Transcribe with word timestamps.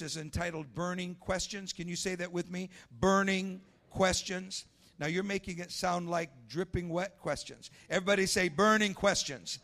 is 0.00 0.16
entitled 0.16 0.74
Burning 0.74 1.16
Questions. 1.16 1.72
Can 1.72 1.88
you 1.88 1.96
say 1.96 2.14
that 2.14 2.32
with 2.32 2.50
me? 2.50 2.70
Burning 3.00 3.60
Questions. 3.90 4.64
Now 4.98 5.08
you're 5.08 5.24
making 5.24 5.58
it 5.58 5.72
sound 5.72 6.08
like 6.08 6.30
dripping 6.48 6.88
wet 6.88 7.18
questions. 7.18 7.70
Everybody 7.90 8.24
say 8.26 8.48
burning 8.48 8.94
questions. 8.94 9.58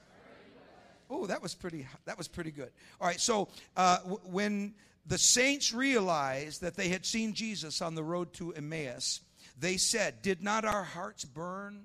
Oh, 1.08 1.26
that 1.26 1.40
was 1.40 1.54
pretty. 1.54 1.86
That 2.06 2.18
was 2.18 2.26
pretty 2.26 2.50
good. 2.50 2.70
All 3.00 3.06
right. 3.06 3.20
So 3.20 3.48
uh, 3.76 3.98
w- 3.98 4.20
when 4.24 4.74
the 5.06 5.16
saints 5.16 5.72
realized 5.72 6.60
that 6.62 6.76
they 6.76 6.88
had 6.88 7.06
seen 7.06 7.34
Jesus 7.34 7.80
on 7.80 7.94
the 7.94 8.02
road 8.02 8.32
to 8.34 8.52
Emmaus, 8.52 9.20
they 9.58 9.76
said, 9.76 10.22
"Did 10.22 10.42
not 10.42 10.64
our 10.64 10.82
hearts 10.82 11.24
burn 11.24 11.84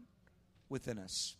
within 0.67 0.97
us?" 0.97 1.35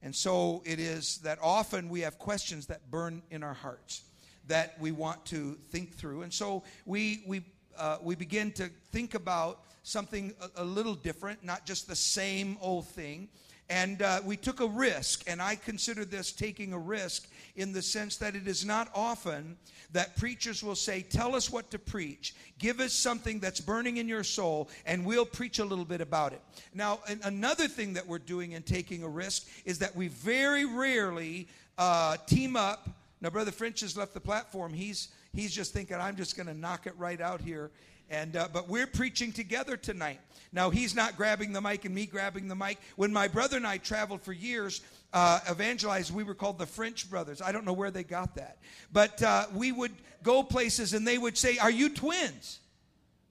And 0.00 0.14
so 0.14 0.62
it 0.64 0.80
is 0.80 1.18
that 1.18 1.38
often 1.42 1.88
we 1.88 2.00
have 2.00 2.18
questions 2.18 2.66
that 2.68 2.90
burn 2.90 3.22
in 3.30 3.42
our 3.42 3.54
hearts 3.54 4.02
that 4.48 4.78
we 4.80 4.90
want 4.90 5.24
to 5.26 5.56
think 5.70 5.94
through. 5.94 6.22
And 6.22 6.32
so 6.32 6.64
we, 6.84 7.22
we, 7.26 7.42
uh, 7.78 7.98
we 8.02 8.14
begin 8.14 8.50
to 8.52 8.70
think 8.90 9.14
about 9.14 9.60
something 9.82 10.34
a, 10.40 10.62
a, 10.62 10.64
little 10.64 10.94
different, 10.94 11.44
not 11.44 11.64
just 11.64 11.88
the 11.88 11.96
same 11.96 12.58
old 12.60 12.86
thing. 12.88 13.28
And 13.70 14.00
uh, 14.00 14.20
we 14.24 14.38
took 14.38 14.60
a 14.60 14.66
risk, 14.66 15.24
and 15.26 15.42
I 15.42 15.54
consider 15.54 16.06
this 16.06 16.32
taking 16.32 16.72
a 16.72 16.78
risk 16.78 17.28
in 17.54 17.72
the 17.72 17.82
sense 17.82 18.16
that 18.16 18.34
it 18.34 18.48
is 18.48 18.64
not 18.64 18.88
often 18.94 19.58
that 19.92 20.16
preachers 20.16 20.62
will 20.62 20.74
say, 20.74 21.02
Tell 21.02 21.34
us 21.34 21.50
what 21.50 21.70
to 21.72 21.78
preach, 21.78 22.34
give 22.58 22.80
us 22.80 22.94
something 22.94 23.40
that's 23.40 23.60
burning 23.60 23.98
in 23.98 24.08
your 24.08 24.24
soul, 24.24 24.70
and 24.86 25.04
we'll 25.04 25.26
preach 25.26 25.58
a 25.58 25.64
little 25.64 25.84
bit 25.84 26.00
about 26.00 26.32
it. 26.32 26.40
Now, 26.72 27.00
another 27.24 27.68
thing 27.68 27.92
that 27.92 28.06
we're 28.06 28.18
doing 28.18 28.52
in 28.52 28.62
taking 28.62 29.02
a 29.02 29.08
risk 29.08 29.46
is 29.66 29.78
that 29.80 29.94
we 29.94 30.08
very 30.08 30.64
rarely 30.64 31.46
uh, 31.76 32.16
team 32.26 32.56
up 32.56 32.88
now, 33.20 33.30
Brother 33.30 33.50
French 33.50 33.80
has 33.80 33.96
left 33.96 34.14
the 34.14 34.20
platform. 34.20 34.72
He's, 34.72 35.08
he's 35.32 35.52
just 35.52 35.72
thinking, 35.72 35.96
I'm 35.96 36.16
just 36.16 36.36
going 36.36 36.46
to 36.46 36.54
knock 36.54 36.86
it 36.86 36.94
right 36.96 37.20
out 37.20 37.40
here. 37.40 37.70
And, 38.10 38.36
uh, 38.36 38.48
but 38.52 38.68
we're 38.68 38.86
preaching 38.86 39.32
together 39.32 39.76
tonight. 39.76 40.20
Now, 40.52 40.70
he's 40.70 40.94
not 40.94 41.16
grabbing 41.16 41.52
the 41.52 41.60
mic 41.60 41.84
and 41.84 41.94
me 41.94 42.06
grabbing 42.06 42.48
the 42.48 42.54
mic. 42.54 42.78
When 42.96 43.12
my 43.12 43.28
brother 43.28 43.56
and 43.56 43.66
I 43.66 43.78
traveled 43.78 44.22
for 44.22 44.32
years, 44.32 44.80
uh, 45.12 45.40
evangelized, 45.50 46.14
we 46.14 46.22
were 46.22 46.34
called 46.34 46.58
the 46.58 46.66
French 46.66 47.10
brothers. 47.10 47.42
I 47.42 47.52
don't 47.52 47.66
know 47.66 47.72
where 47.72 47.90
they 47.90 48.04
got 48.04 48.36
that. 48.36 48.58
But 48.92 49.22
uh, 49.22 49.46
we 49.52 49.72
would 49.72 49.92
go 50.22 50.42
places 50.42 50.94
and 50.94 51.06
they 51.06 51.18
would 51.18 51.36
say, 51.36 51.58
Are 51.58 51.70
you 51.70 51.90
twins? 51.90 52.60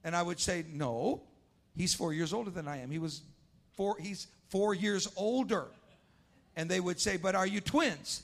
And 0.04 0.14
I 0.14 0.22
would 0.22 0.38
say, 0.38 0.64
No. 0.70 1.22
He's 1.74 1.94
four 1.94 2.12
years 2.12 2.32
older 2.32 2.50
than 2.50 2.68
I 2.68 2.78
am. 2.78 2.90
He 2.90 2.98
was 2.98 3.22
four, 3.76 3.96
he's 3.98 4.26
four 4.48 4.74
years 4.74 5.08
older. 5.16 5.66
And 6.56 6.68
they 6.68 6.80
would 6.80 7.00
say, 7.00 7.16
But 7.16 7.34
are 7.34 7.46
you 7.46 7.60
twins? 7.60 8.22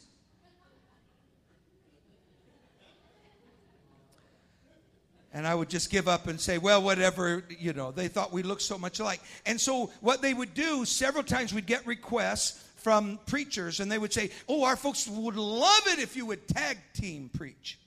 And 5.35 5.49
I 5.49 5.55
would 5.55 5.69
just 5.69 5.91
give 5.91 6.07
up 6.07 6.29
and 6.29 6.41
say, 6.41 6.59
well, 6.59 6.81
whatever, 6.81 7.45
you 7.59 7.73
know, 7.73 7.91
they 7.91 8.07
thought 8.07 8.33
we 8.33 8.45
looked 8.45 8.63
so 8.63 8.79
much 8.79 9.01
alike. 9.01 9.21
And 9.45 9.61
so, 9.61 9.91
what 10.01 10.23
they 10.23 10.33
would 10.33 10.55
do, 10.55 10.85
several 10.85 11.25
times 11.25 11.53
we'd 11.53 11.67
get 11.67 11.85
requests 11.87 12.63
from 12.77 13.19
preachers, 13.27 13.81
and 13.81 13.91
they 13.91 13.99
would 13.99 14.13
say, 14.13 14.31
oh, 14.49 14.63
our 14.63 14.77
folks 14.77 15.09
would 15.09 15.37
love 15.37 15.83
it 15.89 15.99
if 15.99 16.17
you 16.17 16.25
would 16.27 16.47
tag 16.47 16.79
team 16.95 17.31
preach. 17.35 17.81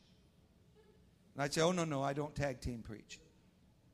And 1.35 1.43
I'd 1.43 1.53
say, 1.53 1.61
oh, 1.61 1.71
no, 1.71 1.85
no, 1.85 2.03
I 2.03 2.11
don't 2.11 2.35
tag 2.35 2.59
team 2.59 2.83
preach. 2.85 3.17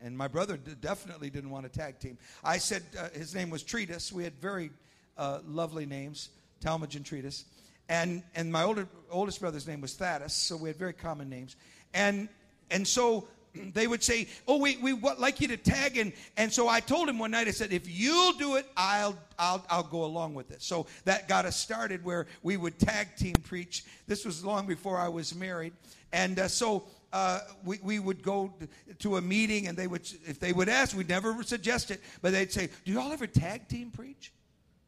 And 0.02 0.18
my 0.18 0.28
brother 0.28 0.58
definitely 0.58 1.30
didn't 1.30 1.52
want 1.52 1.72
to 1.72 1.80
tag 1.80 2.00
team. 2.00 2.18
I 2.44 2.58
said, 2.58 2.82
uh, 3.00 3.10
his 3.10 3.36
name 3.36 3.52
was 3.52 3.62
Treatise. 3.64 4.12
We 4.12 4.24
had 4.24 4.34
very 4.42 4.72
uh, 5.18 5.40
lovely 5.46 5.86
names, 5.86 6.30
Talmage 6.60 6.96
and 6.96 7.06
Treatise. 7.06 7.46
And, 7.88 8.24
and 8.34 8.52
my 8.52 8.64
older, 8.64 8.88
oldest 9.12 9.40
brother's 9.42 9.68
name 9.68 9.82
was 9.82 9.94
Thaddeus, 9.94 10.34
so 10.34 10.58
we 10.58 10.70
had 10.70 10.78
very 10.78 10.94
common 10.94 11.30
names. 11.30 11.56
And, 11.94 12.30
and 12.72 12.88
so 12.88 13.28
they 13.74 13.88
would 13.88 14.04
say, 14.04 14.28
"Oh, 14.48 14.58
we 14.58 14.78
we 14.78 14.94
like 14.94 15.42
you 15.42 15.48
to 15.50 15.58
tag," 15.58 15.98
and 15.98 16.14
and 16.38 16.52
so 16.52 16.68
I 16.68 16.80
told 16.80 17.10
him 17.10 17.20
one 17.20 17.32
night. 17.32 17.48
I 17.48 17.52
said, 17.52 17.72
"If 17.74 17.88
you'll 17.88 18.34
do 18.34 18.56
it, 18.56 18.66
I'll 18.76 19.18
I'll 19.38 19.66
I'll 19.70 19.84
go 19.84 20.06
along 20.06 20.34
with 20.34 20.52
it." 20.52 20.62
So 20.62 20.88
that 21.06 21.28
got 21.28 21.46
us 21.46 21.56
started 21.56 22.04
where 22.04 22.28
we 22.42 22.58
would 22.58 22.80
tag 22.80 23.16
team 23.16 23.36
preach. 23.44 23.86
This 24.08 24.26
was 24.26 24.44
long 24.44 24.66
before 24.66 24.98
I 24.98 25.08
was 25.08 25.36
married, 25.36 25.74
and 26.12 26.40
uh, 26.40 26.48
so. 26.48 26.86
Uh, 27.12 27.42
we, 27.64 27.78
we 27.84 28.00
would 28.00 28.24
go 28.24 28.52
to 28.98 29.18
a 29.18 29.22
meeting 29.22 29.68
and 29.68 29.78
they 29.78 29.86
would 29.86 30.02
if 30.26 30.40
they 30.40 30.52
would 30.52 30.68
ask 30.68 30.98
we'd 30.98 31.08
never 31.08 31.44
suggest 31.44 31.92
it 31.92 32.02
but 32.24 32.32
they'd 32.32 32.52
say 32.52 32.68
do 32.86 32.92
y'all 32.92 33.12
ever 33.12 33.28
tag 33.28 33.68
team 33.68 33.92
preach 33.92 34.34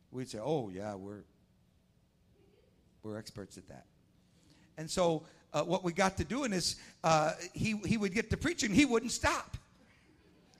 we'd 0.09 0.27
say 0.27 0.39
oh 0.41 0.69
yeah 0.69 0.95
we're 0.95 1.21
we're 3.03 3.15
experts 3.15 3.59
at 3.59 3.67
that 3.67 3.85
and 4.79 4.89
so 4.89 5.21
uh, 5.55 5.63
what 5.63 5.85
we 5.85 5.93
got 5.93 6.17
to 6.17 6.25
doing 6.25 6.51
is 6.51 6.75
uh, 7.03 7.31
he, 7.53 7.77
he 7.85 7.95
would 7.95 8.13
get 8.13 8.29
to 8.29 8.37
preaching, 8.37 8.73
he 8.73 8.83
wouldn't 8.83 9.13
stop. 9.13 9.55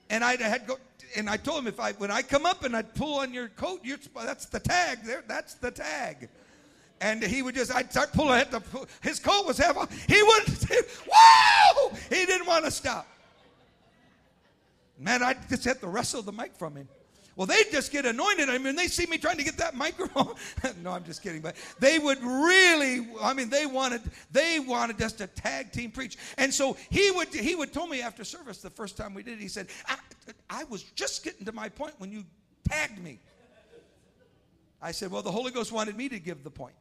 And 0.10 0.24
I 0.24 0.38
had 0.38 0.66
go, 0.66 0.78
and 1.18 1.30
I 1.30 1.36
told 1.36 1.60
him 1.60 1.68
if 1.68 1.80
I 1.80 1.92
when 1.94 2.12
I 2.12 2.22
come 2.22 2.46
up 2.46 2.64
and 2.64 2.76
I'd 2.76 2.96
pull 2.96 3.20
on 3.20 3.34
your 3.34 3.50
coat, 3.50 3.82
you're, 3.84 3.98
that's 4.16 4.46
the 4.46 4.60
tag 4.60 5.00
there. 5.04 5.24
That's 5.28 5.56
the 5.56 5.72
tag. 5.72 6.30
And 7.02 7.22
he 7.22 7.42
would 7.42 7.56
just, 7.56 7.76
I'd 7.76 7.92
start 7.92 8.14
pulling 8.14 8.40
at 8.40 8.52
the, 8.52 8.62
his 9.02 9.20
coat 9.20 9.46
was 9.46 9.58
half 9.58 9.76
off. 9.76 9.92
He 10.08 10.22
wouldn't, 10.24 10.66
wow! 11.08 11.92
He 12.10 12.26
didn't 12.26 12.48
want 12.48 12.64
to 12.64 12.72
stop. 12.72 13.06
Man, 14.98 15.22
I 15.22 15.36
just 15.50 15.66
had 15.66 15.82
to 15.82 15.88
wrestle 15.88 16.22
the 16.22 16.32
mic 16.32 16.56
from 16.56 16.78
him. 16.78 16.88
Well, 17.36 17.48
they 17.48 17.64
just 17.70 17.92
get 17.92 18.06
anointed. 18.06 18.50
I 18.50 18.58
mean, 18.58 18.76
they 18.76 18.88
see 18.88 19.06
me 19.08 19.18
trying 19.18 19.38
to 19.38 19.44
get 19.44 19.58
that 19.58 19.76
microphone. 19.86 20.36
no, 20.82 20.92
I'm 20.92 21.04
just 21.04 21.22
kidding. 21.22 21.42
But 21.42 21.56
they 21.80 22.00
would 22.00 22.22
really, 22.24 23.08
I 23.22 23.34
mean, 23.34 23.50
they 23.50 23.66
wanted, 23.66 24.02
they 24.32 24.60
wanted 24.60 25.02
us 25.02 25.14
to 25.14 25.28
tag 25.28 25.72
team 25.72 25.92
preach. 25.92 26.18
And 26.38 26.54
so 26.54 26.78
he 26.90 27.12
would, 27.12 27.34
he 27.34 27.56
would 27.56 27.74
tell 27.74 27.88
me 27.88 28.02
after 28.02 28.24
service 28.24 28.60
the 28.60 28.70
first 28.70 28.96
time 28.96 29.14
we 29.14 29.24
did, 29.24 29.40
he 29.40 29.50
said, 29.50 29.68
I, 29.88 29.98
I 30.50 30.64
was 30.66 30.84
just 30.84 31.24
getting 31.24 31.46
to 31.46 31.52
my 31.52 31.68
point 31.68 31.94
when 31.98 32.12
you 32.12 32.24
tagged 32.68 33.04
me. 33.04 33.20
I 34.82 34.92
said, 34.92 35.12
well, 35.12 35.22
the 35.22 35.32
Holy 35.32 35.52
Ghost 35.52 35.72
wanted 35.72 35.98
me 35.98 36.08
to 36.10 36.20
give 36.20 36.44
the 36.44 36.52
point, 36.52 36.76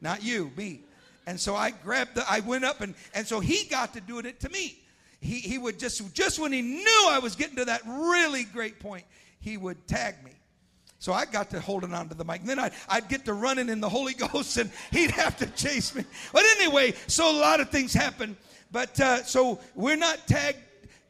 not 0.00 0.22
you, 0.22 0.50
me. 0.56 0.80
And 1.26 1.38
so 1.38 1.54
I 1.54 1.70
grabbed 1.70 2.14
the, 2.14 2.24
I 2.30 2.40
went 2.40 2.64
up 2.64 2.80
and, 2.80 2.94
and 3.14 3.26
so 3.26 3.40
he 3.40 3.64
got 3.64 3.92
to 3.94 4.00
doing 4.00 4.24
it 4.24 4.40
to 4.40 4.48
me. 4.48 4.78
He, 5.20 5.40
he 5.40 5.58
would 5.58 5.78
just, 5.78 6.14
just 6.14 6.38
when 6.38 6.52
he 6.52 6.62
knew 6.62 7.06
I 7.10 7.18
was 7.18 7.34
getting 7.34 7.56
to 7.56 7.64
that 7.66 7.82
really 7.86 8.44
great 8.44 8.78
point, 8.78 9.04
he 9.40 9.56
would 9.56 9.86
tag 9.86 10.22
me. 10.24 10.32
So 11.00 11.12
I 11.12 11.26
got 11.26 11.50
to 11.50 11.60
holding 11.60 11.94
on 11.94 12.08
to 12.08 12.14
the 12.14 12.24
mic. 12.24 12.40
And 12.40 12.48
then 12.48 12.58
I'd, 12.58 12.72
I'd 12.88 13.08
get 13.08 13.24
to 13.26 13.32
running 13.32 13.68
in 13.68 13.80
the 13.80 13.88
Holy 13.88 14.14
Ghost 14.32 14.56
and 14.56 14.70
he'd 14.90 15.12
have 15.12 15.36
to 15.38 15.46
chase 15.46 15.94
me. 15.94 16.04
But 16.32 16.44
anyway, 16.58 16.94
so 17.06 17.30
a 17.30 17.38
lot 17.38 17.60
of 17.60 17.70
things 17.70 17.92
happen. 17.92 18.36
But 18.72 18.98
uh, 19.00 19.22
so 19.22 19.60
we're 19.74 19.96
not 19.96 20.26
tagged 20.26 20.58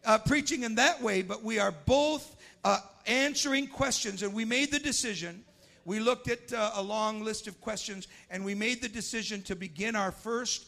uh, 0.05 0.19
preaching 0.19 0.63
in 0.63 0.75
that 0.77 1.03
way, 1.03 1.23
but 1.23 1.43
we 1.43 1.59
are 1.59 1.73
both 1.87 2.37
uh, 2.65 2.79
answering 3.07 3.67
questions. 3.67 4.23
And 4.23 4.35
we 4.35 4.45
made 4.45 4.71
the 4.71 4.79
decision. 4.79 5.43
We 5.87 6.01
looked 6.01 6.29
at 6.29 6.53
uh, 6.53 6.73
a 6.75 6.83
long 6.83 7.25
list 7.25 7.47
of 7.49 7.59
questions 7.63 8.09
and 8.31 8.45
we 8.45 8.55
made 8.55 8.83
the 8.83 8.89
decision 8.89 9.43
to 9.43 9.57
begin 9.57 9.97
our 9.97 10.13
first 10.13 10.67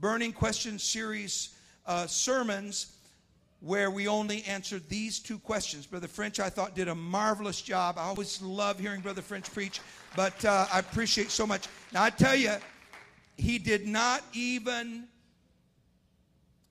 Burning 0.00 0.32
Questions 0.32 0.82
series 0.82 1.50
uh, 1.86 2.06
sermons 2.06 2.96
where 3.60 3.90
we 3.90 4.08
only 4.08 4.42
answered 4.44 4.88
these 4.88 5.18
two 5.18 5.38
questions. 5.38 5.86
Brother 5.86 6.08
French, 6.08 6.40
I 6.40 6.48
thought, 6.48 6.74
did 6.74 6.88
a 6.88 6.94
marvelous 6.94 7.60
job. 7.60 7.96
I 7.98 8.04
always 8.04 8.40
love 8.40 8.78
hearing 8.78 9.00
Brother 9.00 9.22
French 9.22 9.52
preach, 9.52 9.80
but 10.16 10.44
uh, 10.44 10.66
I 10.72 10.78
appreciate 10.78 11.30
so 11.30 11.46
much. 11.46 11.66
Now, 11.92 12.02
I 12.02 12.10
tell 12.10 12.34
you, 12.34 12.54
he 13.36 13.58
did 13.58 13.86
not 13.86 14.22
even 14.32 15.04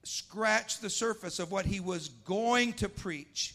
scratch 0.04 0.80
the 0.80 0.90
surface 0.90 1.38
of 1.40 1.52
what 1.52 1.66
he 1.66 1.80
was 1.80 2.10
going 2.10 2.74
to 2.74 2.90
preach. 2.90 3.54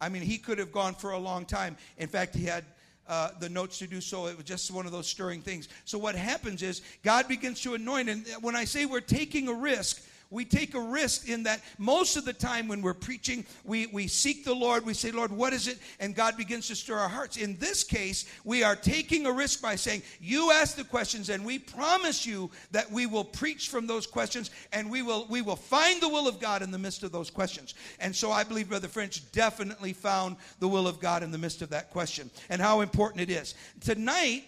I 0.00 0.08
mean, 0.08 0.22
he 0.22 0.38
could 0.38 0.58
have 0.58 0.72
gone 0.72 0.94
for 0.94 1.12
a 1.12 1.18
long 1.18 1.46
time. 1.46 1.76
In 1.98 2.08
fact, 2.08 2.34
he 2.34 2.44
had 2.44 2.64
uh, 3.06 3.30
the 3.38 3.48
notes 3.48 3.78
to 3.78 3.86
do 3.86 4.00
so. 4.00 4.26
It 4.26 4.36
was 4.36 4.46
just 4.46 4.70
one 4.70 4.86
of 4.86 4.92
those 4.92 5.06
stirring 5.06 5.40
things. 5.40 5.68
So, 5.84 5.98
what 5.98 6.14
happens 6.14 6.62
is 6.62 6.82
God 7.02 7.28
begins 7.28 7.60
to 7.62 7.74
anoint. 7.74 8.08
And 8.08 8.26
when 8.40 8.56
I 8.56 8.64
say 8.64 8.86
we're 8.86 9.00
taking 9.00 9.46
a 9.46 9.52
risk, 9.52 10.02
we 10.30 10.44
take 10.44 10.74
a 10.74 10.80
risk 10.80 11.28
in 11.28 11.44
that 11.44 11.60
most 11.78 12.16
of 12.16 12.24
the 12.24 12.32
time 12.32 12.68
when 12.68 12.82
we're 12.82 12.94
preaching, 12.94 13.44
we, 13.64 13.86
we 13.86 14.06
seek 14.06 14.44
the 14.44 14.54
Lord. 14.54 14.84
We 14.84 14.94
say, 14.94 15.10
Lord, 15.10 15.30
what 15.30 15.52
is 15.52 15.68
it? 15.68 15.78
And 16.00 16.14
God 16.14 16.36
begins 16.36 16.66
to 16.68 16.76
stir 16.76 16.98
our 16.98 17.08
hearts. 17.08 17.36
In 17.36 17.56
this 17.58 17.84
case, 17.84 18.26
we 18.44 18.62
are 18.62 18.76
taking 18.76 19.26
a 19.26 19.32
risk 19.32 19.62
by 19.62 19.76
saying, 19.76 20.02
You 20.20 20.50
ask 20.52 20.76
the 20.76 20.84
questions, 20.84 21.28
and 21.28 21.44
we 21.44 21.58
promise 21.58 22.26
you 22.26 22.50
that 22.72 22.90
we 22.90 23.06
will 23.06 23.24
preach 23.24 23.68
from 23.68 23.86
those 23.86 24.06
questions 24.06 24.50
and 24.72 24.90
we 24.90 25.02
will, 25.02 25.26
we 25.28 25.42
will 25.42 25.56
find 25.56 26.00
the 26.00 26.08
will 26.08 26.28
of 26.28 26.40
God 26.40 26.62
in 26.62 26.70
the 26.70 26.78
midst 26.78 27.02
of 27.02 27.12
those 27.12 27.30
questions. 27.30 27.74
And 28.00 28.14
so 28.14 28.30
I 28.30 28.44
believe 28.44 28.68
Brother 28.68 28.88
French 28.88 29.30
definitely 29.32 29.92
found 29.92 30.36
the 30.58 30.68
will 30.68 30.88
of 30.88 31.00
God 31.00 31.22
in 31.22 31.30
the 31.30 31.38
midst 31.38 31.62
of 31.62 31.70
that 31.70 31.90
question 31.90 32.30
and 32.48 32.60
how 32.60 32.80
important 32.80 33.20
it 33.20 33.30
is. 33.30 33.54
Tonight, 33.80 34.44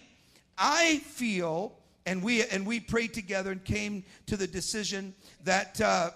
I 0.57 0.99
feel 0.99 1.77
and 2.07 2.23
we 2.23 2.43
and 2.45 2.65
we 2.65 2.79
prayed 2.79 3.13
together 3.13 3.51
and 3.51 3.63
came 3.63 4.03
to 4.25 4.37
the 4.37 4.47
decision 4.47 5.13
that 5.43 5.79
uh, 5.81 6.09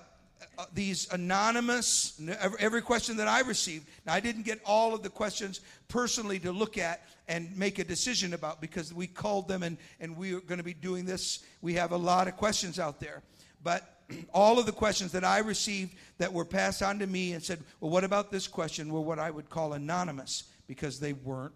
uh, 0.58 0.66
these 0.74 1.12
anonymous 1.12 2.20
every 2.58 2.82
question 2.82 3.18
that 3.18 3.28
i 3.28 3.42
received 3.42 3.88
now 4.06 4.14
i 4.14 4.20
didn't 4.20 4.44
get 4.44 4.60
all 4.66 4.96
of 4.96 5.04
the 5.04 5.10
questions 5.10 5.62
personally 5.90 6.40
to 6.40 6.52
look 6.52 6.78
at 6.78 7.02
and 7.28 7.56
make 7.56 7.78
a 7.78 7.84
decision 7.84 8.34
about 8.34 8.60
because 8.62 8.94
we 8.94 9.06
called 9.06 9.48
them 9.48 9.62
and 9.62 9.78
and 10.00 10.16
we 10.16 10.34
are 10.34 10.42
going 10.42 10.58
to 10.58 10.64
be 10.64 10.74
doing 10.74 11.06
this 11.06 11.44
we 11.62 11.74
have 11.74 11.92
a 11.92 11.98
lot 11.98 12.28
of 12.28 12.36
questions 12.38 12.80
out 12.80 13.00
there 13.00 13.22
but 13.64 13.98
all 14.34 14.58
of 14.58 14.66
the 14.66 14.72
questions 14.72 15.12
that 15.12 15.24
I 15.24 15.40
received 15.40 15.96
that 16.18 16.32
were 16.32 16.46
passed 16.46 16.82
on 16.82 17.00
to 17.00 17.08
me 17.08 17.34
and 17.34 17.44
said, 17.44 17.60
well, 17.80 17.92
what 17.92 18.04
about 18.04 18.32
this 18.32 18.48
question? 18.48 18.92
Were 18.92 19.00
what 19.00 19.20
I 19.20 19.32
would 19.32 19.50
call 19.50 19.74
anonymous 19.74 20.46
because 20.68 21.00
they 21.00 21.14
weren't, 21.14 21.54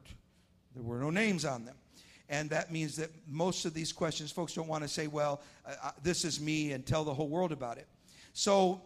there 0.73 0.83
were 0.83 0.99
no 0.99 1.09
names 1.09 1.43
on 1.43 1.65
them. 1.65 1.75
And 2.29 2.49
that 2.49 2.71
means 2.71 2.95
that 2.95 3.11
most 3.27 3.65
of 3.65 3.73
these 3.73 3.91
questions, 3.91 4.31
folks 4.31 4.53
don't 4.53 4.67
want 4.67 4.83
to 4.83 4.87
say, 4.87 5.07
well, 5.07 5.41
uh, 5.65 5.91
this 6.01 6.25
is 6.25 6.39
me 6.39 6.71
and 6.71 6.85
tell 6.85 7.03
the 7.03 7.13
whole 7.13 7.29
world 7.29 7.51
about 7.51 7.77
it. 7.77 7.87
So 8.33 8.81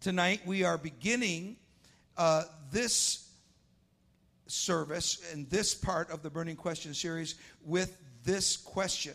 tonight 0.00 0.40
we 0.46 0.64
are 0.64 0.78
beginning 0.78 1.56
uh, 2.16 2.44
this 2.70 3.28
service 4.46 5.20
and 5.32 5.48
this 5.50 5.74
part 5.74 6.10
of 6.10 6.22
the 6.22 6.30
Burning 6.30 6.56
Question 6.56 6.94
series 6.94 7.34
with 7.64 7.96
this 8.24 8.56
question 8.56 9.14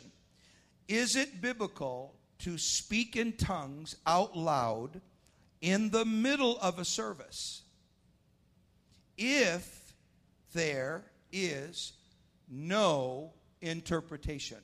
Is 0.88 1.16
it 1.16 1.42
biblical 1.42 2.14
to 2.40 2.58
speak 2.58 3.16
in 3.16 3.34
tongues 3.34 3.96
out 4.06 4.38
loud 4.38 5.02
in 5.62 5.90
the 5.90 6.06
middle 6.06 6.58
of 6.60 6.80
a 6.80 6.86
service 6.86 7.64
if 9.18 9.94
there 10.54 11.04
is 11.32 11.94
no 12.50 13.34
interpretation? 13.62 14.57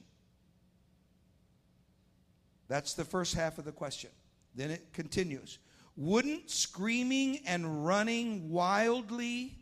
That's 2.67 2.93
the 2.93 3.05
first 3.05 3.35
half 3.35 3.57
of 3.57 3.65
the 3.65 3.71
question. 3.71 4.09
Then 4.55 4.71
it 4.71 4.93
continues. 4.93 5.59
Wouldn't 5.97 6.49
screaming 6.49 7.39
and 7.45 7.85
running 7.85 8.49
wildly 8.49 9.55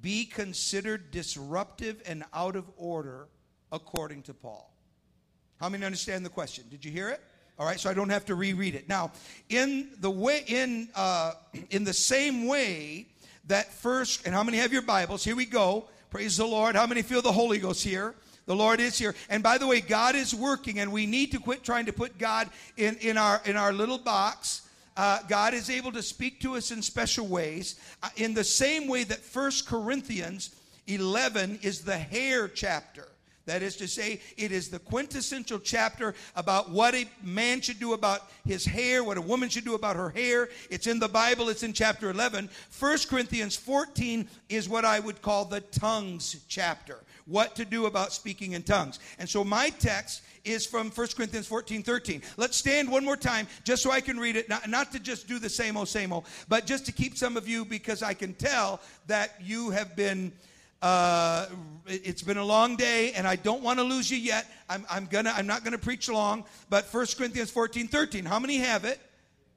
be 0.00 0.24
considered 0.24 1.10
disruptive 1.10 2.02
and 2.06 2.24
out 2.34 2.56
of 2.56 2.70
order 2.76 3.28
according 3.70 4.22
to 4.22 4.34
Paul? 4.34 4.74
How 5.60 5.68
many 5.68 5.84
understand 5.84 6.26
the 6.26 6.30
question? 6.30 6.64
Did 6.68 6.84
you 6.84 6.90
hear 6.90 7.08
it? 7.08 7.22
All 7.58 7.66
right, 7.66 7.78
so 7.78 7.88
I 7.88 7.94
don't 7.94 8.08
have 8.08 8.24
to 8.26 8.34
reread 8.34 8.74
it. 8.74 8.88
Now, 8.88 9.12
in 9.48 9.90
the 10.00 10.10
way, 10.10 10.42
in 10.46 10.88
uh, 10.94 11.34
in 11.70 11.84
the 11.84 11.92
same 11.92 12.46
way 12.46 13.06
that 13.46 13.72
first, 13.72 14.26
and 14.26 14.34
how 14.34 14.42
many 14.42 14.58
have 14.58 14.72
your 14.72 14.82
Bibles? 14.82 15.22
Here 15.22 15.36
we 15.36 15.44
go. 15.44 15.88
Praise 16.12 16.36
the 16.36 16.44
Lord. 16.44 16.76
How 16.76 16.86
many 16.86 17.00
feel 17.00 17.22
the 17.22 17.32
Holy 17.32 17.58
Ghost 17.58 17.82
here? 17.82 18.14
The 18.44 18.54
Lord 18.54 18.80
is 18.80 18.98
here. 18.98 19.14
And 19.30 19.42
by 19.42 19.56
the 19.56 19.66
way, 19.66 19.80
God 19.80 20.14
is 20.14 20.34
working, 20.34 20.78
and 20.78 20.92
we 20.92 21.06
need 21.06 21.32
to 21.32 21.38
quit 21.38 21.64
trying 21.64 21.86
to 21.86 21.92
put 21.94 22.18
God 22.18 22.50
in, 22.76 22.96
in 22.96 23.16
our 23.16 23.40
in 23.46 23.56
our 23.56 23.72
little 23.72 23.96
box. 23.96 24.68
Uh, 24.94 25.20
God 25.26 25.54
is 25.54 25.70
able 25.70 25.90
to 25.92 26.02
speak 26.02 26.38
to 26.40 26.54
us 26.56 26.70
in 26.70 26.82
special 26.82 27.26
ways. 27.26 27.80
Uh, 28.02 28.10
in 28.16 28.34
the 28.34 28.44
same 28.44 28.88
way 28.88 29.04
that 29.04 29.20
First 29.20 29.66
Corinthians 29.66 30.54
11 30.86 31.60
is 31.62 31.80
the 31.80 31.96
hair 31.96 32.46
chapter. 32.46 33.08
That 33.52 33.62
is 33.62 33.76
to 33.76 33.86
say, 33.86 34.18
it 34.38 34.50
is 34.50 34.70
the 34.70 34.78
quintessential 34.78 35.58
chapter 35.58 36.14
about 36.34 36.70
what 36.70 36.94
a 36.94 37.04
man 37.22 37.60
should 37.60 37.78
do 37.78 37.92
about 37.92 38.30
his 38.46 38.64
hair, 38.64 39.04
what 39.04 39.18
a 39.18 39.20
woman 39.20 39.50
should 39.50 39.66
do 39.66 39.74
about 39.74 39.94
her 39.94 40.08
hair. 40.08 40.48
It's 40.70 40.86
in 40.86 40.98
the 40.98 41.06
Bible, 41.06 41.50
it's 41.50 41.62
in 41.62 41.74
chapter 41.74 42.08
11. 42.08 42.48
1 42.80 42.98
Corinthians 43.10 43.54
14 43.54 44.26
is 44.48 44.70
what 44.70 44.86
I 44.86 45.00
would 45.00 45.20
call 45.20 45.44
the 45.44 45.60
tongues 45.60 46.42
chapter. 46.48 47.00
What 47.26 47.54
to 47.56 47.66
do 47.66 47.84
about 47.84 48.14
speaking 48.14 48.52
in 48.52 48.62
tongues. 48.62 49.00
And 49.18 49.28
so 49.28 49.44
my 49.44 49.68
text 49.68 50.22
is 50.46 50.64
from 50.64 50.90
1 50.90 51.08
Corinthians 51.14 51.46
14 51.46 51.82
13. 51.82 52.22
Let's 52.38 52.56
stand 52.56 52.90
one 52.90 53.04
more 53.04 53.18
time 53.18 53.46
just 53.64 53.82
so 53.82 53.90
I 53.90 54.00
can 54.00 54.18
read 54.18 54.36
it, 54.36 54.48
not, 54.48 54.66
not 54.70 54.92
to 54.92 54.98
just 54.98 55.28
do 55.28 55.38
the 55.38 55.50
same 55.50 55.76
old, 55.76 55.88
same 55.88 56.10
old, 56.10 56.24
but 56.48 56.64
just 56.64 56.86
to 56.86 56.92
keep 56.92 57.18
some 57.18 57.36
of 57.36 57.46
you 57.46 57.66
because 57.66 58.02
I 58.02 58.14
can 58.14 58.32
tell 58.32 58.80
that 59.08 59.34
you 59.42 59.68
have 59.68 59.94
been 59.94 60.32
uh, 60.82 61.46
it's 61.86 62.22
been 62.22 62.36
a 62.36 62.44
long 62.44 62.76
day, 62.76 63.12
and 63.12 63.26
I 63.26 63.36
don't 63.36 63.62
want 63.62 63.78
to 63.78 63.84
lose 63.84 64.10
you 64.10 64.18
yet. 64.18 64.46
I'm, 64.68 64.84
I'm 64.90 65.06
gonna. 65.06 65.32
I'm 65.34 65.46
not 65.46 65.64
gonna 65.64 65.78
preach 65.78 66.08
long. 66.08 66.44
But 66.68 66.84
1 66.92 67.06
Corinthians 67.16 67.50
14, 67.50 67.88
13. 67.88 68.24
How 68.24 68.38
many 68.38 68.56
have 68.58 68.84
it? 68.84 69.00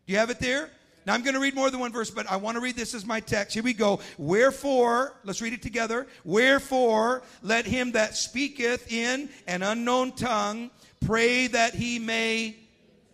Do 0.06 0.13
you 0.13 0.19
have 0.19 0.30
it 0.30 0.39
there? 0.39 0.69
Now 1.06 1.13
I'm 1.13 1.24
to 1.24 1.39
read 1.39 1.54
more 1.54 1.69
than 1.69 1.80
one 1.80 1.92
verse, 1.92 2.10
but 2.10 2.30
I 2.30 2.36
want 2.38 2.56
to 2.56 2.62
read 2.62 2.75
this 2.75 2.95
as 2.95 3.06
my 3.06 3.19
text. 3.19 3.54
Here 3.54 3.62
we 3.62 3.74
go. 3.74 4.00
Wherefore, 4.18 5.13
let's 5.24 5.39
read 5.39 5.54
it 5.54 5.62
together. 5.62 6.07
Wherefore, 6.24 7.22
let 7.44 7.66
him 7.66 7.92
that 7.92 8.18
speaketh 8.18 8.92
in 8.92 9.30
an 9.45 9.62
unknown 9.62 10.13
tongue 10.13 10.71
pray 11.06 11.45
that 11.48 11.75
he 11.75 12.00
may 12.00 12.56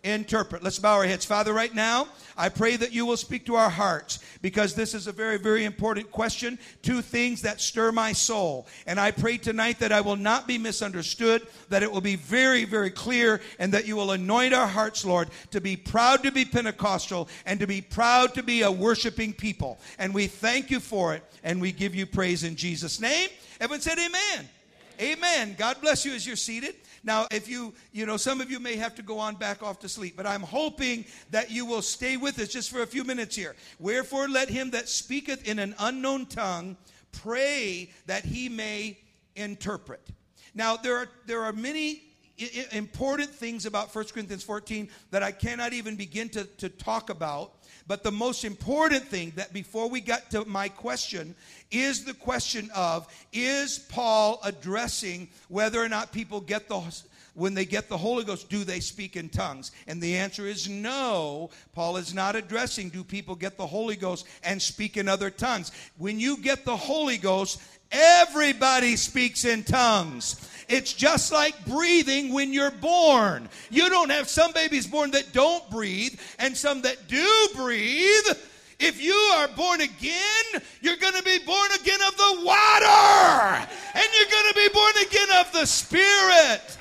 interpret. 0.04 0.62
Let's 0.62 0.78
bow 0.78 0.96
our 0.96 1.04
heads. 1.04 1.24
Father, 1.24 1.52
right 1.52 1.74
now, 1.74 2.08
I 2.36 2.48
pray 2.48 2.76
that 2.76 2.92
you 2.92 3.06
will 3.06 3.16
speak 3.16 3.46
to 3.46 3.54
our 3.54 3.70
hearts 3.70 4.18
because 4.40 4.74
this 4.74 4.94
is 4.94 5.06
a 5.06 5.12
very, 5.12 5.38
very 5.38 5.64
important 5.64 6.10
question. 6.10 6.58
Two 6.82 7.02
things 7.02 7.42
that 7.42 7.60
stir 7.60 7.92
my 7.92 8.12
soul. 8.12 8.66
And 8.86 8.98
I 8.98 9.12
pray 9.12 9.38
tonight 9.38 9.78
that 9.78 9.92
I 9.92 10.00
will 10.00 10.16
not 10.16 10.48
be 10.48 10.58
misunderstood, 10.58 11.46
that 11.68 11.84
it 11.84 11.92
will 11.92 12.00
be 12.00 12.16
very, 12.16 12.64
very 12.64 12.90
clear, 12.90 13.40
and 13.60 13.72
that 13.72 13.86
you 13.86 13.94
will 13.94 14.10
anoint 14.10 14.54
our 14.54 14.66
hearts, 14.66 15.04
Lord, 15.04 15.28
to 15.52 15.60
be 15.60 15.76
proud 15.76 16.22
to 16.24 16.32
be 16.32 16.44
Pentecostal 16.44 17.28
and 17.46 17.60
to 17.60 17.66
be 17.66 17.80
proud 17.80 18.34
to 18.34 18.42
be 18.42 18.62
a 18.62 18.70
worshiping 18.70 19.32
people. 19.32 19.78
And 19.98 20.12
we 20.12 20.26
thank 20.26 20.70
you 20.70 20.80
for 20.80 21.14
it, 21.14 21.22
and 21.44 21.60
we 21.60 21.70
give 21.70 21.94
you 21.94 22.06
praise 22.06 22.42
in 22.42 22.56
Jesus' 22.56 23.00
name. 23.00 23.28
Everyone 23.60 23.80
said, 23.80 23.98
Amen. 23.98 24.48
Amen. 25.00 25.54
God 25.58 25.80
bless 25.80 26.04
you 26.04 26.12
as 26.12 26.26
you're 26.26 26.36
seated. 26.36 26.74
Now, 27.04 27.26
if 27.30 27.48
you, 27.48 27.74
you 27.92 28.06
know, 28.06 28.16
some 28.16 28.40
of 28.40 28.50
you 28.50 28.60
may 28.60 28.76
have 28.76 28.94
to 28.94 29.02
go 29.02 29.18
on 29.18 29.34
back 29.34 29.62
off 29.62 29.80
to 29.80 29.88
sleep, 29.88 30.14
but 30.16 30.26
I'm 30.26 30.42
hoping 30.42 31.04
that 31.30 31.50
you 31.50 31.66
will 31.66 31.82
stay 31.82 32.16
with 32.16 32.38
us 32.38 32.48
just 32.48 32.70
for 32.70 32.82
a 32.82 32.86
few 32.86 33.02
minutes 33.02 33.34
here. 33.34 33.56
Wherefore, 33.78 34.28
let 34.28 34.48
him 34.48 34.70
that 34.70 34.88
speaketh 34.88 35.46
in 35.48 35.58
an 35.58 35.74
unknown 35.78 36.26
tongue 36.26 36.76
pray 37.10 37.90
that 38.06 38.24
he 38.24 38.48
may 38.48 38.98
interpret. 39.34 40.06
Now, 40.54 40.76
there 40.76 40.96
are, 40.96 41.08
there 41.26 41.42
are 41.42 41.52
many 41.52 42.02
important 42.72 43.30
things 43.30 43.66
about 43.66 43.94
1 43.94 44.04
Corinthians 44.06 44.42
14 44.42 44.88
that 45.10 45.22
I 45.22 45.32
cannot 45.32 45.72
even 45.72 45.96
begin 45.96 46.28
to, 46.30 46.44
to 46.44 46.68
talk 46.68 47.10
about. 47.10 47.54
But 47.86 48.02
the 48.02 48.12
most 48.12 48.44
important 48.44 49.04
thing 49.04 49.32
that 49.36 49.52
before 49.52 49.88
we 49.88 50.00
got 50.00 50.30
to 50.30 50.44
my 50.44 50.68
question 50.68 51.34
is 51.70 52.04
the 52.04 52.14
question 52.14 52.70
of 52.74 53.06
is 53.32 53.78
Paul 53.78 54.40
addressing 54.44 55.28
whether 55.48 55.82
or 55.82 55.88
not 55.88 56.12
people 56.12 56.40
get 56.40 56.68
the 56.68 56.80
when 57.34 57.54
they 57.54 57.64
get 57.64 57.88
the 57.88 57.96
Holy 57.96 58.24
Ghost, 58.24 58.48
do 58.48 58.64
they 58.64 58.80
speak 58.80 59.16
in 59.16 59.28
tongues? 59.28 59.72
And 59.86 60.00
the 60.00 60.16
answer 60.16 60.46
is 60.46 60.68
no. 60.68 61.50
Paul 61.74 61.96
is 61.96 62.12
not 62.12 62.36
addressing 62.36 62.90
do 62.90 63.02
people 63.02 63.34
get 63.34 63.56
the 63.56 63.66
Holy 63.66 63.96
Ghost 63.96 64.26
and 64.44 64.60
speak 64.60 64.96
in 64.96 65.08
other 65.08 65.30
tongues. 65.30 65.72
When 65.96 66.20
you 66.20 66.36
get 66.36 66.64
the 66.64 66.76
Holy 66.76 67.16
Ghost, 67.16 67.60
everybody 67.90 68.96
speaks 68.96 69.44
in 69.44 69.64
tongues. 69.64 70.48
It's 70.68 70.92
just 70.92 71.32
like 71.32 71.66
breathing 71.66 72.32
when 72.32 72.52
you're 72.52 72.70
born. 72.70 73.48
You 73.70 73.88
don't 73.88 74.10
have 74.10 74.28
some 74.28 74.52
babies 74.52 74.86
born 74.86 75.10
that 75.12 75.32
don't 75.32 75.68
breathe 75.70 76.18
and 76.38 76.56
some 76.56 76.82
that 76.82 77.08
do 77.08 77.48
breathe. 77.56 78.38
If 78.78 79.00
you 79.00 79.14
are 79.36 79.48
born 79.48 79.80
again, 79.80 80.62
you're 80.80 80.96
going 80.96 81.14
to 81.14 81.22
be 81.22 81.38
born 81.46 81.70
again 81.80 82.00
of 82.06 82.16
the 82.16 82.40
water. 82.44 83.68
And 83.94 84.04
you're 84.16 84.30
going 84.30 84.48
to 84.48 84.54
be 84.54 84.68
born 84.72 84.92
again 85.06 85.28
of 85.40 85.52
the 85.52 85.66
Spirit. 85.66 86.78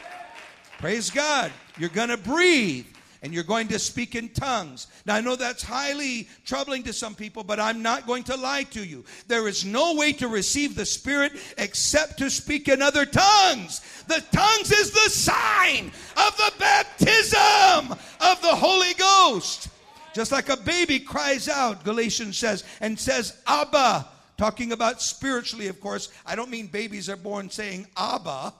Praise 0.82 1.12
God. 1.12 1.52
You're 1.78 1.90
going 1.90 2.10
to 2.10 2.18
breathe 2.18 2.88
and 3.22 3.32
you're 3.32 3.44
going 3.44 3.68
to 3.68 3.78
speak 3.78 4.16
in 4.16 4.30
tongues. 4.30 4.88
Now, 5.06 5.14
I 5.14 5.22
know 5.22 5.36
that's 5.36 5.62
highly 5.62 6.28
troubling 6.44 6.82
to 6.84 6.92
some 6.92 7.14
people, 7.14 7.44
but 7.44 7.60
I'm 7.60 7.84
not 7.84 8.08
going 8.08 8.24
to 8.24 8.36
lie 8.36 8.64
to 8.72 8.84
you. 8.84 9.06
There 9.28 9.48
is 9.48 9.64
no 9.64 9.94
way 9.94 10.12
to 10.14 10.28
receive 10.28 10.74
the 10.74 10.88
Spirit 10.88 11.34
except 11.60 12.18
to 12.18 12.32
speak 12.32 12.68
in 12.68 12.82
other 12.82 13.06
tongues. 13.06 13.82
The 14.08 14.24
tongues 14.32 14.72
is 14.72 14.90
the 14.90 15.10
sign 15.12 15.92
of 16.18 16.36
the 16.38 16.52
baptism 16.58 17.92
of 18.20 18.42
the 18.42 18.56
Holy 18.56 18.96
Ghost. 18.96 19.68
Just 20.16 20.32
like 20.32 20.50
a 20.50 20.58
baby 20.58 20.98
cries 20.98 21.48
out, 21.48 21.84
Galatians 21.84 22.40
says, 22.40 22.64
and 22.80 23.00
says, 23.00 23.38
Abba. 23.46 24.08
Talking 24.36 24.72
about 24.72 25.04
spiritually, 25.04 25.68
of 25.68 25.80
course. 25.80 26.10
I 26.26 26.36
don't 26.36 26.50
mean 26.50 26.66
babies 26.66 27.08
are 27.08 27.16
born 27.16 27.52
saying 27.52 27.86
Abba, 27.96 28.56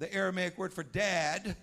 the 0.00 0.12
Aramaic 0.12 0.58
word 0.58 0.72
for 0.72 0.82
dad. 0.82 1.54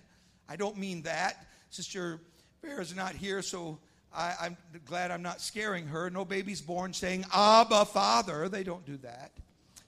I 0.48 0.56
don't 0.56 0.78
mean 0.78 1.02
that. 1.02 1.44
Sister 1.68 2.20
is 2.62 2.96
not 2.96 3.14
here, 3.14 3.42
so 3.42 3.78
I, 4.14 4.46
am 4.46 4.56
glad 4.86 5.10
I'm 5.10 5.22
not 5.22 5.42
scaring 5.42 5.86
her. 5.88 6.08
No 6.08 6.24
baby's 6.24 6.62
born 6.62 6.94
saying, 6.94 7.26
Abba, 7.34 7.84
Father. 7.84 8.48
They 8.48 8.62
don't 8.62 8.86
do 8.86 8.96
that. 8.98 9.32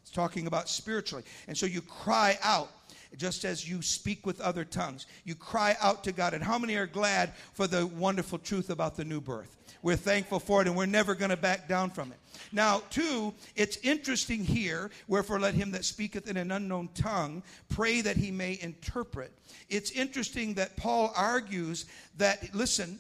It's 0.02 0.11
talking 0.11 0.47
about 0.47 0.69
spiritually. 0.69 1.25
And 1.49 1.57
so 1.57 1.64
you 1.64 1.80
cry 1.80 2.38
out 2.42 2.71
just 3.16 3.45
as 3.45 3.69
you 3.69 3.83
speak 3.83 4.26
with 4.26 4.40
other 4.40 4.64
tongues. 4.64 5.07
You 5.25 5.37
cry 5.37 5.76
out 5.80 6.04
to 6.04 6.12
God. 6.12 6.35
And 6.35 6.42
how 6.42 6.59
many 6.59 6.75
are 6.75 6.87
glad 6.87 7.33
for 7.54 7.66
the 7.66 7.87
wonderful 7.87 8.38
truth 8.38 8.69
about 8.69 8.97
the 8.97 9.04
new 9.04 9.21
birth? 9.21 9.57
We're 9.82 9.96
thankful 9.96 10.40
for 10.40 10.60
it 10.60 10.66
and 10.66 10.76
we're 10.76 10.87
never 10.87 11.14
going 11.14 11.30
to 11.30 11.37
back 11.37 11.68
down 11.68 11.90
from 11.90 12.12
it. 12.12 12.18
Now, 12.52 12.82
two, 12.90 13.32
it's 13.56 13.76
interesting 13.78 14.44
here, 14.44 14.90
wherefore 15.08 15.40
let 15.40 15.54
him 15.54 15.70
that 15.72 15.84
speaketh 15.84 16.28
in 16.28 16.37
an 16.37 16.50
unknown 16.50 16.90
tongue 16.94 17.42
pray 17.68 18.00
that 18.00 18.16
he 18.16 18.30
may 18.30 18.58
interpret. 18.60 19.32
It's 19.68 19.90
interesting 19.90 20.54
that 20.54 20.76
Paul 20.76 21.12
argues 21.16 21.87
that, 22.18 22.54
listen, 22.54 22.99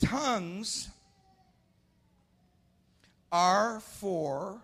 tongues 0.00 0.88
are 3.32 3.80
for 3.80 4.60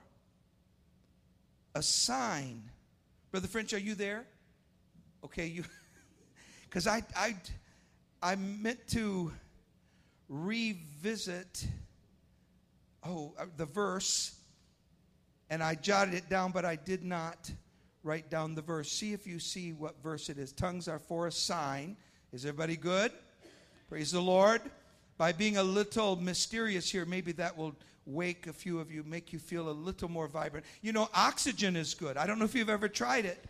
a 1.75 1.83
sign. 1.83 2.63
Brother 3.31 3.49
French, 3.49 3.73
are 3.73 3.79
you 3.79 3.95
there? 3.95 4.25
Okay, 5.25 5.47
you 5.47 5.65
because 6.65 6.87
I, 6.87 7.03
I 7.17 7.37
I 8.23 8.37
meant 8.37 8.87
to 8.89 9.33
revisit 10.33 11.67
oh 13.05 13.35
uh, 13.39 13.45
the 13.59 13.67
verse 13.67 14.35
and 15.51 15.63
I 15.63 15.75
jotted 15.75 16.15
it 16.15 16.31
down 16.31 16.53
but 16.53 16.65
I 16.65 16.77
did 16.77 17.05
not 17.05 17.51
write 18.05 18.31
down 18.31 18.55
the 18.55 18.63
verse. 18.63 18.91
See 18.91 19.13
if 19.13 19.27
you 19.27 19.39
see 19.39 19.73
what 19.73 20.03
verse 20.03 20.29
it 20.29 20.39
is. 20.39 20.53
Tongues 20.53 20.89
are 20.89 20.99
for 20.99 21.27
a 21.27 21.33
sign. 21.33 21.97
Is 22.33 22.45
everybody 22.45 22.77
good? 22.77 23.13
Praise 23.89 24.13
the 24.13 24.21
Lord. 24.21 24.61
By 25.19 25.33
being 25.33 25.57
a 25.57 25.63
little 25.63 26.17
mysterious 26.17 26.91
here, 26.91 27.05
maybe 27.05 27.33
that 27.33 27.57
will 27.57 27.77
wake 28.07 28.47
a 28.47 28.53
few 28.53 28.81
of 28.81 28.91
you, 28.91 29.05
make 29.05 29.33
you 29.33 29.39
feel 29.39 29.69
a 29.69 29.71
little 29.71 30.09
more 30.09 30.27
vibrant. 30.27 30.67
You 30.81 30.93
know, 30.93 31.09
oxygen 31.15 31.77
is 31.77 31.95
good. 31.95 32.17
I 32.17 32.27
don't 32.27 32.39
know 32.39 32.45
if 32.45 32.55
you've 32.55 32.71
ever 32.71 32.89
tried 32.89 33.25
it. 33.25 33.45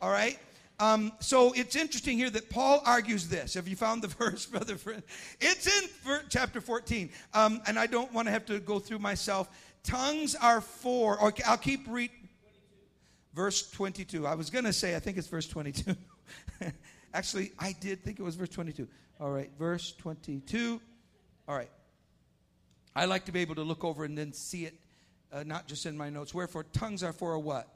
All 0.00 0.10
right? 0.10 0.38
Um, 0.78 1.12
so 1.20 1.52
it's 1.52 1.74
interesting 1.74 2.18
here 2.18 2.28
that 2.30 2.50
Paul 2.50 2.82
argues 2.84 3.28
this. 3.28 3.54
Have 3.54 3.66
you 3.66 3.76
found 3.76 4.02
the 4.02 4.08
verse, 4.22 4.46
brother 4.46 4.76
French? 4.76 5.04
It's 5.40 5.66
in 5.66 5.88
chapter 6.28 6.60
14. 6.60 7.10
Um, 7.32 7.62
and 7.66 7.78
I 7.78 7.86
don't 7.86 8.12
want 8.12 8.28
to 8.28 8.32
have 8.32 8.44
to 8.46 8.58
go 8.60 8.78
through 8.78 8.98
myself. 8.98 9.48
Tongues 9.82 10.34
are 10.34 10.60
for, 10.60 11.18
or 11.18 11.32
I'll 11.46 11.56
keep 11.56 11.86
reading. 11.88 12.28
Verse 13.34 13.70
22. 13.70 14.26
I 14.26 14.34
was 14.34 14.50
going 14.50 14.64
to 14.64 14.72
say, 14.72 14.96
I 14.96 14.98
think 14.98 15.18
it's 15.18 15.28
verse 15.28 15.46
22. 15.46 15.94
Actually, 17.14 17.52
I 17.58 17.74
did 17.78 18.02
think 18.02 18.18
it 18.18 18.22
was 18.22 18.34
verse 18.34 18.48
22. 18.48 18.88
All 19.20 19.30
right, 19.30 19.50
verse 19.58 19.92
22. 19.98 20.80
All 21.48 21.56
right. 21.56 21.70
I 22.94 23.04
like 23.04 23.26
to 23.26 23.32
be 23.32 23.40
able 23.40 23.54
to 23.56 23.62
look 23.62 23.84
over 23.84 24.04
and 24.04 24.16
then 24.16 24.32
see 24.32 24.64
it, 24.64 24.74
uh, 25.32 25.42
not 25.42 25.68
just 25.68 25.86
in 25.86 25.96
my 25.96 26.08
notes. 26.08 26.34
Wherefore, 26.34 26.64
tongues 26.64 27.02
are 27.02 27.12
for 27.12 27.34
a 27.34 27.40
what? 27.40 27.68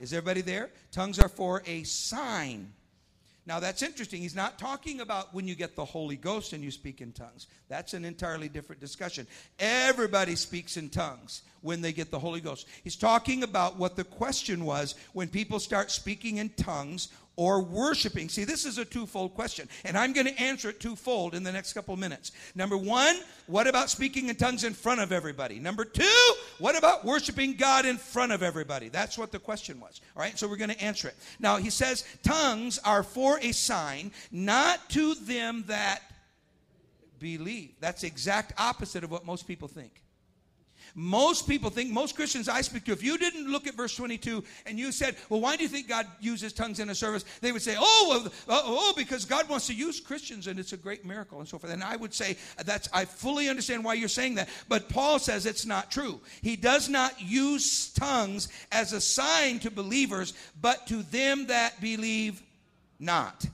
Is 0.00 0.12
everybody 0.12 0.40
there? 0.40 0.70
Tongues 0.92 1.18
are 1.18 1.28
for 1.28 1.62
a 1.66 1.82
sign. 1.84 2.72
Now 3.48 3.60
that's 3.60 3.82
interesting. 3.82 4.20
He's 4.20 4.36
not 4.36 4.58
talking 4.58 5.00
about 5.00 5.32
when 5.32 5.48
you 5.48 5.54
get 5.54 5.74
the 5.74 5.84
Holy 5.84 6.16
Ghost 6.16 6.52
and 6.52 6.62
you 6.62 6.70
speak 6.70 7.00
in 7.00 7.12
tongues. 7.12 7.46
That's 7.70 7.94
an 7.94 8.04
entirely 8.04 8.50
different 8.50 8.78
discussion. 8.78 9.26
Everybody 9.58 10.36
speaks 10.36 10.76
in 10.76 10.90
tongues 10.90 11.40
when 11.62 11.80
they 11.80 11.94
get 11.94 12.10
the 12.10 12.18
Holy 12.18 12.42
Ghost. 12.42 12.68
He's 12.84 12.94
talking 12.94 13.42
about 13.42 13.78
what 13.78 13.96
the 13.96 14.04
question 14.04 14.66
was 14.66 14.96
when 15.14 15.28
people 15.28 15.60
start 15.60 15.90
speaking 15.90 16.36
in 16.36 16.50
tongues 16.50 17.08
or 17.38 17.62
worshiping? 17.62 18.28
See, 18.28 18.42
this 18.42 18.66
is 18.66 18.78
a 18.78 18.84
twofold 18.84 19.32
question, 19.32 19.68
and 19.84 19.96
I'm 19.96 20.12
going 20.12 20.26
to 20.26 20.42
answer 20.42 20.70
it 20.70 20.80
twofold 20.80 21.36
in 21.36 21.44
the 21.44 21.52
next 21.52 21.72
couple 21.72 21.94
of 21.94 22.00
minutes. 22.00 22.32
Number 22.56 22.76
one, 22.76 23.16
what 23.46 23.68
about 23.68 23.90
speaking 23.90 24.28
in 24.28 24.34
tongues 24.34 24.64
in 24.64 24.74
front 24.74 25.00
of 25.00 25.12
everybody? 25.12 25.60
Number 25.60 25.84
two, 25.84 26.34
what 26.58 26.76
about 26.76 27.04
worshiping 27.04 27.54
God 27.54 27.86
in 27.86 27.96
front 27.96 28.32
of 28.32 28.42
everybody? 28.42 28.88
That's 28.88 29.16
what 29.16 29.30
the 29.30 29.38
question 29.38 29.78
was. 29.78 30.00
All 30.16 30.22
right, 30.22 30.36
so 30.36 30.48
we're 30.48 30.56
going 30.56 30.70
to 30.70 30.82
answer 30.82 31.06
it. 31.06 31.14
Now, 31.38 31.58
he 31.58 31.70
says, 31.70 32.04
tongues 32.24 32.80
are 32.84 33.04
for 33.04 33.38
a 33.38 33.52
sign, 33.52 34.10
not 34.32 34.90
to 34.90 35.14
them 35.14 35.62
that 35.68 36.02
believe. 37.20 37.70
That's 37.78 38.00
the 38.00 38.08
exact 38.08 38.52
opposite 38.58 39.04
of 39.04 39.12
what 39.12 39.24
most 39.24 39.46
people 39.46 39.68
think. 39.68 40.02
Most 41.00 41.46
people 41.46 41.70
think, 41.70 41.92
most 41.92 42.16
Christians 42.16 42.48
I 42.48 42.60
speak 42.60 42.84
to, 42.86 42.92
if 42.92 43.04
you 43.04 43.16
didn't 43.18 43.48
look 43.48 43.68
at 43.68 43.74
verse 43.74 43.94
22 43.94 44.42
and 44.66 44.80
you 44.80 44.90
said, 44.90 45.14
well, 45.28 45.40
why 45.40 45.54
do 45.54 45.62
you 45.62 45.68
think 45.68 45.86
God 45.86 46.08
uses 46.18 46.52
tongues 46.52 46.80
in 46.80 46.90
a 46.90 46.94
service? 46.94 47.24
They 47.40 47.52
would 47.52 47.62
say, 47.62 47.76
oh, 47.78 48.06
well, 48.08 48.32
uh, 48.48 48.62
oh, 48.64 48.92
because 48.96 49.24
God 49.24 49.48
wants 49.48 49.68
to 49.68 49.74
use 49.74 50.00
Christians 50.00 50.48
and 50.48 50.58
it's 50.58 50.72
a 50.72 50.76
great 50.76 51.04
miracle 51.04 51.38
and 51.38 51.46
so 51.46 51.56
forth. 51.56 51.72
And 51.72 51.84
I 51.84 51.94
would 51.94 52.12
say, 52.12 52.36
that's, 52.64 52.88
I 52.92 53.04
fully 53.04 53.48
understand 53.48 53.84
why 53.84 53.94
you're 53.94 54.08
saying 54.08 54.34
that. 54.34 54.48
But 54.68 54.88
Paul 54.88 55.20
says 55.20 55.46
it's 55.46 55.64
not 55.64 55.92
true. 55.92 56.20
He 56.42 56.56
does 56.56 56.88
not 56.88 57.22
use 57.22 57.90
tongues 57.90 58.48
as 58.72 58.92
a 58.92 59.00
sign 59.00 59.60
to 59.60 59.70
believers, 59.70 60.34
but 60.60 60.88
to 60.88 61.04
them 61.04 61.46
that 61.46 61.80
believe 61.80 62.42
not. 62.98 63.46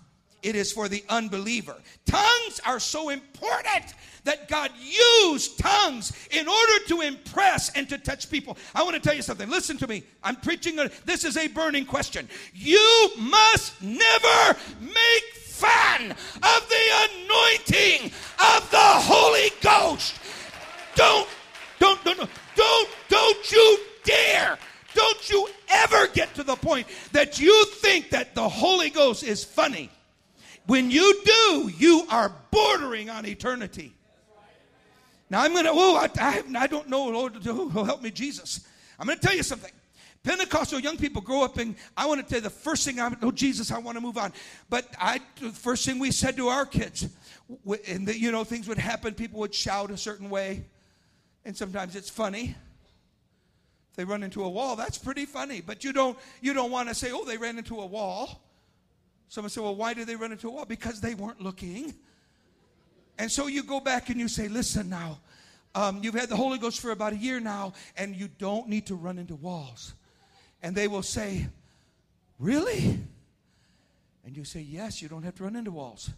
It 0.45 0.55
is 0.55 0.71
for 0.71 0.89
the 0.89 1.03
unbeliever. 1.09 1.75
Tongues 2.05 2.61
are 2.67 2.79
so 2.79 3.09
important 3.09 3.95
that 4.25 4.47
God 4.47 4.71
used 4.79 5.59
tongues 5.59 6.13
in 6.31 6.47
order 6.47 6.85
to 6.89 7.01
impress 7.01 7.71
and 7.71 7.89
to 7.89 7.97
touch 7.97 8.31
people. 8.31 8.59
I 8.75 8.83
want 8.83 8.95
to 8.95 9.01
tell 9.01 9.15
you 9.17 9.23
something. 9.23 9.49
Listen 9.49 9.79
to 9.79 9.89
me. 9.89 10.05
I'm 10.23 10.37
preaching, 10.37 10.79
a, 10.79 10.91
this 11.07 11.25
is 11.25 11.39
a 11.39 11.49
burning 11.49 11.87
question. 11.87 12.29
You 12.53 13.11
must 13.19 13.83
never 13.83 14.59
make 14.81 15.25
fun 15.35 16.11
of 16.11 16.69
the 16.69 16.85
anointing 17.09 18.13
of 18.39 18.71
the 18.71 18.77
Holy 18.79 19.51
Ghost. 19.63 20.15
Don't, 20.95 21.29
don't, 21.79 22.05
don't, 22.05 22.31
don't, 22.55 22.89
don't 23.09 23.53
you 23.53 23.79
dare. 24.05 24.59
Don't 24.95 25.31
you 25.31 25.49
ever 25.69 26.07
get 26.09 26.35
to 26.35 26.43
the 26.43 26.57
point 26.57 26.87
that 27.13 27.41
you 27.41 27.65
think 27.67 28.11
that 28.11 28.35
the 28.35 28.47
Holy 28.47 28.91
Ghost 28.91 29.25
is 29.25 29.43
funny. 29.43 29.91
When 30.67 30.91
you 30.91 31.23
do, 31.25 31.71
you 31.77 32.07
are 32.11 32.33
bordering 32.51 33.11
on 33.11 33.27
eternity. 33.27 33.95
Now 35.31 35.43
I'm 35.43 35.53
going 35.53 35.65
to, 35.65 35.71
oh, 35.73 35.97
I, 35.97 36.09
I, 36.21 36.43
I, 36.57 36.67
don't 36.67 36.89
know, 36.89 37.07
Lord, 37.07 37.43
help 37.43 38.03
me, 38.03 38.11
Jesus. 38.11 38.67
I'm 38.99 39.07
going 39.07 39.19
to 39.19 39.27
tell 39.27 39.37
you 39.37 39.43
something. 39.43 39.73
Pentecostal 40.23 40.81
young 40.81 40.97
people 40.97 41.21
grow 41.21 41.45
up 41.45 41.59
and 41.59 41.77
I 41.97 42.07
want 42.07 42.21
to 42.21 42.27
tell 42.27 42.39
you 42.39 42.43
the 42.43 42.51
first 42.51 42.87
thing 42.87 42.99
I'm, 42.99 43.17
oh, 43.21 43.31
Jesus, 43.31 43.71
I 43.71 43.79
want 43.79 43.97
to 43.97 44.01
move 44.01 44.17
on. 44.17 44.33
But 44.71 44.89
I, 44.99 45.21
the 45.41 45.51
first 45.51 45.85
thing 45.85 45.99
we 45.99 46.11
said 46.11 46.37
to 46.39 46.49
our 46.49 46.65
kids, 46.65 47.09
and 47.87 48.09
the, 48.09 48.19
you 48.19 48.33
know, 48.33 48.43
things 48.43 48.67
would 48.67 48.79
happen, 48.79 49.13
people 49.13 49.41
would 49.41 49.55
shout 49.55 49.91
a 49.91 49.99
certain 49.99 50.31
way, 50.31 50.65
and 51.45 51.55
sometimes 51.55 51.95
it's 51.95 52.09
funny. 52.09 52.55
If 53.91 53.97
they 53.97 54.05
run 54.05 54.23
into 54.23 54.43
a 54.45 54.49
wall, 54.49 54.77
that's 54.77 54.97
pretty 54.97 55.27
funny. 55.27 55.61
But 55.61 55.85
you 55.85 55.93
don't, 55.93 56.19
you 56.41 56.55
don't 56.55 56.71
want 56.71 56.89
to 56.89 56.95
say, 56.95 57.11
oh, 57.13 57.25
they 57.25 57.37
ran 57.37 57.59
into 57.59 57.81
a 57.81 57.87
wall. 57.87 58.41
Someone 59.35 59.51
said, 59.51 59.65
well, 59.65 59.75
why 59.75 59.95
did 59.95 60.07
they 60.07 60.15
run 60.15 60.31
into 60.31 60.47
a 60.47 60.51
wall? 60.53 60.65
Because 60.65 61.01
they 61.01 61.17
weren't 61.17 61.41
looking. 61.41 61.93
And 63.19 63.29
so 63.29 63.49
you 63.49 63.65
go 63.65 63.81
back 63.81 64.09
and 64.09 64.21
you 64.21 64.29
say, 64.29 64.47
listen 64.47 64.89
now, 64.89 65.19
um, 65.75 65.99
you've 66.05 66.15
had 66.15 66.29
the 66.29 66.37
Holy 66.37 66.57
Ghost 66.57 66.79
for 66.79 66.93
about 66.93 67.15
a 67.15 67.17
year 67.17 67.41
now, 67.41 67.73
and 67.97 68.15
you 68.15 68.29
don't 68.39 68.69
need 68.69 68.87
to 68.87 68.95
run 68.95 69.19
into 69.19 69.35
walls. 69.35 69.95
And 70.63 70.77
they 70.77 70.87
will 70.87 71.03
say, 71.03 71.49
Really? 72.39 73.01
And 74.25 74.37
you 74.37 74.45
say, 74.45 74.61
Yes, 74.61 75.03
you 75.03 75.09
don't 75.09 75.25
have 75.25 75.35
to 75.35 75.43
run 75.43 75.57
into 75.57 75.73
walls. 75.73 76.11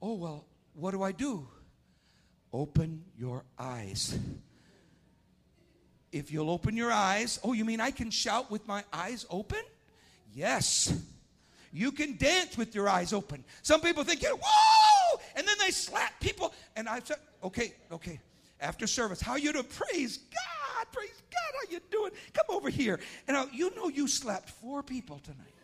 Oh, 0.00 0.14
well, 0.14 0.44
what 0.74 0.92
do 0.92 1.02
I 1.02 1.10
do? 1.10 1.48
Open 2.52 3.02
your 3.18 3.42
eyes. 3.58 4.16
If 6.12 6.30
you'll 6.30 6.50
open 6.50 6.76
your 6.76 6.92
eyes, 6.92 7.40
oh, 7.42 7.54
you 7.54 7.64
mean 7.64 7.80
I 7.80 7.90
can 7.90 8.10
shout 8.10 8.52
with 8.52 8.68
my 8.68 8.84
eyes 8.92 9.26
open? 9.30 9.62
Yes. 10.32 10.94
You 11.72 11.92
can 11.92 12.16
dance 12.16 12.58
with 12.58 12.74
your 12.74 12.88
eyes 12.88 13.12
open. 13.12 13.44
Some 13.62 13.80
people 13.80 14.02
think, 14.02 14.24
whoa, 14.24 15.20
and 15.36 15.46
then 15.46 15.56
they 15.60 15.70
slap 15.70 16.18
people. 16.20 16.52
And 16.76 16.88
I 16.88 17.00
said, 17.00 17.18
okay, 17.44 17.74
okay. 17.92 18.20
After 18.60 18.86
service, 18.86 19.20
how 19.20 19.36
you 19.36 19.52
doing? 19.52 19.64
Praise 19.64 20.18
God, 20.18 20.86
praise 20.92 21.22
God, 21.30 21.54
how 21.54 21.72
you 21.72 21.80
doing? 21.90 22.12
Come 22.34 22.56
over 22.56 22.68
here. 22.68 23.00
And 23.26 23.36
I, 23.36 23.46
you 23.52 23.74
know 23.74 23.88
you 23.88 24.06
slapped 24.06 24.50
four 24.50 24.82
people 24.82 25.20
tonight. 25.24 25.54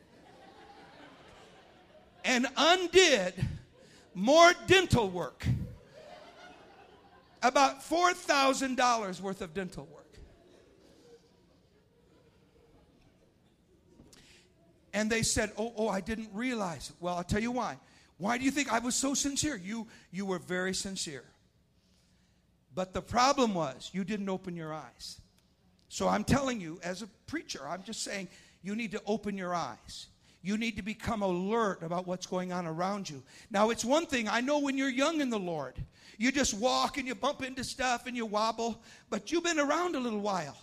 and 2.25 2.47
undid 2.57 3.35
more 4.15 4.53
dental 4.67 5.11
work. 5.11 5.47
About 7.43 7.83
$4,000 7.83 9.21
worth 9.21 9.43
of 9.43 9.53
dental 9.53 9.87
work. 9.93 10.06
And 14.97 15.11
they 15.11 15.23
said, 15.23 15.53
Oh, 15.59 15.75
oh, 15.77 15.89
I 15.91 16.01
didn't 16.01 16.31
realize. 16.33 16.91
Well, 17.01 17.17
I'll 17.17 17.23
tell 17.23 17.43
you 17.43 17.51
why. 17.51 17.77
Why 18.17 18.39
do 18.39 18.45
you 18.45 18.51
think 18.51 18.73
I 18.73 18.79
was 18.79 18.95
so 18.95 19.13
sincere? 19.13 19.55
You, 19.55 19.87
you 20.11 20.25
were 20.25 20.39
very 20.39 20.73
sincere. 20.73 21.25
But 22.75 22.95
the 22.95 23.03
problem 23.03 23.53
was 23.53 23.91
you 23.93 24.05
didn't 24.05 24.31
open 24.31 24.57
your 24.57 24.73
eyes. 24.73 25.21
So 25.91 26.09
I'm 26.09 26.25
telling 26.25 26.63
you, 26.63 26.81
as 26.83 27.03
a 27.03 27.09
preacher, 27.27 27.61
I'm 27.69 27.83
just 27.83 28.05
saying 28.05 28.29
you 28.63 28.75
need 28.75 28.91
to 28.93 29.03
open 29.07 29.37
your 29.37 29.55
eyes. 29.55 30.07
You 30.41 30.57
need 30.57 30.77
to 30.77 30.83
become 30.83 31.21
alert 31.21 31.83
about 31.83 32.07
what's 32.07 32.25
going 32.25 32.51
on 32.51 32.67
around 32.67 33.11
you. 33.11 33.23
Now, 33.51 33.69
it's 33.69 33.85
one 33.85 34.07
thing, 34.07 34.31
I 34.31 34.41
know 34.41 34.61
when 34.61 34.79
you're 34.79 34.89
young 34.89 35.21
in 35.21 35.29
the 35.29 35.39
Lord, 35.39 35.75
you 36.17 36.33
just 36.33 36.55
walk 36.55 36.97
and 36.97 37.07
you 37.07 37.15
bump 37.15 37.43
into 37.43 37.65
stuff 37.65 38.07
and 38.07 38.17
you 38.17 38.25
wobble, 38.25 38.81
but 39.11 39.31
you've 39.31 39.45
been 39.45 39.61
around 39.61 39.95
a 39.95 40.01
little 40.01 40.21
while. 40.21 40.57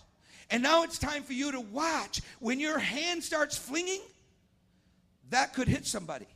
And 0.50 0.64
now 0.64 0.84
it's 0.84 0.98
time 0.98 1.22
for 1.22 1.34
you 1.34 1.52
to 1.52 1.62
watch. 1.62 2.22
When 2.40 2.60
your 2.60 2.80
hand 2.80 3.24
starts 3.24 3.58
flinging, 3.58 4.02
that 5.34 5.54
could 5.54 5.68
hit 5.68 5.86
somebody. 5.86 6.28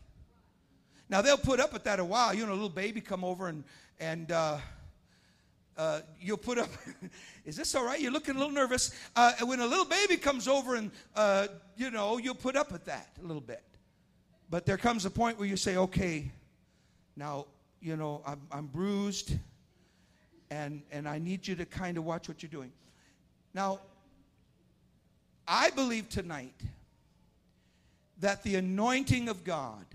Now 1.10 1.22
they'll 1.22 1.38
put 1.38 1.60
up 1.60 1.72
with 1.72 1.84
that 1.86 2.00
a 2.00 2.06
while. 2.06 2.34
You 2.34 2.46
know, 2.46 2.52
a 2.52 2.54
little 2.54 2.70
baby 2.70 3.02
come 3.02 3.24
over 3.24 3.48
and 3.48 3.64
and 4.00 4.32
uh, 4.32 4.58
uh, 5.78 6.02
you'll 6.20 6.38
put 6.38 6.58
up. 6.58 6.70
is 7.46 7.56
this 7.56 7.74
all 7.76 7.86
right? 7.86 8.00
You're 8.00 8.12
looking 8.12 8.36
a 8.36 8.38
little 8.38 8.54
nervous. 8.54 8.94
Uh, 9.16 9.34
when 9.44 9.60
a 9.60 9.66
little 9.66 9.86
baby 9.86 10.18
comes 10.18 10.48
over 10.48 10.76
and 10.76 10.92
uh, 11.16 11.48
you 11.78 11.92
know 11.92 12.18
you'll 12.18 12.36
put 12.36 12.56
up 12.56 12.72
with 12.72 12.86
that 12.86 13.10
a 13.24 13.26
little 13.26 13.42
bit. 13.42 13.64
But 14.50 14.66
there 14.66 14.78
comes 14.78 15.06
a 15.06 15.10
point 15.10 15.38
where 15.38 15.48
you 15.48 15.58
say, 15.58 15.78
okay, 15.78 16.32
now 17.16 17.46
you 17.82 17.96
know 17.96 18.22
I'm, 18.26 18.42
I'm 18.52 18.66
bruised, 18.68 19.38
and 20.50 20.82
and 20.92 21.08
I 21.08 21.20
need 21.20 21.48
you 21.48 21.56
to 21.56 21.66
kind 21.66 21.98
of 21.98 22.04
watch 22.04 22.28
what 22.28 22.42
you're 22.42 22.50
doing. 22.50 22.72
Now, 23.54 23.80
I 25.48 25.70
believe 25.70 26.10
tonight 26.10 26.54
that 28.20 28.44
the 28.44 28.56
anointing 28.56 29.30
of 29.30 29.44
God 29.44 29.86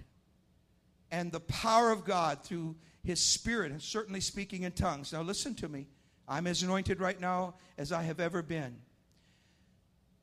and 1.11 1.31
the 1.31 1.41
power 1.41 1.91
of 1.91 2.05
God 2.05 2.43
through 2.43 2.76
his 3.05 3.21
spirit 3.21 3.73
and 3.73 3.83
certainly 3.83 4.21
speaking 4.21 4.62
in 4.62 4.73
tongues. 4.73 5.12
Now, 5.12 5.23
listen 5.23 5.55
to 5.57 5.69
me. 5.69 5.87
I'm 6.29 6.47
as 6.47 6.62
anointed 6.62 7.00
right 7.00 7.21
now 7.21 7.55
as 7.76 7.93
I 7.93 8.02
have 8.02 8.21
ever 8.21 8.43
been. 8.43 8.76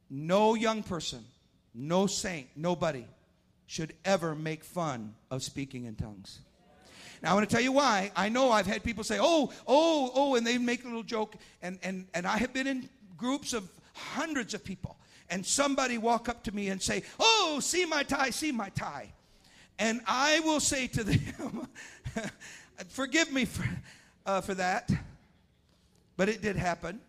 No 0.09 0.55
young 0.55 0.81
person, 0.81 1.23
no 1.73 2.07
saint, 2.07 2.47
nobody 2.55 3.05
should 3.67 3.93
ever 4.03 4.33
make 4.33 4.63
fun 4.63 5.13
of 5.29 5.43
speaking 5.43 5.85
in 5.85 5.95
tongues. 5.95 6.39
Now, 7.21 7.31
I 7.31 7.33
want 7.35 7.49
to 7.49 7.53
tell 7.53 7.63
you 7.63 7.73
why. 7.73 8.11
I 8.15 8.29
know 8.29 8.49
I've 8.49 8.65
had 8.65 8.83
people 8.83 9.03
say, 9.03 9.19
oh, 9.21 9.51
oh, 9.67 10.11
oh, 10.15 10.35
and 10.35 10.47
they 10.47 10.57
make 10.57 10.83
a 10.83 10.87
little 10.87 11.03
joke. 11.03 11.35
And, 11.61 11.77
and, 11.83 12.07
and 12.13 12.25
I 12.25 12.37
have 12.37 12.53
been 12.53 12.65
in 12.65 12.89
groups 13.17 13.53
of 13.53 13.69
hundreds 13.93 14.53
of 14.53 14.63
people. 14.63 14.97
And 15.29 15.45
somebody 15.45 15.97
walk 15.97 16.27
up 16.27 16.43
to 16.43 16.51
me 16.51 16.69
and 16.69 16.81
say, 16.81 17.03
oh, 17.19 17.59
see 17.61 17.85
my 17.85 18.03
tie, 18.03 18.31
see 18.31 18.51
my 18.51 18.69
tie. 18.69 19.13
And 19.77 20.01
I 20.07 20.39
will 20.41 20.59
say 20.59 20.87
to 20.87 21.03
them, 21.03 21.67
forgive 22.87 23.31
me 23.31 23.45
for, 23.45 23.65
uh, 24.25 24.41
for 24.41 24.55
that, 24.55 24.91
but 26.17 26.29
it 26.29 26.41
did 26.41 26.55
happen. 26.55 26.99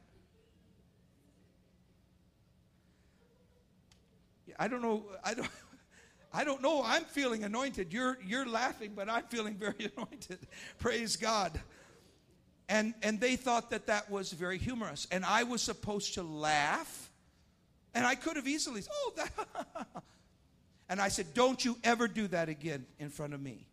I 4.59 4.69
don't 4.69 4.83
know. 4.83 5.05
I 5.25 5.35
don't. 5.35 5.49
I 6.33 6.45
don't 6.45 6.63
know. 6.63 6.83
I'm 6.85 7.05
feeling 7.07 7.43
anointed. 7.43 7.93
You're, 7.93 8.17
you're 8.25 8.47
laughing, 8.47 8.93
but 8.95 9.09
I'm 9.09 9.25
feeling 9.25 9.57
very 9.57 9.91
anointed. 9.97 10.39
Praise 10.79 11.17
God. 11.17 11.61
And, 12.69 12.95
and 13.03 13.19
they 13.19 13.35
thought 13.35 13.71
that 13.71 13.89
that 13.89 14.09
was 14.09 14.31
very 14.31 14.57
humorous. 14.57 15.09
And 15.11 15.25
I 15.25 15.43
was 15.43 15.61
supposed 15.61 16.15
to 16.15 16.23
laugh. 16.23 17.10
And 17.95 18.07
I 18.07 18.15
could 18.15 18.37
have 18.37 18.47
easily, 18.49 18.83
oh, 18.91 19.13
that. 19.17 19.31
and 20.89 21.01
I 21.01 21.09
said, 21.09 21.35
don't 21.35 21.65
you 21.65 21.77
ever 21.85 22.09
do 22.09 22.29
that 22.29 22.49
again 22.49 22.87
in 22.99 23.11
front 23.11 23.35
of 23.35 23.41
me. 23.41 23.67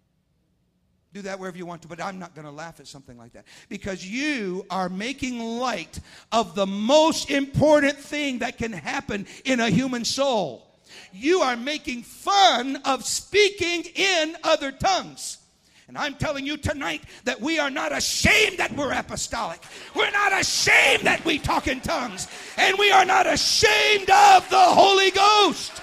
Do 1.13 1.21
that 1.23 1.39
wherever 1.39 1.57
you 1.57 1.65
want 1.65 1.81
to, 1.83 1.87
but 1.87 2.01
I'm 2.01 2.19
not 2.19 2.35
going 2.35 2.45
to 2.45 2.51
laugh 2.51 2.79
at 2.79 2.87
something 2.87 3.17
like 3.17 3.33
that. 3.33 3.45
Because 3.69 4.05
you 4.05 4.65
are 4.69 4.89
making 4.89 5.39
light 5.39 5.99
of 6.31 6.53
the 6.53 6.67
most 6.67 7.31
important 7.31 7.97
thing 7.97 8.39
that 8.39 8.57
can 8.57 8.73
happen 8.73 9.25
in 9.45 9.59
a 9.59 9.69
human 9.69 10.03
soul 10.03 10.67
you 11.13 11.39
are 11.41 11.57
making 11.57 12.03
fun 12.03 12.77
of 12.85 13.05
speaking 13.05 13.83
in 13.95 14.35
other 14.43 14.71
tongues. 14.71 15.37
And 15.87 15.97
I'm 15.97 16.15
telling 16.15 16.45
you 16.45 16.57
tonight 16.57 17.03
that 17.23 17.39
we 17.39 17.59
are 17.59 17.69
not 17.69 17.95
ashamed 17.95 18.57
that 18.57 18.75
we're 18.75 18.91
apostolic. 18.91 19.61
We're 19.95 20.11
not 20.11 20.33
ashamed 20.33 21.03
that 21.03 21.23
we 21.23 21.39
talk 21.39 21.67
in 21.67 21.79
tongues. 21.79 22.27
And 22.57 22.77
we 22.77 22.91
are 22.91 23.05
not 23.05 23.25
ashamed 23.25 24.09
of 24.09 24.49
the 24.49 24.59
Holy 24.59 25.11
Ghost. 25.11 25.81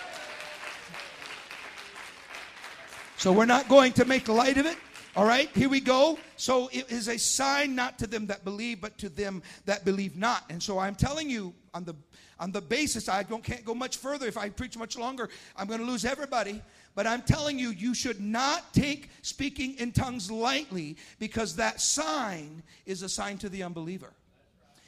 So 3.16 3.32
we're 3.32 3.46
not 3.46 3.68
going 3.70 3.92
to 3.94 4.04
make 4.04 4.28
light 4.28 4.58
of 4.58 4.66
it. 4.66 4.76
All 5.16 5.24
right, 5.24 5.48
here 5.54 5.68
we 5.68 5.80
go. 5.80 6.18
So 6.36 6.68
it 6.72 6.90
is 6.90 7.08
a 7.08 7.16
sign 7.16 7.74
not 7.74 7.98
to 8.00 8.06
them 8.06 8.26
that 8.26 8.44
believe, 8.44 8.80
but 8.82 8.98
to 8.98 9.08
them 9.08 9.42
that 9.64 9.84
believe 9.84 10.16
not. 10.16 10.44
And 10.50 10.62
so 10.62 10.78
I'm 10.78 10.96
telling 10.96 11.30
you 11.30 11.54
on 11.72 11.84
the 11.84 11.94
on 12.40 12.50
the 12.50 12.60
basis 12.60 13.08
I 13.08 13.22
don't, 13.22 13.42
can't 13.42 13.64
go 13.64 13.74
much 13.74 13.96
further. 13.98 14.26
If 14.26 14.36
I 14.36 14.48
preach 14.48 14.76
much 14.76 14.98
longer, 14.98 15.30
I'm 15.56 15.66
going 15.68 15.80
to 15.80 15.86
lose 15.86 16.04
everybody. 16.04 16.60
But 16.94 17.06
I'm 17.06 17.22
telling 17.22 17.58
you, 17.58 17.70
you 17.70 17.94
should 17.94 18.20
not 18.20 18.72
take 18.72 19.10
speaking 19.22 19.74
in 19.78 19.92
tongues 19.92 20.30
lightly 20.30 20.96
because 21.18 21.56
that 21.56 21.80
sign 21.80 22.62
is 22.86 23.02
a 23.02 23.08
sign 23.08 23.38
to 23.38 23.48
the 23.48 23.64
unbeliever. 23.64 24.12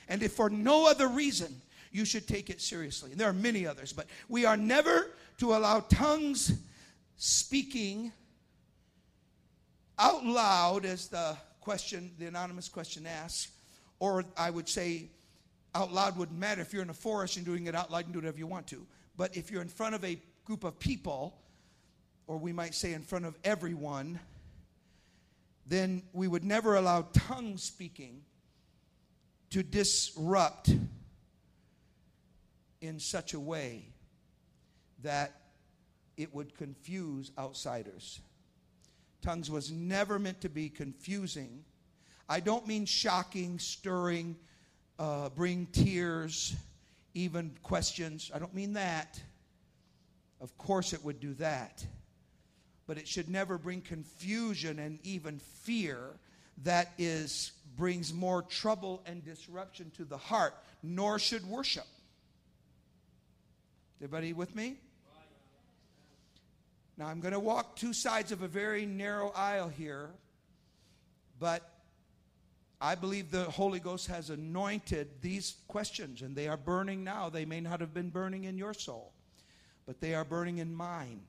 And 0.09 0.23
if 0.23 0.33
for 0.33 0.49
no 0.49 0.89
other 0.89 1.09
reason, 1.09 1.61
you 1.91 2.05
should 2.05 2.29
take 2.29 2.49
it 2.49 2.61
seriously. 2.61 3.11
And 3.11 3.21
there 3.21 3.29
are 3.29 3.33
many 3.33 3.67
others, 3.67 3.93
but 3.93 4.07
we 4.29 4.45
are 4.45 4.57
never 4.57 5.11
to 5.39 5.55
allow 5.55 5.81
tongues 5.81 6.53
speaking 7.17 8.13
out 9.99 10.25
loud, 10.25 10.85
as 10.85 11.09
the 11.09 11.37
question, 11.61 12.13
the 12.19 12.27
anonymous 12.27 12.69
question 12.69 13.07
asks, 13.07 13.51
or 13.99 14.25
I 14.37 14.51
would 14.51 14.69
say 14.69 15.07
out 15.75 15.93
loud 15.93 16.17
wouldn't 16.17 16.39
matter. 16.39 16.61
If 16.61 16.73
you're 16.73 16.83
in 16.83 16.91
a 16.91 16.95
forest 16.95 17.37
and 17.37 17.47
doing 17.47 17.67
it 17.67 17.75
out 17.75 17.91
loud, 17.91 18.05
and 18.05 18.13
do 18.13 18.21
whatever 18.21 18.39
you 18.39 18.47
want 18.47 18.67
to. 18.69 18.87
But 19.17 19.37
if 19.37 19.51
you're 19.51 19.63
in 19.63 19.69
front 19.69 19.95
of 19.95 20.05
a 20.05 20.19
group 20.45 20.65
of 20.65 20.79
people, 20.79 21.35
or 22.27 22.39
we 22.39 22.53
might 22.53 22.75
say 22.75 22.93
in 22.93 23.03
front 23.03 23.25
of 23.25 23.39
everyone, 23.45 24.19
then 25.67 26.03
we 26.13 26.29
would 26.29 26.45
never 26.45 26.77
allow 26.77 27.03
tongue 27.13 27.57
speaking 27.57 28.23
to 29.51 29.63
disrupt 29.63 30.75
in 32.81 32.99
such 32.99 33.35
a 33.35 33.41
way 33.41 33.85
that 35.03 35.41
it 36.17 36.35
would 36.35 36.57
confuse 36.57 37.31
outsiders. 37.39 38.21
Tongues 39.23 39.51
was 39.51 39.71
never 39.71 40.19
meant 40.19 40.41
to 40.41 40.49
be 40.49 40.69
confusing. 40.69 41.65
I 42.29 42.41
don't 42.41 42.67
mean 42.67 42.87
shocking, 42.87 43.59
stirring, 43.59 44.37
uh, 44.99 45.29
bring 45.31 45.67
tears, 45.67 46.55
even 47.15 47.53
questions. 47.63 48.31
I 48.35 48.39
don't 48.39 48.55
mean 48.55 48.75
that. 48.75 49.21
Of 50.41 50.57
course, 50.59 50.93
it 50.93 51.05
would 51.05 51.21
do 51.21 51.35
that. 51.35 51.85
But 52.87 52.99
it 52.99 53.09
should 53.09 53.29
never 53.29 53.59
bring 53.59 53.81
confusion 53.81 54.79
and 54.79 54.99
even 55.03 55.39
fear 55.39 55.99
that 56.65 56.93
is 56.99 57.53
brings 57.77 58.13
more 58.15 58.43
trouble 58.43 59.03
and 59.07 59.25
disruption 59.25 59.91
to 59.97 60.05
the 60.05 60.17
heart, 60.17 60.55
nor 60.83 61.19
should 61.19 61.45
worship. 61.47 61.87
Everybody 63.99 64.33
with 64.33 64.55
me? 64.55 64.77
Now, 66.99 67.07
I'm 67.09 67.21
going 67.21 67.35
to 67.35 67.41
walk 67.41 67.77
two 67.77 67.93
sides 67.93 68.33
of 68.33 68.43
a 68.43 68.49
very 68.49 68.87
narrow 68.87 69.31
aisle 69.37 69.69
here, 69.69 70.11
but 71.39 71.71
I 72.81 72.95
believe 72.95 73.31
the 73.31 73.45
Holy 73.45 73.81
Ghost 73.81 74.07
has 74.07 74.31
anointed 74.31 75.09
these 75.21 75.57
questions, 75.69 76.23
and 76.23 76.35
they 76.35 76.49
are 76.49 76.57
burning 76.57 77.05
now. 77.05 77.29
They 77.29 77.45
may 77.45 77.61
not 77.61 77.81
have 77.81 77.93
been 77.93 78.09
burning 78.09 78.45
in 78.45 78.57
your 78.57 78.73
soul, 78.73 79.13
but 79.87 80.01
they 80.01 80.15
are 80.15 80.25
burning 80.25 80.59
in 80.59 80.75
mine. 80.75 81.21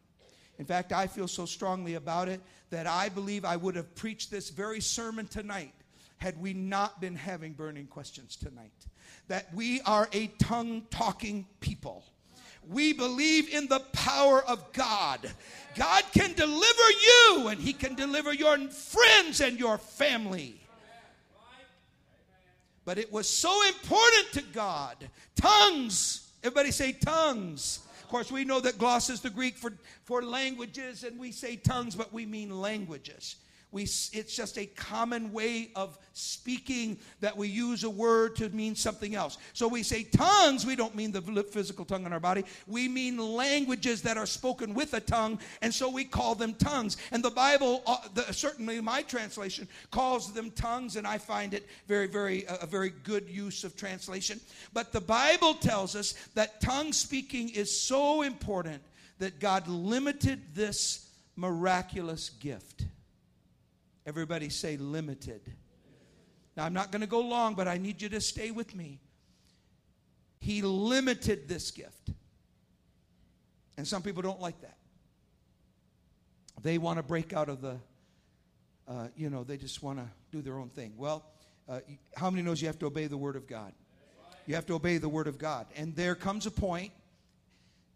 In 0.59 0.65
fact, 0.65 0.91
I 0.91 1.07
feel 1.07 1.27
so 1.27 1.45
strongly 1.45 1.95
about 1.95 2.29
it 2.29 2.41
that 2.69 2.87
I 2.87 3.09
believe 3.09 3.45
I 3.45 3.55
would 3.55 3.75
have 3.75 3.93
preached 3.95 4.31
this 4.31 4.49
very 4.49 4.81
sermon 4.81 5.27
tonight 5.27 5.73
had 6.17 6.39
we 6.41 6.53
not 6.53 6.99
been 6.99 7.15
having 7.15 7.53
burning 7.53 7.85
questions 7.85 8.35
tonight. 8.35 8.71
That 9.27 9.53
we 9.53 9.81
are 9.81 10.09
a 10.13 10.27
tongue 10.39 10.83
talking 10.89 11.45
people. 11.59 12.03
We 12.67 12.91
believe 12.91 13.53
in 13.53 13.67
the 13.67 13.79
power 13.93 14.43
of 14.43 14.73
God. 14.73 15.19
God 15.75 16.03
can 16.11 16.33
deliver 16.33 16.91
you, 17.05 17.47
and 17.47 17.59
He 17.59 17.71
can 17.71 17.95
deliver 17.95 18.33
your 18.33 18.57
friends 18.69 19.41
and 19.41 19.59
your 19.59 19.77
family. 19.77 20.59
But 22.83 22.97
it 22.97 23.11
was 23.11 23.29
so 23.29 23.67
important 23.67 24.31
to 24.33 24.41
God. 24.53 25.09
Tongues. 25.35 26.29
Everybody 26.43 26.71
say 26.71 26.93
tongues. 26.93 27.79
Of 28.07 28.11
course, 28.11 28.31
we 28.31 28.45
know 28.45 28.61
that 28.61 28.77
gloss 28.77 29.09
is 29.09 29.19
the 29.19 29.29
Greek 29.29 29.57
for, 29.57 29.73
for 30.05 30.23
languages, 30.23 31.03
and 31.03 31.19
we 31.19 31.33
say 31.33 31.57
tongues, 31.57 31.93
but 31.93 32.13
we 32.13 32.25
mean 32.25 32.61
languages. 32.61 33.35
We, 33.71 33.83
it's 33.83 34.33
just 34.33 34.57
a 34.57 34.65
common 34.65 35.33
way 35.33 35.71
of 35.75 35.97
speaking 36.13 36.97
that 37.19 37.35
we 37.35 37.49
use 37.49 37.83
a 37.83 37.89
word 37.89 38.37
to 38.37 38.47
mean 38.49 38.75
something 38.75 39.13
else. 39.13 39.37
So 39.51 39.67
we 39.67 39.83
say 39.83 40.03
tongues, 40.03 40.65
we 40.65 40.77
don't 40.77 40.95
mean 40.95 41.11
the 41.11 41.21
physical 41.43 41.83
tongue 41.83 42.05
in 42.05 42.13
our 42.13 42.19
body. 42.19 42.45
We 42.65 42.87
mean 42.87 43.17
languages 43.17 44.01
that 44.03 44.17
are 44.17 44.25
spoken 44.25 44.73
with 44.73 44.93
a 44.93 45.01
tongue, 45.01 45.39
and 45.61 45.73
so 45.73 45.89
we 45.89 46.05
call 46.05 46.33
them 46.33 46.53
tongues. 46.53 46.95
And 47.11 47.21
the 47.21 47.29
Bible, 47.29 47.83
uh, 47.85 47.97
the, 48.13 48.31
certainly 48.33 48.79
my 48.79 49.01
translation, 49.01 49.67
calls 49.91 50.31
them 50.31 50.51
tongues, 50.51 50.95
and 50.95 51.05
I 51.05 51.17
find 51.17 51.53
it 51.53 51.67
very, 51.87 52.07
very, 52.07 52.47
uh, 52.47 52.57
a 52.61 52.65
very 52.65 52.93
good 53.03 53.29
use 53.29 53.65
of 53.65 53.75
translation. 53.75 54.39
But 54.73 54.93
the 54.93 55.01
Bible 55.01 55.53
tells 55.53 55.93
us 55.95 56.13
that 56.35 56.61
tongue 56.61 56.93
speaking 56.93 57.49
is 57.49 57.79
so 57.79 58.21
important 58.21 58.81
that 59.19 59.39
God 59.39 59.67
limited 59.67 60.55
this 60.55 61.09
miraculous 61.35 62.29
gift. 62.29 62.85
Everybody 64.07 64.47
say 64.47 64.77
limited. 64.77 65.41
Now, 66.55 66.63
I'm 66.63 66.73
not 66.73 66.93
going 66.93 67.01
to 67.01 67.07
go 67.07 67.19
long, 67.19 67.55
but 67.55 67.67
I 67.67 67.77
need 67.77 68.01
you 68.01 68.07
to 68.09 68.21
stay 68.21 68.51
with 68.51 68.73
me. 68.73 69.01
He 70.39 70.61
limited 70.61 71.49
this 71.49 71.71
gift. 71.71 72.11
And 73.75 73.85
some 73.85 74.01
people 74.01 74.21
don't 74.21 74.39
like 74.39 74.61
that. 74.61 74.77
They 76.61 76.77
want 76.77 76.97
to 76.97 77.03
break 77.03 77.33
out 77.33 77.49
of 77.49 77.61
the, 77.61 77.77
uh, 78.87 79.09
you 79.17 79.29
know, 79.29 79.43
they 79.43 79.57
just 79.57 79.83
want 79.83 79.99
to 79.99 80.05
do 80.31 80.41
their 80.41 80.57
own 80.57 80.69
thing. 80.69 80.93
Well, 80.95 81.25
uh, 81.67 81.81
how 82.15 82.29
many 82.29 82.43
knows 82.43 82.61
you 82.61 82.67
have 82.67 82.79
to 82.79 82.85
obey 82.85 83.07
the 83.07 83.17
Word 83.17 83.35
of 83.35 83.45
God? 83.45 83.73
You 84.45 84.55
have 84.55 84.65
to 84.67 84.75
obey 84.75 84.99
the 84.99 85.09
Word 85.09 85.27
of 85.27 85.37
God. 85.37 85.67
And 85.75 85.93
there 85.97 86.15
comes 86.15 86.45
a 86.45 86.51
point 86.51 86.93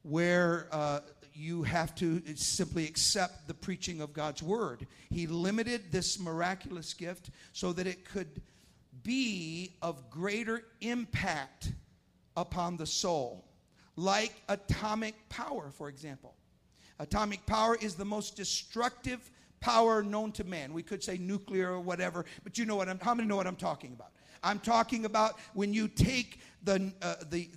where 0.04 0.68
uh, 0.74 1.00
you 1.34 1.64
have 1.64 1.96
to 1.96 2.22
simply 2.36 2.86
accept 2.86 3.48
the 3.48 3.54
preaching 3.54 4.02
of 4.02 4.14
God's 4.14 4.44
word. 4.44 4.88
He 5.10 5.28
limited 5.28 5.92
this 5.92 6.20
miraculous 6.20 6.94
gift 6.94 7.30
so 7.54 7.74
that 7.74 7.88
it 7.88 8.06
could 8.06 8.42
be 9.04 9.74
of 9.82 10.10
greater 10.10 10.64
impact 10.82 11.72
upon 12.38 12.78
the 12.78 12.86
soul, 12.86 13.46
like 13.96 14.34
atomic 14.48 15.16
power, 15.30 15.72
for 15.72 15.90
example. 15.90 16.36
Atomic 17.00 17.46
power 17.46 17.78
is 17.82 17.96
the 17.96 18.06
most 18.06 18.36
destructive 18.36 19.32
power 19.60 20.04
known 20.04 20.32
to 20.34 20.44
man. 20.44 20.74
We 20.74 20.84
could 20.84 21.04
say 21.04 21.18
nuclear 21.18 21.72
or 21.72 21.80
whatever, 21.80 22.26
but 22.44 22.58
you 22.58 22.66
know 22.66 22.76
what 22.76 22.90
I'm, 22.90 23.00
how 23.00 23.14
many 23.14 23.28
know 23.28 23.36
what 23.36 23.48
I'm 23.48 23.56
talking 23.56 23.94
about? 23.94 24.12
I'm 24.44 24.60
talking 24.60 25.06
about 25.06 25.40
when 25.54 25.74
you 25.74 25.88
take 25.88 26.40
the, 26.64 26.92
uh, 27.02 27.16
the, 27.30 27.50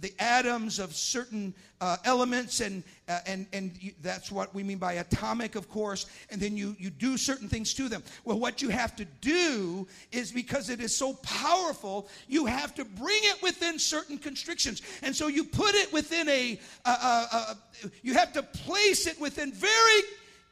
the 0.00 0.12
atoms 0.18 0.78
of 0.78 0.94
certain 0.94 1.54
uh, 1.80 1.96
elements 2.04 2.60
and 2.60 2.82
uh, 3.08 3.20
and 3.26 3.46
and 3.52 3.72
you, 3.80 3.92
that's 4.02 4.30
what 4.30 4.54
we 4.54 4.62
mean 4.62 4.76
by 4.76 4.94
atomic 4.94 5.54
of 5.54 5.68
course 5.70 6.06
and 6.30 6.40
then 6.40 6.56
you 6.56 6.76
you 6.78 6.90
do 6.90 7.16
certain 7.16 7.48
things 7.48 7.72
to 7.74 7.88
them. 7.88 8.02
Well 8.24 8.38
what 8.38 8.60
you 8.60 8.68
have 8.68 8.94
to 8.96 9.04
do 9.20 9.86
is 10.12 10.32
because 10.32 10.68
it 10.68 10.80
is 10.80 10.94
so 10.94 11.14
powerful 11.14 12.08
you 12.28 12.46
have 12.46 12.74
to 12.74 12.84
bring 12.84 13.20
it 13.22 13.42
within 13.42 13.78
certain 13.78 14.18
constrictions. 14.18 14.82
And 15.02 15.16
so 15.16 15.28
you 15.28 15.44
put 15.44 15.74
it 15.74 15.92
within 15.92 16.28
a, 16.28 16.60
a, 16.84 17.56
you 18.02 18.14
have 18.14 18.32
to 18.34 18.42
place 18.42 19.06
it 19.06 19.18
within 19.20 19.52
very 19.52 20.02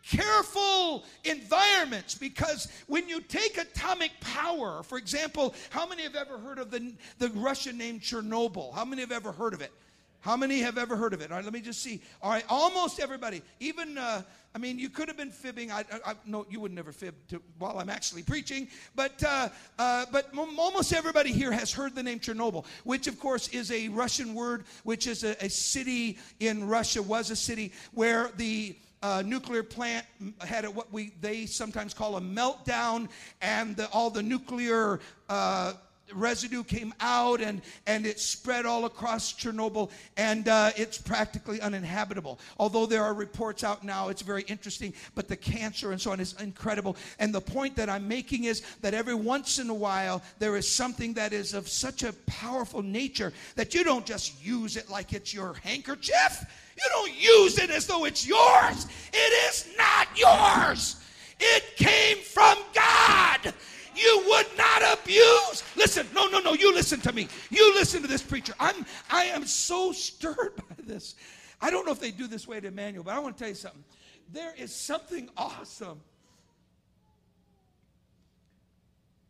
careful 0.02 1.04
environments 1.24 2.14
because 2.14 2.68
when 2.86 3.08
you 3.08 3.20
take 3.20 3.58
atomic 3.58 4.12
power, 4.20 4.82
for 4.82 4.98
example, 4.98 5.54
how 5.70 5.86
many 5.86 6.02
have 6.02 6.14
ever 6.14 6.38
heard 6.38 6.58
of 6.58 6.70
the, 6.70 6.92
the 7.18 7.28
Russian 7.30 7.76
name 7.78 8.00
Chernobyl? 8.00 8.74
How 8.74 8.84
many 8.84 9.02
have 9.02 9.12
ever 9.12 9.32
heard 9.32 9.54
of 9.54 9.60
it? 9.60 9.72
How 10.20 10.36
many 10.36 10.58
have 10.60 10.78
ever 10.78 10.96
heard 10.96 11.14
of 11.14 11.20
it? 11.20 11.30
All 11.30 11.36
right, 11.36 11.44
let 11.44 11.52
me 11.52 11.60
just 11.60 11.80
see. 11.80 12.00
All 12.20 12.30
right, 12.30 12.44
almost 12.48 12.98
everybody. 12.98 13.40
Even, 13.60 13.96
uh, 13.96 14.22
I 14.52 14.58
mean, 14.58 14.76
you 14.78 14.88
could 14.88 15.06
have 15.06 15.16
been 15.16 15.30
fibbing. 15.30 15.70
I, 15.70 15.80
I, 15.80 16.10
I 16.10 16.14
no, 16.26 16.44
you 16.50 16.58
would 16.58 16.72
never 16.72 16.90
fib 16.90 17.14
to, 17.28 17.40
while 17.58 17.78
I'm 17.78 17.88
actually 17.88 18.24
preaching. 18.24 18.66
But, 18.96 19.22
uh, 19.22 19.48
uh, 19.78 20.06
but 20.10 20.28
m- 20.32 20.58
almost 20.58 20.92
everybody 20.92 21.32
here 21.32 21.52
has 21.52 21.72
heard 21.72 21.94
the 21.94 22.02
name 22.02 22.18
Chernobyl, 22.18 22.64
which 22.82 23.06
of 23.06 23.20
course 23.20 23.48
is 23.48 23.70
a 23.70 23.88
Russian 23.88 24.34
word, 24.34 24.64
which 24.82 25.06
is 25.06 25.22
a, 25.22 25.36
a 25.44 25.48
city 25.48 26.18
in 26.40 26.66
Russia, 26.66 27.00
was 27.00 27.30
a 27.30 27.36
city 27.36 27.72
where 27.92 28.30
the 28.36 28.76
uh, 29.02 29.22
nuclear 29.24 29.62
plant 29.62 30.04
had 30.40 30.64
a, 30.64 30.70
what 30.70 30.92
we 30.92 31.12
they 31.20 31.46
sometimes 31.46 31.94
call 31.94 32.16
a 32.16 32.20
meltdown, 32.20 33.08
and 33.40 33.76
the, 33.76 33.88
all 33.90 34.10
the 34.10 34.22
nuclear 34.22 35.00
uh, 35.28 35.72
residue 36.12 36.64
came 36.64 36.94
out 37.00 37.40
and, 37.40 37.62
and 37.86 38.06
it 38.06 38.20
spread 38.20 38.66
all 38.66 38.84
across 38.84 39.32
Chernobyl 39.32 39.90
and 40.16 40.48
uh, 40.48 40.70
it's 40.76 40.98
practically 40.98 41.60
uninhabitable. 41.60 42.38
Although 42.58 42.86
there 42.86 43.04
are 43.04 43.14
reports 43.14 43.64
out 43.64 43.84
now, 43.84 44.08
it's 44.08 44.22
very 44.22 44.42
interesting, 44.42 44.92
but 45.14 45.28
the 45.28 45.36
cancer 45.36 45.92
and 45.92 46.00
so 46.00 46.12
on 46.12 46.20
is 46.20 46.34
incredible. 46.40 46.96
And 47.18 47.34
the 47.34 47.40
point 47.40 47.76
that 47.76 47.88
I'm 47.88 48.08
making 48.08 48.44
is 48.44 48.62
that 48.80 48.94
every 48.94 49.14
once 49.14 49.58
in 49.58 49.70
a 49.70 49.74
while 49.74 50.22
there 50.38 50.56
is 50.56 50.68
something 50.68 51.14
that 51.14 51.32
is 51.32 51.54
of 51.54 51.68
such 51.68 52.02
a 52.02 52.12
powerful 52.26 52.82
nature 52.82 53.32
that 53.56 53.74
you 53.74 53.84
don't 53.84 54.06
just 54.06 54.42
use 54.44 54.76
it 54.76 54.90
like 54.90 55.12
it's 55.12 55.34
your 55.34 55.54
handkerchief. 55.62 56.44
You 56.78 56.88
don't 56.90 57.14
use 57.14 57.58
it 57.58 57.70
as 57.70 57.86
though 57.86 58.04
it's 58.04 58.26
yours. 58.26 58.86
It 59.12 59.50
is 59.50 59.68
not 59.76 60.06
yours. 60.16 60.96
It 61.40 61.76
came 61.76 62.18
from 62.18 62.56
God. 62.72 63.52
You 63.96 64.22
would 64.28 64.46
not 64.56 64.98
abuse. 65.00 65.64
Listen, 65.76 66.06
no, 66.14 66.28
no, 66.28 66.38
no. 66.38 66.52
You 66.54 66.72
listen 66.72 67.00
to 67.00 67.12
me. 67.12 67.26
You 67.50 67.74
listen 67.74 68.00
to 68.02 68.08
this 68.08 68.22
preacher. 68.22 68.54
I'm, 68.60 68.86
I 69.10 69.24
am 69.24 69.44
so 69.44 69.90
stirred 69.90 70.54
by 70.68 70.76
this. 70.84 71.16
I 71.60 71.70
don't 71.70 71.84
know 71.84 71.92
if 71.92 72.00
they 72.00 72.12
do 72.12 72.28
this 72.28 72.46
way 72.46 72.58
at 72.58 72.64
Emmanuel, 72.64 73.02
but 73.02 73.14
I 73.14 73.18
want 73.18 73.36
to 73.36 73.40
tell 73.40 73.48
you 73.48 73.56
something. 73.56 73.84
There 74.32 74.54
is 74.56 74.72
something 74.72 75.28
awesome 75.36 76.00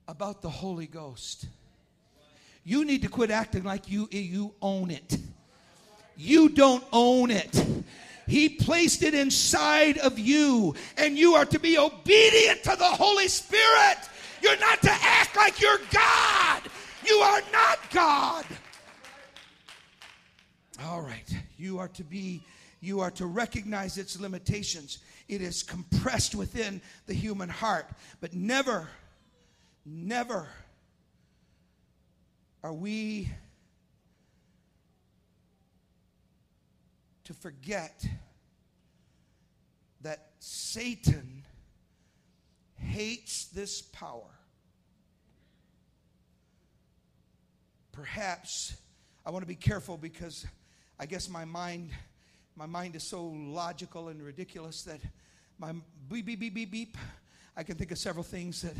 about 0.06 0.42
the 0.42 0.50
Holy 0.50 0.86
Ghost. 0.86 1.46
You 2.64 2.84
need 2.84 3.02
to 3.02 3.08
quit 3.08 3.30
acting 3.30 3.64
like 3.64 3.88
you, 3.90 4.08
you 4.10 4.54
own 4.60 4.90
it. 4.90 5.16
You 6.18 6.48
don't 6.48 6.84
own 6.92 7.30
it. 7.30 7.64
He 8.26 8.50
placed 8.50 9.02
it 9.02 9.14
inside 9.14 9.96
of 9.98 10.18
you, 10.18 10.74
and 10.98 11.16
you 11.16 11.34
are 11.34 11.46
to 11.46 11.58
be 11.58 11.78
obedient 11.78 12.62
to 12.64 12.76
the 12.76 12.84
Holy 12.84 13.28
Spirit. 13.28 13.96
You're 14.42 14.58
not 14.58 14.82
to 14.82 14.90
act 14.90 15.36
like 15.36 15.60
you're 15.60 15.78
God. 15.90 16.62
You 17.06 17.16
are 17.16 17.40
not 17.52 17.78
God. 17.90 18.44
All 20.84 21.00
right. 21.00 21.34
You 21.56 21.78
are 21.78 21.88
to 21.88 22.04
be, 22.04 22.42
you 22.80 23.00
are 23.00 23.10
to 23.12 23.26
recognize 23.26 23.96
its 23.96 24.20
limitations. 24.20 24.98
It 25.28 25.40
is 25.40 25.62
compressed 25.62 26.34
within 26.34 26.80
the 27.06 27.14
human 27.14 27.48
heart. 27.48 27.86
But 28.20 28.34
never, 28.34 28.88
never 29.86 30.48
are 32.62 32.74
we 32.74 33.30
to 37.28 37.34
forget 37.34 38.06
that 40.00 40.30
Satan 40.38 41.44
hates 42.76 43.48
this 43.48 43.82
power. 43.82 44.30
Perhaps 47.92 48.74
I 49.26 49.30
want 49.30 49.42
to 49.42 49.46
be 49.46 49.54
careful 49.54 49.98
because 49.98 50.46
I 50.98 51.04
guess 51.04 51.28
my 51.28 51.44
mind 51.44 51.90
my 52.56 52.64
mind 52.64 52.96
is 52.96 53.02
so 53.02 53.26
logical 53.26 54.08
and 54.08 54.22
ridiculous 54.22 54.84
that 54.84 55.00
my 55.58 55.72
beep 56.08 56.24
beep 56.24 56.40
beep 56.40 56.54
beep 56.54 56.70
beep 56.70 56.96
I 57.54 57.62
can 57.62 57.76
think 57.76 57.92
of 57.92 57.98
several 57.98 58.24
things 58.24 58.62
that 58.62 58.76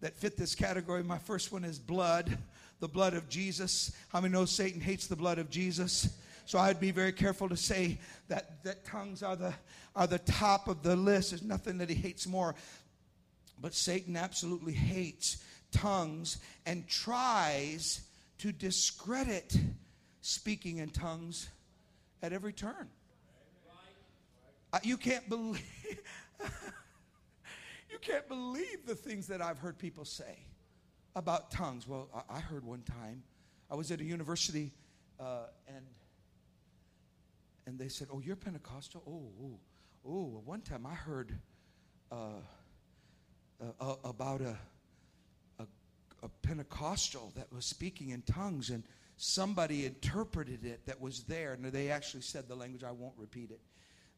that 0.00 0.16
fit 0.16 0.38
this 0.38 0.54
category. 0.54 1.02
My 1.02 1.18
first 1.18 1.52
one 1.52 1.62
is 1.62 1.78
blood, 1.78 2.38
the 2.80 2.88
blood 2.88 3.12
of 3.12 3.28
Jesus. 3.28 3.92
How 4.08 4.22
many 4.22 4.32
know 4.32 4.46
Satan 4.46 4.80
hates 4.80 5.08
the 5.08 5.16
blood 5.16 5.38
of 5.38 5.50
Jesus? 5.50 6.08
So 6.44 6.58
I'd 6.58 6.80
be 6.80 6.90
very 6.90 7.12
careful 7.12 7.48
to 7.48 7.56
say 7.56 7.98
that, 8.28 8.62
that 8.64 8.84
tongues 8.84 9.22
are 9.22 9.36
the, 9.36 9.54
are 9.94 10.06
the 10.06 10.18
top 10.18 10.68
of 10.68 10.82
the 10.82 10.96
list. 10.96 11.30
There's 11.30 11.42
nothing 11.42 11.78
that 11.78 11.88
he 11.88 11.94
hates 11.94 12.26
more. 12.26 12.54
But 13.60 13.74
Satan 13.74 14.16
absolutely 14.16 14.72
hates 14.72 15.42
tongues 15.70 16.38
and 16.66 16.86
tries 16.88 18.02
to 18.38 18.52
discredit 18.52 19.56
speaking 20.20 20.78
in 20.78 20.90
tongues 20.90 21.48
at 22.22 22.32
every 22.32 22.52
turn. 22.52 22.88
You 24.82 24.96
can't 24.96 25.28
believe 25.28 25.62
you 27.90 27.98
can't 28.00 28.26
believe 28.26 28.86
the 28.86 28.94
things 28.94 29.26
that 29.26 29.42
I've 29.42 29.58
heard 29.58 29.78
people 29.78 30.04
say 30.04 30.38
about 31.14 31.50
tongues. 31.50 31.86
Well, 31.86 32.08
I, 32.14 32.38
I 32.38 32.40
heard 32.40 32.64
one 32.64 32.82
time 32.82 33.22
I 33.70 33.74
was 33.74 33.90
at 33.90 34.00
a 34.00 34.04
university 34.04 34.72
uh, 35.20 35.44
and 35.68 35.84
and 37.66 37.78
they 37.78 37.88
said, 37.88 38.08
"Oh, 38.12 38.20
you're 38.20 38.36
Pentecostal? 38.36 39.02
Oh, 39.06 39.32
oh, 39.44 39.60
oh." 40.06 40.42
One 40.44 40.60
time 40.60 40.86
I 40.86 40.94
heard 40.94 41.38
uh, 42.10 42.40
uh, 43.60 43.64
uh, 43.80 43.94
about 44.04 44.40
a, 44.40 44.56
a, 45.58 45.66
a 46.22 46.28
Pentecostal 46.42 47.32
that 47.36 47.52
was 47.52 47.64
speaking 47.64 48.10
in 48.10 48.22
tongues, 48.22 48.70
and 48.70 48.84
somebody 49.16 49.86
interpreted 49.86 50.64
it 50.64 50.86
that 50.86 51.00
was 51.00 51.22
there, 51.24 51.52
and 51.52 51.64
they 51.64 51.90
actually 51.90 52.22
said 52.22 52.48
the 52.48 52.56
language. 52.56 52.84
I 52.84 52.92
won't 52.92 53.14
repeat 53.16 53.50
it. 53.50 53.60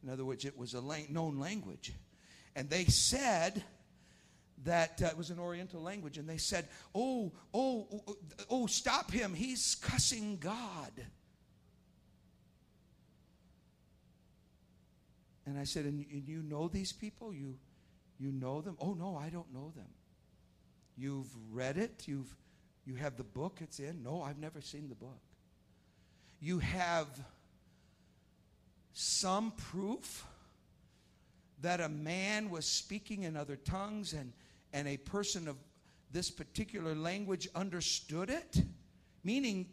In 0.03 0.09
other 0.09 0.25
words, 0.25 0.45
it 0.45 0.57
was 0.57 0.73
a 0.73 0.81
known 1.09 1.39
language, 1.39 1.93
and 2.55 2.69
they 2.69 2.85
said 2.85 3.63
that 4.63 5.01
uh, 5.03 5.07
it 5.07 5.17
was 5.17 5.29
an 5.29 5.39
Oriental 5.39 5.81
language, 5.81 6.17
and 6.17 6.27
they 6.27 6.37
said, 6.37 6.67
"Oh, 6.93 7.31
oh, 7.53 7.87
oh, 8.07 8.17
oh, 8.49 8.65
stop 8.67 9.11
him! 9.11 9.33
He's 9.33 9.75
cussing 9.75 10.37
God." 10.37 10.91
And 15.45 15.59
I 15.59 15.63
said, 15.63 15.85
and, 15.85 16.05
and 16.11 16.27
you 16.27 16.41
know 16.41 16.67
these 16.67 16.91
people? 16.91 17.33
You, 17.33 17.57
you 18.19 18.31
know 18.31 18.61
them? 18.61 18.77
Oh, 18.79 18.93
no, 18.93 19.15
I 19.15 19.29
don't 19.29 19.53
know 19.53 19.71
them. 19.75 19.89
You've 20.97 21.29
read 21.51 21.77
it? 21.77 22.07
You've, 22.07 22.35
you 22.85 22.95
have 22.95 23.17
the 23.17 23.23
book 23.23 23.59
it's 23.61 23.79
in? 23.79 24.01
No, 24.03 24.21
I've 24.21 24.39
never 24.39 24.61
seen 24.61 24.89
the 24.89 24.95
book. 24.95 25.21
You 26.39 26.59
have 26.59 27.07
some 28.93 29.51
proof 29.51 30.25
that 31.61 31.81
a 31.81 31.89
man 31.89 32.49
was 32.49 32.65
speaking 32.65 33.23
in 33.23 33.35
other 33.35 33.55
tongues 33.55 34.13
and, 34.13 34.31
and 34.73 34.87
a 34.87 34.97
person 34.97 35.47
of 35.47 35.57
this 36.11 36.29
particular 36.29 36.95
language 36.95 37.47
understood 37.55 38.29
it? 38.29 38.61
Meaning, 39.23 39.67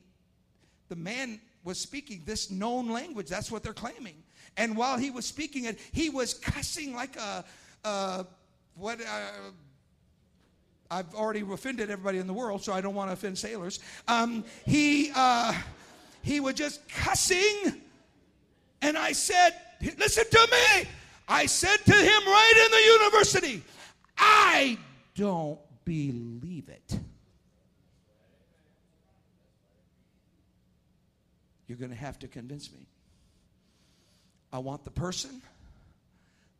the 0.88 0.96
man 0.96 1.40
was 1.64 1.78
speaking 1.78 2.22
this 2.24 2.50
known 2.50 2.90
language. 2.90 3.28
That's 3.28 3.50
what 3.50 3.62
they're 3.62 3.72
claiming. 3.72 4.21
And 4.56 4.76
while 4.76 4.98
he 4.98 5.10
was 5.10 5.26
speaking 5.26 5.64
it, 5.64 5.78
he 5.92 6.10
was 6.10 6.34
cussing 6.34 6.94
like 6.94 7.16
a, 7.16 7.44
a 7.84 8.26
what? 8.76 9.00
Uh, 9.00 9.30
I've 10.90 11.14
already 11.14 11.40
offended 11.40 11.90
everybody 11.90 12.18
in 12.18 12.26
the 12.26 12.34
world, 12.34 12.62
so 12.62 12.72
I 12.74 12.82
don't 12.82 12.94
want 12.94 13.08
to 13.08 13.14
offend 13.14 13.38
sailors. 13.38 13.80
Um, 14.08 14.44
he 14.66 15.10
uh, 15.14 15.54
he 16.20 16.38
was 16.40 16.54
just 16.54 16.86
cussing, 16.88 17.80
and 18.82 18.98
I 18.98 19.12
said, 19.12 19.54
"Listen 19.98 20.24
to 20.30 20.48
me." 20.50 20.88
I 21.28 21.46
said 21.46 21.78
to 21.86 21.94
him 21.94 22.22
right 22.26 22.64
in 22.64 22.70
the 22.70 23.06
university, 23.06 23.62
"I 24.18 24.76
don't 25.14 25.58
believe 25.86 26.68
it." 26.68 26.98
You're 31.68 31.78
going 31.78 31.90
to 31.90 31.96
have 31.96 32.18
to 32.18 32.28
convince 32.28 32.70
me. 32.70 32.86
I 34.52 34.58
want 34.58 34.84
the 34.84 34.90
person, 34.90 35.40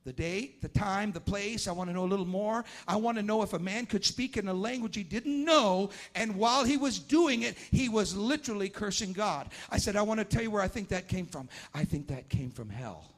the 0.04 0.12
date, 0.12 0.62
the 0.62 0.68
time, 0.68 1.12
the 1.12 1.20
place. 1.20 1.68
I 1.68 1.72
want 1.72 1.90
to 1.90 1.94
know 1.94 2.04
a 2.04 2.06
little 2.06 2.26
more. 2.26 2.64
I 2.88 2.96
want 2.96 3.18
to 3.18 3.22
know 3.22 3.42
if 3.42 3.52
a 3.52 3.58
man 3.58 3.86
could 3.86 4.04
speak 4.04 4.36
in 4.36 4.48
a 4.48 4.54
language 4.54 4.96
he 4.96 5.02
didn't 5.02 5.44
know, 5.44 5.90
and 6.14 6.36
while 6.36 6.64
he 6.64 6.76
was 6.76 6.98
doing 6.98 7.42
it, 7.42 7.56
he 7.70 7.88
was 7.88 8.16
literally 8.16 8.68
cursing 8.68 9.12
God. 9.12 9.50
I 9.70 9.78
said, 9.78 9.94
I 9.96 10.02
want 10.02 10.18
to 10.18 10.24
tell 10.24 10.42
you 10.42 10.50
where 10.50 10.62
I 10.62 10.68
think 10.68 10.88
that 10.88 11.06
came 11.06 11.26
from. 11.26 11.48
I 11.74 11.84
think 11.84 12.08
that 12.08 12.28
came 12.28 12.50
from 12.50 12.70
hell. 12.70 13.11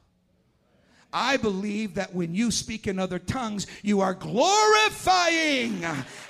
I 1.17 1.37
believe 1.37 1.93
that 1.93 2.13
when 2.13 2.35
you 2.35 2.51
speak 2.51 2.87
in 2.87 2.99
other 2.99 3.19
tongues, 3.19 3.67
you 3.81 4.01
are 4.01 4.13
glorifying 4.13 5.81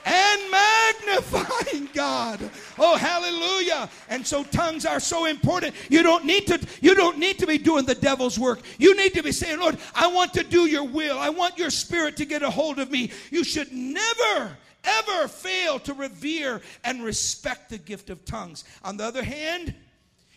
and 0.06 0.52
magnifying 0.52 1.90
God. 1.92 2.52
Oh, 2.78 2.96
hallelujah. 2.96 3.90
And 4.10 4.26
so 4.26 4.44
tongues 4.44 4.86
are 4.86 5.00
so 5.00 5.26
important. 5.26 5.74
You 5.90 6.04
don't 6.04 6.24
need 6.24 6.46
to 6.48 6.60
you 6.82 6.94
don't 6.94 7.18
need 7.18 7.40
to 7.40 7.48
be 7.48 7.58
doing 7.58 7.86
the 7.86 7.96
devil's 7.96 8.38
work. 8.38 8.60
You 8.78 8.96
need 8.96 9.16
to 9.16 9.24
be 9.24 9.32
saying, 9.32 9.60
"Lord, 9.60 9.80
I 9.96 10.06
want 10.06 10.36
to 10.36 10.44
do 10.44 10.68
your 10.68 10.84
will. 10.84 11.18
I 11.18 11.30
want 11.30 11.58
your 11.58 11.72
spirit 11.72 12.16
to 12.18 12.26
get 12.26 12.44
a 12.44 12.52
hold 12.52 12.78
of 12.78 12.92
me." 12.92 13.12
You 13.32 13.44
should 13.44 13.72
never 13.72 14.56
ever 14.84 15.28
fail 15.28 15.80
to 15.80 15.96
revere 15.96 16.62
and 16.84 17.04
respect 17.04 17.72
the 17.72 17.80
gift 17.80 18.12
of 18.12 18.24
tongues. 18.24 18.64
On 18.84 18.98
the 18.98 19.04
other 19.04 19.24
hand, 19.24 19.74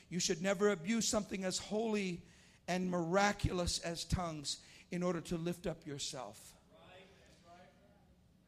you 0.09 0.19
should 0.19 0.41
never 0.41 0.71
abuse 0.71 1.07
something 1.07 1.45
as 1.45 1.59
holy 1.59 2.23
and 2.69 2.91
miraculous 2.91 3.79
as 3.81 4.05
tongues 4.05 4.59
in 4.91 5.03
order 5.03 5.21
to 5.23 5.37
lift 5.37 5.67
up 5.67 5.87
yourself, 5.87 6.39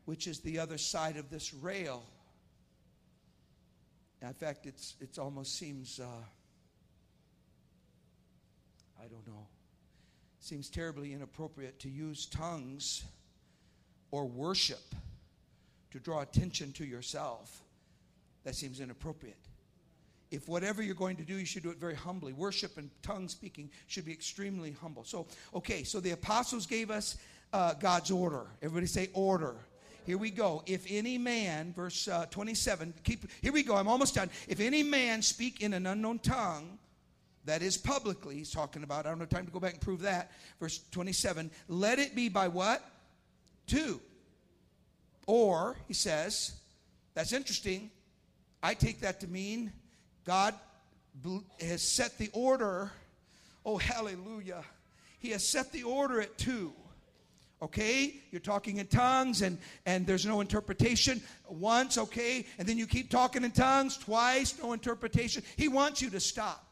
which 0.04 0.26
is 0.26 0.40
the 0.40 0.58
other 0.58 0.78
side 0.78 1.16
of 1.16 1.30
this 1.30 1.52
rail. 1.54 2.04
In 4.22 4.34
fact, 4.34 4.66
it's 4.66 4.96
it 5.00 5.18
almost 5.18 5.58
seems 5.58 5.98
uh, 5.98 6.04
I 9.02 9.08
don't 9.08 9.26
know 9.26 9.46
seems 10.42 10.70
terribly 10.70 11.12
inappropriate 11.12 11.78
to 11.78 11.88
use 11.90 12.24
tongues 12.26 13.04
or 14.10 14.26
worship 14.26 14.94
to 15.90 15.98
draw 15.98 16.22
attention 16.22 16.72
to 16.72 16.84
yourself. 16.84 17.62
That 18.44 18.54
seems 18.54 18.80
inappropriate 18.80 19.49
if 20.30 20.48
whatever 20.48 20.82
you're 20.82 20.94
going 20.94 21.16
to 21.16 21.24
do, 21.24 21.36
you 21.36 21.44
should 21.44 21.62
do 21.62 21.70
it 21.70 21.78
very 21.78 21.94
humbly. 21.94 22.32
Worship 22.32 22.78
and 22.78 22.90
tongue 23.02 23.28
speaking 23.28 23.70
should 23.88 24.04
be 24.04 24.12
extremely 24.12 24.72
humble. 24.72 25.04
So, 25.04 25.26
okay, 25.54 25.82
so 25.82 25.98
the 26.00 26.12
apostles 26.12 26.66
gave 26.66 26.90
us 26.90 27.16
uh, 27.52 27.74
God's 27.74 28.10
order. 28.10 28.46
Everybody 28.62 28.86
say 28.86 29.10
order. 29.12 29.56
Here 30.06 30.18
we 30.18 30.30
go. 30.30 30.62
If 30.66 30.86
any 30.88 31.18
man, 31.18 31.72
verse 31.72 32.08
uh, 32.08 32.26
27, 32.30 32.94
keep, 33.04 33.30
here 33.42 33.52
we 33.52 33.62
go, 33.62 33.76
I'm 33.76 33.88
almost 33.88 34.14
done. 34.14 34.30
If 34.48 34.60
any 34.60 34.82
man 34.82 35.22
speak 35.22 35.60
in 35.60 35.74
an 35.74 35.86
unknown 35.86 36.20
tongue, 36.20 36.78
that 37.44 37.62
is 37.62 37.76
publicly, 37.76 38.36
he's 38.36 38.50
talking 38.50 38.82
about, 38.82 39.06
I 39.06 39.10
don't 39.10 39.20
have 39.20 39.28
time 39.28 39.46
to 39.46 39.52
go 39.52 39.60
back 39.60 39.72
and 39.72 39.80
prove 39.80 40.02
that. 40.02 40.30
Verse 40.60 40.80
27, 40.90 41.50
let 41.68 41.98
it 41.98 42.14
be 42.14 42.28
by 42.28 42.48
what? 42.48 42.84
Two. 43.66 44.00
Or, 45.26 45.76
he 45.88 45.94
says, 45.94 46.52
that's 47.14 47.32
interesting. 47.32 47.90
I 48.62 48.74
take 48.74 49.00
that 49.00 49.20
to 49.20 49.26
mean 49.26 49.72
God 50.30 50.54
has 51.60 51.82
set 51.82 52.16
the 52.16 52.30
order. 52.32 52.92
Oh, 53.66 53.78
hallelujah. 53.78 54.62
He 55.18 55.30
has 55.30 55.44
set 55.44 55.72
the 55.72 55.82
order 55.82 56.20
at 56.20 56.38
two. 56.38 56.72
Okay? 57.60 58.14
You're 58.30 58.40
talking 58.40 58.76
in 58.76 58.86
tongues 58.86 59.42
and, 59.42 59.58
and 59.86 60.06
there's 60.06 60.24
no 60.24 60.40
interpretation. 60.40 61.20
Once, 61.48 61.98
okay? 61.98 62.46
And 62.60 62.68
then 62.68 62.78
you 62.78 62.86
keep 62.86 63.10
talking 63.10 63.42
in 63.42 63.50
tongues. 63.50 63.96
Twice, 63.96 64.54
no 64.62 64.72
interpretation. 64.72 65.42
He 65.56 65.66
wants 65.66 66.00
you 66.00 66.10
to 66.10 66.20
stop. 66.20 66.64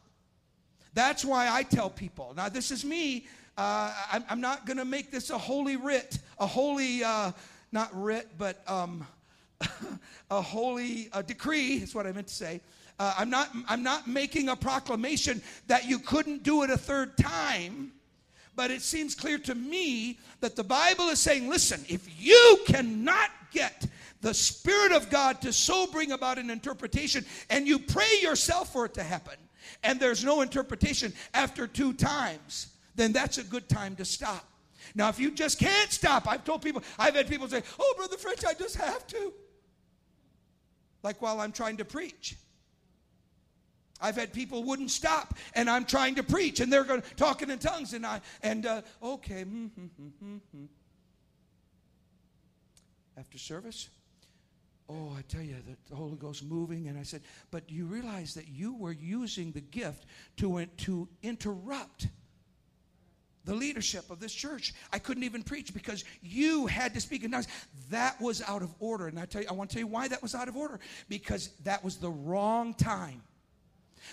That's 0.93 1.25
why 1.25 1.49
I 1.49 1.63
tell 1.63 1.89
people. 1.89 2.31
Now, 2.37 2.47
this 2.47 2.71
is 2.71 2.85
me. 2.85 3.27
Uh, 3.57 3.93
I'm, 4.09 4.23
I'm, 4.29 4.39
not 4.39 4.67
going 4.67 4.77
to 4.77 4.85
make 4.85 5.11
this 5.11 5.31
a 5.31 5.37
holy 5.37 5.75
writ, 5.75 6.17
a 6.39 6.47
holy, 6.47 7.03
uh, 7.03 7.33
not 7.73 7.89
writ, 7.93 8.29
but 8.37 8.63
um, 8.67 9.05
a 10.31 10.41
holy 10.41 11.09
decree, 11.25 11.73
is 11.73 11.93
what 11.93 12.07
I 12.07 12.13
meant 12.13 12.27
to 12.27 12.33
say. 12.33 12.61
Uh, 12.99 13.13
I'm, 13.17 13.29
not, 13.29 13.49
I'm 13.69 13.81
not 13.81 14.07
making 14.07 14.49
a 14.49 14.55
proclamation 14.57 15.41
that 15.67 15.87
you 15.87 15.99
couldn't 15.99 16.43
do 16.43 16.63
it 16.63 16.69
a 16.69 16.77
third 16.77 17.17
time, 17.17 17.93
but 18.57 18.71
it 18.71 18.81
seems 18.81 19.15
clear 19.15 19.37
to 19.37 19.55
me 19.55 20.19
that 20.41 20.57
the 20.57 20.65
Bible 20.65 21.07
is 21.07 21.19
saying 21.19 21.49
listen, 21.49 21.83
if 21.87 22.21
you 22.21 22.59
cannot 22.65 23.29
get 23.51 23.87
the 24.19 24.33
Spirit 24.33 24.91
of 24.91 25.09
God 25.09 25.41
to 25.41 25.53
so 25.53 25.87
bring 25.87 26.11
about 26.11 26.37
an 26.37 26.49
interpretation, 26.49 27.25
and 27.49 27.65
you 27.65 27.79
pray 27.79 28.19
yourself 28.21 28.73
for 28.73 28.85
it 28.85 28.93
to 28.95 29.03
happen, 29.03 29.35
and 29.81 29.97
there's 29.97 30.25
no 30.25 30.41
interpretation 30.41 31.13
after 31.33 31.67
two 31.67 31.93
times, 31.93 32.67
then 32.95 33.13
that's 33.13 33.37
a 33.37 33.43
good 33.45 33.69
time 33.69 33.95
to 33.95 34.03
stop. 34.03 34.45
Now, 34.93 35.07
if 35.07 35.19
you 35.19 35.31
just 35.31 35.57
can't 35.57 35.89
stop, 35.89 36.27
I've 36.27 36.43
told 36.43 36.61
people, 36.61 36.83
I've 36.97 37.15
had 37.15 37.29
people 37.29 37.47
say, 37.47 37.63
Oh, 37.79 37.93
Brother 37.95 38.17
French, 38.17 38.43
I 38.43 38.53
just 38.53 38.75
have 38.75 39.07
to. 39.07 39.31
Like 41.01 41.21
while 41.21 41.39
I'm 41.39 41.53
trying 41.53 41.77
to 41.77 41.85
preach. 41.85 42.35
I've 44.01 44.15
had 44.15 44.33
people 44.33 44.63
wouldn't 44.63 44.91
stop, 44.91 45.35
and 45.53 45.69
I'm 45.69 45.85
trying 45.85 46.15
to 46.15 46.23
preach, 46.23 46.59
and 46.59 46.71
they're 46.71 46.83
going 46.83 47.03
talking 47.17 47.49
in 47.49 47.59
tongues, 47.59 47.93
and 47.93 48.05
I 48.05 48.21
and 48.41 48.65
uh, 48.65 48.81
okay. 49.03 49.43
Mm-hmm, 49.43 49.85
mm-hmm 50.23 50.65
After 53.17 53.37
service, 53.37 53.89
oh, 54.87 55.13
I 55.17 55.21
tell 55.23 55.41
you, 55.41 55.55
the 55.89 55.95
Holy 55.95 56.15
Ghost 56.15 56.43
moving, 56.43 56.87
and 56.87 56.97
I 56.97 57.03
said, 57.03 57.21
but 57.51 57.69
you 57.69 57.85
realize 57.85 58.33
that 58.35 58.47
you 58.47 58.73
were 58.75 58.93
using 58.93 59.51
the 59.51 59.61
gift 59.61 60.05
to 60.37 60.65
to 60.65 61.07
interrupt 61.21 62.07
the 63.45 63.55
leadership 63.55 64.09
of 64.09 64.19
this 64.19 64.33
church. 64.33 64.73
I 64.93 64.99
couldn't 64.99 65.23
even 65.23 65.43
preach 65.43 65.73
because 65.73 66.03
you 66.21 66.67
had 66.67 66.93
to 66.93 67.01
speak 67.01 67.23
in 67.23 67.31
tongues. 67.31 67.47
That 67.89 68.19
was 68.21 68.41
out 68.47 68.61
of 68.61 68.73
order, 68.79 69.07
and 69.07 69.19
I 69.19 69.25
tell 69.25 69.41
you, 69.41 69.47
I 69.49 69.53
want 69.53 69.69
to 69.71 69.73
tell 69.75 69.81
you 69.81 69.87
why 69.87 70.07
that 70.07 70.21
was 70.21 70.35
out 70.35 70.47
of 70.47 70.55
order 70.55 70.79
because 71.09 71.49
that 71.63 71.83
was 71.83 71.97
the 71.97 72.09
wrong 72.11 72.73
time 72.75 73.21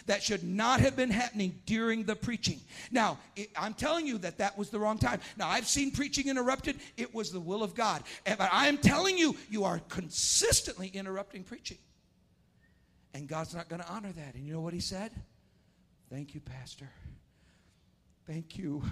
that 0.06 0.22
should 0.22 0.44
not 0.44 0.80
have 0.80 0.96
been 0.96 1.10
happening 1.10 1.58
during 1.66 2.04
the 2.04 2.14
preaching. 2.14 2.60
Now, 2.90 3.18
it, 3.34 3.50
I'm 3.56 3.74
telling 3.74 4.06
you 4.06 4.18
that 4.18 4.38
that 4.38 4.56
was 4.58 4.70
the 4.70 4.78
wrong 4.78 4.98
time. 4.98 5.20
Now, 5.36 5.48
I've 5.48 5.66
seen 5.66 5.90
preaching 5.90 6.28
interrupted. 6.28 6.78
It 6.96 7.14
was 7.14 7.30
the 7.30 7.40
will 7.40 7.62
of 7.62 7.74
God. 7.74 8.02
But 8.24 8.48
I'm 8.52 8.78
telling 8.78 9.16
you, 9.16 9.36
you 9.50 9.64
are 9.64 9.80
consistently 9.88 10.88
interrupting 10.88 11.42
preaching. 11.42 11.78
And 13.14 13.26
God's 13.26 13.54
not 13.54 13.68
going 13.68 13.80
to 13.80 13.88
honor 13.88 14.12
that. 14.12 14.34
And 14.34 14.46
you 14.46 14.52
know 14.52 14.60
what 14.60 14.74
he 14.74 14.80
said? 14.80 15.10
Thank 16.10 16.34
you, 16.34 16.40
Pastor. 16.40 16.90
Thank 18.26 18.58
you. 18.58 18.82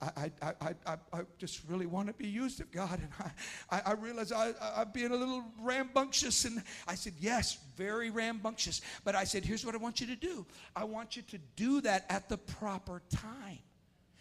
I, 0.00 0.30
I, 0.42 0.52
I, 0.60 0.96
I, 1.12 1.20
just 1.38 1.62
really 1.68 1.86
want 1.86 2.08
to 2.08 2.12
be 2.12 2.26
used 2.26 2.60
of 2.60 2.70
God. 2.70 3.00
And 3.00 3.08
I, 3.70 3.78
I, 3.78 3.82
I 3.86 3.92
realize 3.94 4.30
I, 4.30 4.52
I'm 4.76 4.90
being 4.92 5.10
a 5.10 5.16
little 5.16 5.42
rambunctious. 5.60 6.44
And 6.44 6.62
I 6.86 6.94
said, 6.94 7.14
Yes, 7.18 7.58
very 7.76 8.10
rambunctious. 8.10 8.82
But 9.04 9.14
I 9.14 9.24
said, 9.24 9.44
Here's 9.44 9.64
what 9.64 9.74
I 9.74 9.78
want 9.78 10.00
you 10.00 10.06
to 10.08 10.16
do 10.16 10.46
I 10.74 10.84
want 10.84 11.16
you 11.16 11.22
to 11.22 11.38
do 11.56 11.80
that 11.82 12.04
at 12.10 12.28
the 12.28 12.36
proper 12.36 13.02
time. 13.10 13.58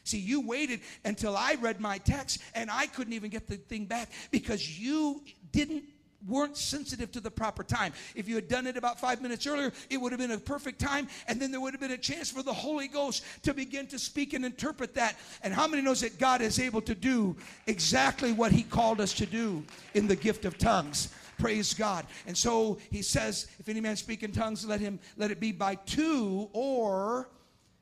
See, 0.05 0.19
you 0.19 0.47
waited 0.47 0.81
until 1.03 1.35
I 1.35 1.55
read 1.55 1.81
my 1.81 1.97
text 1.97 2.39
and 2.53 2.69
I 2.69 2.85
couldn't 2.85 3.13
even 3.13 3.31
get 3.31 3.47
the 3.47 3.57
thing 3.57 3.85
back 3.85 4.11
because 4.29 4.79
you 4.79 5.23
didn't 5.51 5.83
weren't 6.27 6.57
sensitive 6.57 7.11
to 7.11 7.19
the 7.19 7.31
proper 7.31 7.63
time. 7.63 7.93
If 8.15 8.27
you 8.27 8.35
had 8.35 8.47
done 8.47 8.67
it 8.67 8.77
about 8.77 8.99
five 8.99 9.21
minutes 9.21 9.45
earlier, 9.47 9.71
it 9.89 9.97
would 9.97 10.11
have 10.11 10.19
been 10.19 10.31
a 10.31 10.37
perfect 10.37 10.79
time, 10.79 11.07
and 11.27 11.41
then 11.41 11.51
there 11.51 11.61
would 11.61 11.73
have 11.73 11.81
been 11.81 11.91
a 11.91 11.97
chance 11.97 12.29
for 12.29 12.43
the 12.43 12.53
Holy 12.53 12.87
Ghost 12.87 13.23
to 13.43 13.53
begin 13.53 13.87
to 13.87 13.99
speak 13.99 14.33
and 14.33 14.45
interpret 14.45 14.93
that. 14.95 15.15
And 15.43 15.53
how 15.53 15.67
many 15.67 15.81
knows 15.81 16.01
that 16.01 16.17
God 16.19 16.41
is 16.41 16.59
able 16.59 16.81
to 16.81 16.95
do 16.95 17.35
exactly 17.67 18.31
what 18.31 18.51
He 18.51 18.63
called 18.63 19.01
us 19.01 19.13
to 19.13 19.25
do 19.25 19.63
in 19.93 20.07
the 20.07 20.15
gift 20.15 20.45
of 20.45 20.57
tongues? 20.57 21.09
Praise 21.37 21.73
God. 21.73 22.05
And 22.27 22.37
so 22.37 22.77
he 22.91 23.01
says, 23.01 23.47
if 23.59 23.67
any 23.67 23.81
man 23.81 23.97
speak 23.97 24.23
in 24.23 24.31
tongues, 24.31 24.65
let 24.65 24.79
him 24.79 24.99
let 25.17 25.31
it 25.31 25.39
be 25.39 25.51
by 25.51 25.75
two 25.75 26.49
or 26.53 27.29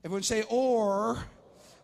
everyone 0.03 0.23
say 0.23 0.43
or 0.49 1.23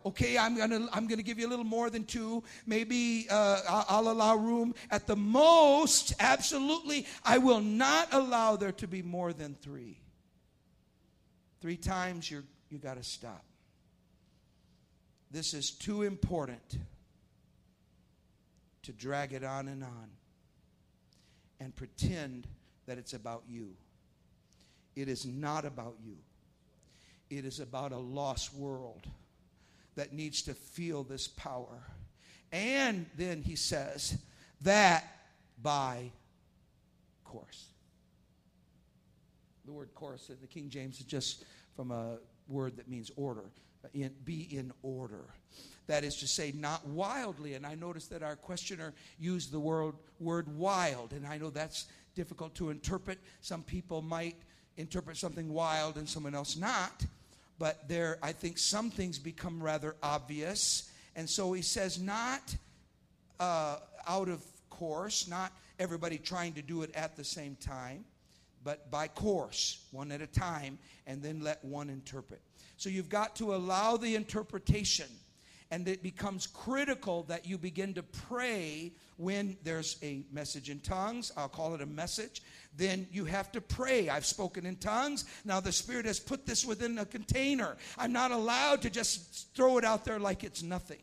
okay 0.06 0.38
i'm 0.38 0.58
gonna 0.58 0.88
i'm 0.94 1.08
gonna 1.08 1.24
give 1.24 1.40
you 1.40 1.48
a 1.48 1.50
little 1.50 1.66
more 1.66 1.90
than 1.90 2.04
two 2.06 2.44
maybe 2.66 3.28
uh, 3.30 3.84
i'll 3.90 4.10
allow 4.10 4.36
room. 4.36 4.74
At 4.92 5.08
the 5.08 5.16
most 5.16 6.14
absolutely 6.20 7.06
i 7.24 7.38
will 7.38 7.62
not 7.62 8.14
allow 8.14 8.56
there 8.56 8.72
to 8.74 8.88
be 8.88 9.02
more 9.02 9.34
than 9.34 9.56
three. 9.62 10.00
Three 11.62 11.78
times 11.78 12.30
you're 12.32 12.44
you 12.70 12.78
got 12.78 12.98
to 12.98 13.04
stop. 13.04 13.44
This 15.32 15.54
is 15.54 15.72
too 15.72 16.04
important 16.04 16.78
to 18.84 18.92
drag 18.94 19.34
it 19.34 19.44
on 19.44 19.68
and 19.68 19.84
on 19.84 20.10
and 21.60 21.76
pretend 21.76 22.48
that 22.86 22.98
it's 22.98 23.14
about 23.14 23.44
you. 23.48 23.74
It 24.96 25.08
is 25.08 25.26
not 25.26 25.66
about 25.66 25.96
you. 26.04 26.18
It 27.30 27.46
is 27.46 27.60
about 27.60 27.92
a 27.92 27.98
lost 27.98 28.54
world 28.56 29.08
that 30.00 30.14
needs 30.14 30.42
to 30.44 30.54
feel 30.54 31.04
this 31.04 31.28
power. 31.28 31.84
And 32.54 33.06
then 33.18 33.42
he 33.42 33.58
says, 33.58 34.18
that 34.62 35.04
by 35.62 36.12
course. 37.26 37.66
The 39.66 39.74
word 39.74 39.94
course 39.94 40.30
in 40.30 40.38
the 40.40 40.48
King 40.48 40.70
James 40.70 41.00
is 41.00 41.06
just 41.06 41.44
from 41.76 41.92
a 41.92 42.18
word 42.48 42.78
that 42.78 42.88
means 42.88 43.12
order. 43.18 43.44
In, 43.94 44.12
be 44.24 44.48
in 44.52 44.72
order. 44.84 45.26
That 45.88 46.06
is 46.06 46.16
to 46.18 46.28
say, 46.28 46.54
not 46.56 46.88
wildly. 46.88 47.56
And 47.56 47.66
I 47.66 47.76
noticed 47.76 48.10
that 48.12 48.24
our 48.24 48.38
questioner 48.38 48.94
used 49.20 49.52
the 49.52 49.60
word, 49.60 49.96
word 50.22 50.48
wild, 50.58 51.12
and 51.12 51.28
I 51.28 51.38
know 51.38 51.50
that's 51.50 51.88
difficult 52.16 52.56
to 52.56 52.70
interpret. 52.70 53.20
Some 53.42 53.64
people 53.64 54.02
might 54.02 54.38
interpret 54.78 55.18
something 55.18 55.50
wild 55.50 55.98
and 55.98 56.08
someone 56.08 56.36
else 56.36 56.56
not. 56.56 57.04
But 57.60 57.88
there, 57.90 58.18
I 58.24 58.32
think 58.32 58.58
some 58.58 58.90
things 58.90 59.20
become 59.20 59.62
rather 59.62 59.96
obvious. 60.02 60.90
And 61.16 61.30
so 61.30 61.52
he 61.52 61.62
says, 61.62 62.02
not 62.02 62.56
uh, 63.40 63.78
out 64.08 64.30
of 64.30 64.42
course, 64.70 65.28
not 65.28 65.52
everybody 65.78 66.18
trying 66.18 66.54
to 66.54 66.62
do 66.62 66.82
it 66.84 66.96
at 66.96 67.18
the 67.18 67.24
same 67.24 67.58
time, 67.58 68.06
but 68.64 68.90
by 68.90 69.08
course, 69.10 69.86
one 69.92 70.12
at 70.12 70.22
a 70.22 70.28
time, 70.28 70.80
and 71.06 71.22
then 71.22 71.42
let 71.42 71.64
one 71.64 71.90
interpret. 71.90 72.42
So 72.78 72.90
you've 72.90 73.10
got 73.10 73.36
to 73.38 73.54
allow 73.54 73.98
the 73.98 74.16
interpretation 74.16 75.08
and 75.72 75.88
it 75.88 76.02
becomes 76.02 76.48
critical 76.48 77.24
that 77.24 77.46
you 77.46 77.58
begin 77.58 77.94
to 77.94 78.04
pray 78.04 78.92
when 79.18 79.56
there's 79.64 79.98
a 80.02 80.24
message 80.32 80.70
in 80.70 80.80
tongues. 80.80 81.32
I'll 81.38 81.50
call 81.50 81.76
it 81.76 81.82
a 81.82 81.86
message. 81.86 82.42
Then 82.76 83.08
you 83.12 83.26
have 83.26 83.52
to 83.52 83.62
pray. 83.62 84.10
I've 84.10 84.26
spoken 84.26 84.66
in 84.66 84.78
tongues. 84.78 85.26
Now 85.46 85.60
the 85.60 85.72
Spirit 85.72 86.06
has 86.06 86.20
put 86.20 86.46
this 86.46 86.66
within 86.66 86.98
a 86.98 87.06
container. 87.06 87.78
I'm 87.98 88.14
not 88.14 88.32
allowed 88.32 88.82
to 88.84 88.90
just 88.90 89.54
throw 89.56 89.78
it 89.78 89.86
out 89.86 90.06
there 90.06 90.20
like 90.20 90.44
it's 90.44 90.64
nothing. 90.64 91.00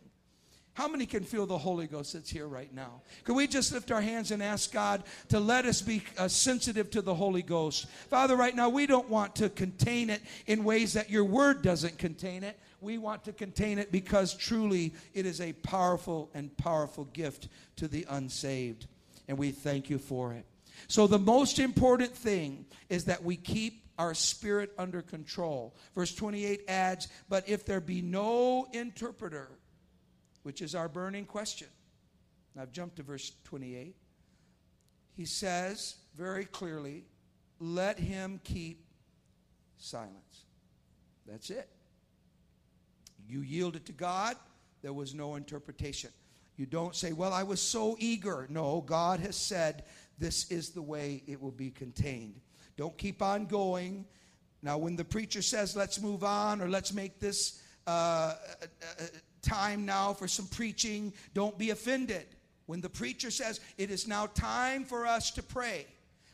How 0.77 0.89
many 0.89 1.07
can 1.07 1.25
feel 1.25 1.47
the 1.47 1.57
Holy 1.57 1.87
Ghost 1.87 2.13
that's 2.13 2.29
here 2.29 2.47
right 2.47 2.73
now? 2.75 3.01
Can 3.25 3.35
we 3.35 3.47
just 3.47 3.73
lift 3.73 3.91
our 3.91 4.03
hands 4.03 4.31
and 4.31 4.43
ask 4.43 4.71
God 4.71 5.05
to 5.31 5.41
let 5.41 5.65
us 5.65 5.81
be 5.81 6.03
uh, 6.19 6.29
sensitive 6.29 6.91
to 6.91 7.01
the 7.01 7.15
Holy 7.15 7.41
Ghost? 7.41 7.87
Father, 8.11 8.37
right 8.37 8.55
now, 8.55 8.69
we 8.69 8.87
don't 8.87 9.09
want 9.09 9.35
to 9.37 9.49
contain 9.49 10.11
it 10.11 10.21
in 10.47 10.65
ways 10.65 10.93
that 10.93 11.09
your 11.09 11.25
word 11.25 11.63
doesn't 11.63 11.97
contain 11.97 12.45
it. 12.45 12.59
We 12.87 12.99
want 12.99 13.25
to 13.25 13.33
contain 13.33 13.81
it 13.81 13.91
because 13.91 14.33
truly 14.33 14.95
it 15.13 15.27
is 15.27 15.41
a 15.41 15.53
powerful 15.55 16.31
and 16.35 16.57
powerful 16.57 17.07
gift 17.07 17.49
to 17.75 17.89
the 17.89 18.07
unsaved. 18.09 18.87
And 19.27 19.37
we 19.37 19.51
thank 19.51 19.91
you 19.91 19.99
for 19.99 20.33
it. 20.33 20.47
So, 20.87 21.09
the 21.09 21.19
most 21.19 21.59
important 21.59 22.15
thing 22.15 22.65
is 22.89 23.07
that 23.07 23.25
we 23.25 23.35
keep 23.35 23.83
our 23.99 24.15
spirit 24.15 24.73
under 24.79 25.03
control. 25.03 25.75
Verse 25.97 26.15
28 26.15 26.63
adds, 26.69 27.09
But 27.29 27.49
if 27.49 27.65
there 27.65 27.81
be 27.81 28.03
no 28.03 28.69
interpreter, 28.73 29.51
which 30.45 30.63
is 30.63 30.77
our 30.77 30.89
burning 30.89 31.25
question. 31.25 31.67
I've 32.57 32.71
jumped 32.71 32.97
to 32.97 33.03
verse 33.03 33.33
28. 33.43 33.97
He 35.17 35.25
says 35.25 35.97
very 36.17 36.45
clearly, 36.45 37.03
let 37.59 37.99
him 37.99 38.41
keep 38.45 38.85
silence. 39.77 40.45
That's 41.27 41.51
it. 41.51 41.69
You 43.29 43.41
yielded 43.41 43.87
to 43.87 43.93
God, 43.93 44.37
there 44.83 44.93
was 44.93 45.15
no 45.15 45.35
interpretation. 45.35 46.11
You 46.57 46.67
don't 46.67 46.95
say, 46.95 47.13
Well, 47.13 47.33
I 47.33 47.43
was 47.43 47.61
so 47.61 47.97
eager. 47.99 48.47
No, 48.51 48.81
God 48.81 49.21
has 49.21 49.37
said 49.37 49.85
this 50.19 50.51
is 50.51 50.71
the 50.71 50.83
way 50.83 51.23
it 51.27 51.41
will 51.41 51.51
be 51.51 51.71
contained. 51.71 52.41
Don't 52.77 52.97
keep 52.97 53.23
on 53.23 53.47
going. 53.47 54.07
Now, 54.63 54.79
when 54.79 54.97
the 54.97 55.05
preacher 55.05 55.43
says, 55.43 55.77
Let's 55.77 56.01
move 56.01 56.25
on 56.25 56.61
or 56.61 56.69
let's 56.69 56.93
make 56.93 57.21
this 57.21 57.63
uh, 57.87 57.91
uh, 57.91 58.35
uh 59.01 59.05
time 59.43 59.87
now 59.87 60.13
for 60.13 60.27
some 60.27 60.47
preaching. 60.47 61.13
Don't 61.35 61.57
be 61.59 61.71
offended. 61.71 62.27
When 62.67 62.81
the 62.81 62.89
preacher 62.89 63.31
says 63.31 63.61
it 63.79 63.91
is 63.91 64.09
now 64.09 64.27
time 64.27 64.85
for 64.85 65.07
us 65.07 65.31
to 65.33 65.43
pray, 65.43 65.87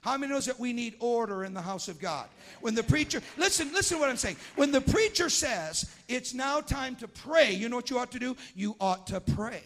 how 0.03 0.19
many 0.19 0.33
knows 0.33 0.47
that 0.47 0.59
we 0.59 0.73
need 0.73 0.97
order 0.99 1.45
in 1.45 1.55
the 1.55 1.62
house 1.62 1.87
of 1.87 2.01
God? 2.01 2.27
When 2.61 2.75
the 2.75 2.83
preacher, 2.83 3.23
listen, 3.37 3.73
listen 3.73 3.97
to 3.97 4.01
what 4.01 4.11
I'm 4.11 4.17
saying. 4.17 4.37
When 4.57 4.73
the 4.73 4.81
preacher 4.81 5.31
says 5.31 5.88
it's 6.09 6.35
now 6.35 6.61
time 6.61 6.97
to 6.97 7.09
pray, 7.09 7.53
you 7.53 7.69
know 7.69 7.77
what 7.77 7.88
you 7.88 8.01
ought 8.01 8.11
to 8.11 8.19
do? 8.19 8.37
You 8.57 8.75
ought 8.81 9.07
to 9.07 9.21
pray. 9.21 9.62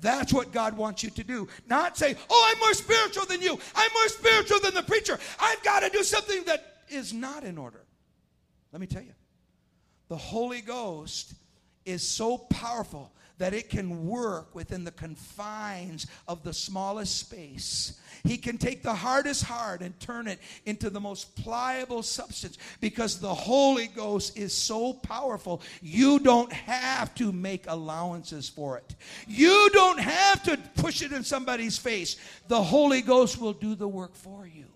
That's 0.00 0.32
what 0.32 0.52
God 0.52 0.74
wants 0.74 1.02
you 1.02 1.10
to 1.10 1.22
do. 1.22 1.48
Not 1.68 1.98
say, 1.98 2.16
oh, 2.30 2.50
I'm 2.50 2.58
more 2.60 2.72
spiritual 2.72 3.26
than 3.26 3.42
you. 3.42 3.58
I'm 3.74 3.90
more 3.92 4.08
spiritual 4.08 4.58
than 4.60 4.72
the 4.72 4.82
preacher. 4.82 5.18
I've 5.38 5.62
got 5.62 5.80
to 5.80 5.90
do 5.90 6.02
something 6.02 6.44
that 6.44 6.78
is 6.88 7.12
not 7.12 7.44
in 7.44 7.58
order. 7.58 7.84
Let 8.72 8.80
me 8.80 8.86
tell 8.86 9.02
you, 9.02 9.12
the 10.08 10.16
Holy 10.16 10.62
Ghost 10.62 11.34
is 11.84 12.02
so 12.02 12.38
powerful 12.38 13.12
that 13.42 13.54
it 13.54 13.68
can 13.68 14.06
work 14.06 14.54
within 14.54 14.84
the 14.84 14.92
confines 14.92 16.06
of 16.28 16.44
the 16.44 16.52
smallest 16.52 17.18
space. 17.18 17.98
He 18.22 18.36
can 18.36 18.56
take 18.56 18.84
the 18.84 18.94
hardest 18.94 19.42
heart 19.42 19.80
and 19.80 19.98
turn 19.98 20.28
it 20.28 20.38
into 20.64 20.90
the 20.90 21.00
most 21.00 21.34
pliable 21.34 22.04
substance 22.04 22.56
because 22.80 23.18
the 23.18 23.34
Holy 23.34 23.88
Ghost 23.88 24.38
is 24.38 24.54
so 24.54 24.92
powerful. 24.92 25.60
You 25.80 26.20
don't 26.20 26.52
have 26.52 27.16
to 27.16 27.32
make 27.32 27.64
allowances 27.66 28.48
for 28.48 28.78
it, 28.78 28.94
you 29.26 29.70
don't 29.72 29.98
have 29.98 30.44
to 30.44 30.56
push 30.76 31.02
it 31.02 31.10
in 31.10 31.24
somebody's 31.24 31.76
face. 31.76 32.18
The 32.46 32.62
Holy 32.62 33.02
Ghost 33.02 33.40
will 33.40 33.54
do 33.54 33.74
the 33.74 33.88
work 33.88 34.14
for 34.14 34.46
you. 34.46 34.66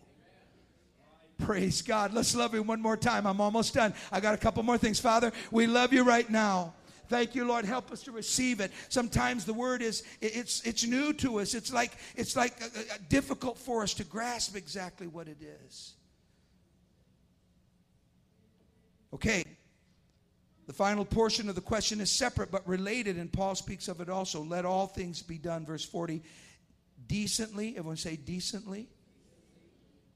Praise 1.39 1.83
God. 1.83 2.13
Let's 2.13 2.35
love 2.35 2.53
Him 2.53 2.67
one 2.67 2.83
more 2.83 2.97
time. 2.97 3.29
I'm 3.29 3.41
almost 3.41 3.75
done. 3.75 3.95
I 4.11 4.19
got 4.19 4.35
a 4.35 4.39
couple 4.39 4.65
more 4.65 4.79
things. 4.79 4.99
Father, 4.99 5.31
we 5.53 5.69
love 5.69 5.93
you 5.93 6.03
right 6.03 6.29
now. 6.29 6.75
Thank 7.09 7.35
you, 7.35 7.45
Lord. 7.45 7.65
Help 7.65 7.93
us 7.93 8.03
to 8.05 8.13
receive 8.13 8.61
it. 8.61 8.73
Sometimes 8.89 9.45
the 9.45 9.55
word 9.55 9.83
is 9.83 10.03
it's 10.21 10.63
it's 10.63 10.87
new 10.87 11.13
to 11.15 11.41
us. 11.41 11.55
It's 11.55 11.73
like 11.73 11.93
it's 12.17 12.37
like 12.37 12.55
difficult 13.09 13.59
for 13.59 13.83
us 13.83 13.95
to 13.95 14.05
grasp 14.05 14.57
exactly 14.57 15.07
what 15.07 15.29
it 15.29 15.39
is. 15.41 15.95
Okay. 19.13 19.45
The 20.67 20.73
final 20.73 21.05
portion 21.05 21.49
of 21.49 21.55
the 21.55 21.61
question 21.61 22.01
is 22.01 22.11
separate 22.11 22.51
but 22.51 22.67
related, 22.67 23.17
and 23.17 23.33
Paul 23.33 23.55
speaks 23.55 23.87
of 23.87 24.01
it 24.01 24.09
also. 24.09 24.43
Let 24.43 24.65
all 24.65 24.89
things 24.89 25.23
be 25.23 25.39
done, 25.39 25.65
verse 25.65 25.85
40, 25.85 26.23
decently. 27.07 27.77
Everyone 27.79 27.97
say 27.97 28.17
decently 28.17 28.89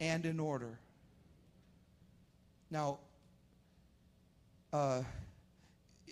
and 0.01 0.27
in 0.27 0.41
order. 0.41 0.79
Now, 2.71 2.99
uh, 4.73 5.03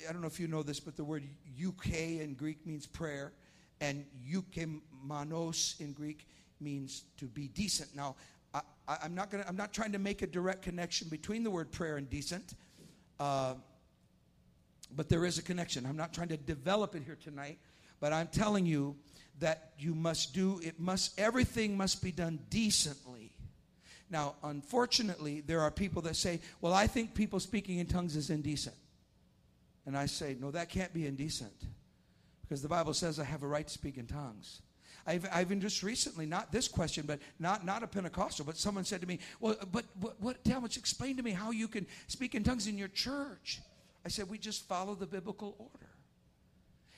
I 0.09 0.13
don't 0.13 0.21
know 0.21 0.27
if 0.27 0.39
you 0.39 0.49
know 0.49 0.63
this, 0.63 0.81
but 0.81 0.97
the 0.97 1.05
word 1.05 1.25
euche 1.57 2.21
in 2.21 2.35
Greek 2.35 2.67
means 2.67 2.87
prayer, 2.87 3.33
and 3.81 4.05
eukemanos 4.29 5.81
in 5.81 5.93
Greek 5.93 6.27
means 6.61 7.05
to 7.17 7.27
be 7.27 7.49
decent. 7.49 7.95
Now, 7.95 8.17
I, 8.55 8.63
am 9.05 9.15
not 9.15 9.31
gonna, 9.31 9.45
I'm 9.47 9.57
not 9.57 9.73
trying 9.73 9.93
to 9.93 9.99
make 9.99 10.23
a 10.23 10.27
direct 10.27 10.63
connection 10.63 11.09
between 11.09 11.43
the 11.45 11.51
word 11.51 11.71
prayer 11.71 11.97
and 11.97 12.09
decent, 12.09 12.55
uh, 13.21 13.55
but 14.97 15.09
there 15.09 15.25
is 15.25 15.39
a 15.39 15.43
connection. 15.43 15.85
I'm 15.87 15.97
not 15.97 16.13
trying 16.13 16.29
to 16.29 16.37
develop 16.37 16.95
it 16.95 17.03
here 17.05 17.19
tonight, 17.23 17.59
but 18.01 18.13
I'm 18.13 18.29
telling 18.29 18.65
you 18.65 18.97
that 19.41 19.73
you 19.79 19.95
must 19.95 20.35
do 20.35 20.61
it. 20.63 20.81
Must 20.81 21.19
everything 21.21 21.77
must 21.77 22.03
be 22.03 22.11
done 22.11 22.39
decently. 22.49 23.33
Now, 24.11 24.37
unfortunately, 24.43 25.43
there 25.43 25.61
are 25.61 25.71
people 25.71 26.01
that 26.03 26.17
say, 26.17 26.41
"Well, 26.63 26.73
I 26.73 26.87
think 26.87 27.15
people 27.15 27.39
speaking 27.41 27.79
in 27.79 27.87
tongues 27.87 28.17
is 28.17 28.31
indecent." 28.31 28.75
And 29.88 29.96
I 29.96 30.05
say, 30.05 30.37
no, 30.38 30.51
that 30.51 30.68
can't 30.68 30.92
be 30.92 31.07
indecent. 31.07 31.64
Because 32.42 32.61
the 32.61 32.68
Bible 32.68 32.92
says 32.92 33.18
I 33.18 33.24
have 33.24 33.42
a 33.42 33.46
right 33.46 33.66
to 33.66 33.72
speak 33.72 33.96
in 33.96 34.07
tongues. 34.07 34.61
I've, 35.07 35.27
I've 35.33 35.48
been 35.48 35.62
just 35.62 35.83
recently, 35.83 36.27
not 36.27 36.53
this 36.53 36.68
question, 36.68 37.05
but 37.07 37.20
not, 37.38 37.64
not 37.64 37.83
a 37.83 37.87
Pentecostal, 37.87 38.44
but 38.44 38.59
someone 38.59 38.85
said 38.85 39.01
to 39.01 39.07
me, 39.07 39.18
well, 39.40 39.57
but 39.72 39.87
what, 39.98 40.20
what 40.20 40.44
Talmadge, 40.44 40.77
explain 40.77 41.16
to 41.16 41.22
me 41.22 41.31
how 41.31 41.53
you 41.53 41.68
can 41.68 41.87
speak 42.07 42.35
in 42.35 42.44
tongues 42.44 42.66
in 42.66 42.77
your 42.77 42.88
church. 42.88 43.61
I 44.05 44.11
said, 44.11 44.29
we 44.29 44.37
just 44.37 44.68
follow 44.68 44.94
the 44.94 45.07
biblical 45.07 45.57
order. 45.59 45.87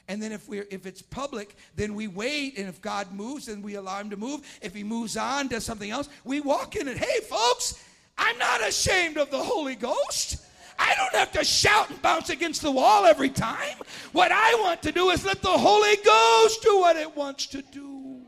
And 0.09 0.21
then 0.21 0.33
if 0.33 0.49
we 0.49 0.59
if 0.59 0.85
it's 0.85 1.01
public, 1.01 1.55
then 1.77 1.95
we 1.95 2.09
wait. 2.09 2.59
And 2.59 2.69
if 2.69 2.83
God 2.83 3.13
moves, 3.13 3.47
then 3.47 3.63
we 3.63 3.77
allow 3.77 4.01
him 4.01 4.11
to 4.11 4.17
move. 4.17 4.41
If 4.61 4.75
he 4.75 4.83
moves 4.83 5.17
on, 5.17 5.47
does 5.47 5.65
something 5.65 5.93
else, 5.93 6.09
we 6.25 6.41
walk 6.41 6.75
in 6.75 6.89
it. 6.89 6.97
Hey, 6.97 7.21
folks, 7.21 7.81
I'm 8.19 8.37
not 8.37 8.67
ashamed 8.67 9.17
of 9.17 9.31
the 9.31 9.39
Holy 9.39 9.77
Ghost. 9.77 10.45
I 10.81 10.95
don't 10.97 11.15
have 11.15 11.31
to 11.33 11.45
shout 11.45 11.91
and 11.91 12.01
bounce 12.01 12.31
against 12.31 12.63
the 12.63 12.71
wall 12.71 13.05
every 13.05 13.29
time. 13.29 13.77
What 14.13 14.33
I 14.33 14.55
want 14.63 14.83
to 14.85 14.93
do 14.93 15.11
is 15.11 15.27
let 15.27 15.43
the 15.43 15.49
Holy 15.49 15.97
Ghost 16.03 16.63
do 16.63 16.81
what 16.81 16.97
it 16.97 17.15
wants 17.15 17.47
to 17.49 17.61
do. 17.61 18.23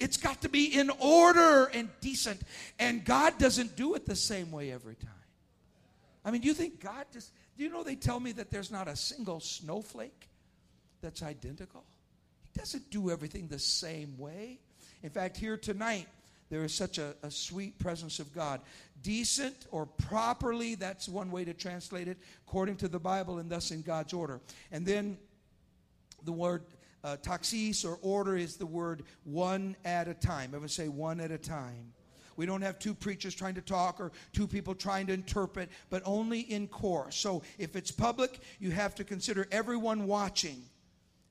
It's 0.00 0.16
got 0.16 0.42
to 0.42 0.48
be 0.48 0.76
in 0.76 0.90
order 0.98 1.66
and 1.66 1.88
decent. 2.00 2.42
And 2.80 3.04
God 3.04 3.38
doesn't 3.38 3.76
do 3.76 3.94
it 3.94 4.04
the 4.04 4.16
same 4.16 4.50
way 4.50 4.72
every 4.72 4.96
time. 4.96 5.10
I 6.24 6.32
mean, 6.32 6.40
do 6.40 6.48
you 6.48 6.54
think 6.54 6.80
God 6.80 7.06
just, 7.12 7.32
do 7.56 7.62
you 7.62 7.70
know 7.70 7.84
they 7.84 7.94
tell 7.94 8.18
me 8.18 8.32
that 8.32 8.50
there's 8.50 8.72
not 8.72 8.88
a 8.88 8.96
single 8.96 9.38
snowflake 9.38 10.28
that's 11.02 11.22
identical? 11.22 11.84
He 12.42 12.58
doesn't 12.58 12.90
do 12.90 13.10
everything 13.10 13.46
the 13.46 13.60
same 13.60 14.18
way. 14.18 14.58
In 15.04 15.10
fact, 15.10 15.36
here 15.36 15.56
tonight, 15.56 16.08
there 16.50 16.64
is 16.64 16.74
such 16.74 16.98
a, 16.98 17.14
a, 17.22 17.30
sweet 17.30 17.78
presence 17.78 18.18
of 18.18 18.32
God. 18.34 18.60
Decent 19.02 19.66
or 19.70 19.86
properly, 19.86 20.74
that's 20.74 21.08
one 21.08 21.30
way 21.30 21.44
to 21.44 21.54
translate 21.54 22.08
it, 22.08 22.18
according 22.46 22.76
to 22.76 22.88
the 22.88 22.98
Bible 22.98 23.38
and 23.38 23.50
thus 23.50 23.70
in 23.70 23.82
God's 23.82 24.12
order. 24.12 24.40
And 24.70 24.84
then 24.84 25.16
the 26.24 26.32
word 26.32 26.62
uh, 27.02 27.16
taxis 27.16 27.84
or 27.84 27.98
order 28.02 28.36
is 28.36 28.56
the 28.56 28.66
word 28.66 29.04
one 29.24 29.76
at 29.84 30.08
a 30.08 30.14
time. 30.14 30.50
I 30.52 30.56
Everyone 30.56 30.68
say 30.68 30.88
one 30.88 31.20
at 31.20 31.30
a 31.30 31.38
time. 31.38 31.92
We 32.36 32.46
don't 32.46 32.62
have 32.62 32.78
two 32.78 32.94
preachers 32.94 33.34
trying 33.34 33.54
to 33.54 33.60
talk 33.60 34.00
or 34.00 34.10
two 34.32 34.48
people 34.48 34.74
trying 34.74 35.06
to 35.06 35.12
interpret, 35.12 35.70
but 35.88 36.02
only 36.04 36.40
in 36.40 36.66
chorus. 36.66 37.14
So 37.14 37.42
if 37.58 37.76
it's 37.76 37.90
public, 37.90 38.40
you 38.58 38.70
have 38.70 38.94
to 38.96 39.04
consider 39.04 39.46
everyone 39.52 40.06
watching, 40.06 40.62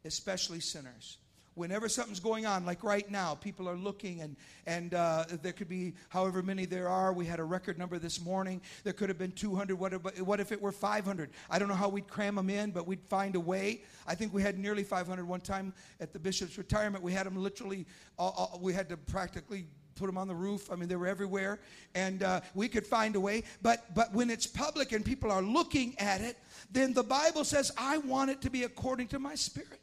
especially 0.05 0.61
sinners 0.61 1.18
whenever 1.56 1.88
something's 1.89 2.20
going 2.20 2.45
on, 2.45 2.66
like 2.66 2.84
right 2.84 3.10
now, 3.10 3.36
people 3.36 3.70
are 3.70 3.76
looking, 3.76 4.22
and 4.22 4.36
and 4.66 4.93
uh, 4.93 5.26
there 5.41 5.54
could 5.54 5.70
be 5.70 5.93
however 6.10 6.41
many 6.41 6.66
there 6.66 6.88
are. 6.88 7.14
We 7.14 7.26
had 7.26 7.39
a 7.39 7.43
record 7.43 7.78
number 7.78 7.99
this 7.99 8.22
morning. 8.22 8.62
There 8.84 8.93
could 8.93 9.10
have 9.10 9.18
been 9.18 9.32
200. 9.32 9.76
What 9.76 9.93
if, 9.93 10.22
what 10.22 10.39
if 10.39 10.51
it 10.51 10.62
were 10.62 10.72
500? 10.72 11.30
I 11.49 11.60
don't 11.60 11.68
know 11.68 11.76
how 11.76 11.89
we'd 11.89 12.08
cram 12.08 12.36
them 12.36 12.49
in, 12.49 12.72
but 12.72 12.88
we'd 12.88 13.04
find 13.04 13.36
a 13.36 13.39
way. 13.39 13.84
I 14.08 14.16
think 14.16 14.34
we 14.34 14.41
had 14.41 14.58
nearly 14.58 14.84
500 14.84 15.28
one 15.28 15.41
time 15.41 15.74
at 15.99 16.14
the 16.14 16.20
bishop's 16.20 16.58
retirement. 16.58 17.04
We 17.04 17.14
had 17.14 17.26
them 17.26 17.36
literally. 17.36 17.86
Uh, 18.18 18.30
uh, 18.30 18.47
we 18.60 18.74
had 18.74 18.89
to 18.89 18.97
practically 18.97 19.66
put 19.95 20.08
them 20.08 20.18
on 20.18 20.28
the 20.28 20.36
roof. 20.36 20.72
I 20.72 20.76
mean, 20.76 20.89
they 20.89 20.95
were 20.95 21.08
everywhere, 21.08 21.60
and 21.95 22.24
uh, 22.24 22.41
we 22.54 22.68
could 22.68 22.86
find 22.86 23.16
a 23.16 23.20
way. 23.20 23.43
But 23.62 23.93
but 23.93 24.14
when 24.14 24.30
it's 24.30 24.47
public 24.47 24.91
and 24.91 25.06
people 25.06 25.32
are 25.32 25.41
looking 25.41 25.95
at 25.99 26.22
it, 26.22 26.38
then 26.72 26.93
the 26.93 27.04
Bible 27.04 27.43
says, 27.43 27.72
"I 27.78 27.97
want 27.99 28.32
it 28.32 28.41
to 28.41 28.49
be 28.49 28.64
according 28.64 29.08
to 29.10 29.20
my 29.20 29.36
spirit." 29.36 29.82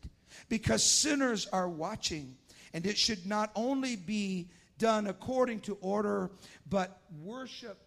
Because 0.51 0.84
sinners 0.84 1.46
are 1.46 1.70
watching. 1.70 2.36
And 2.74 2.84
it 2.84 2.98
should 2.98 3.26
not 3.26 3.51
only 3.57 3.96
be 3.96 4.51
done 4.78 5.07
according 5.07 5.61
to 5.61 5.78
order, 5.80 6.30
but 6.68 7.01
worship 7.22 7.78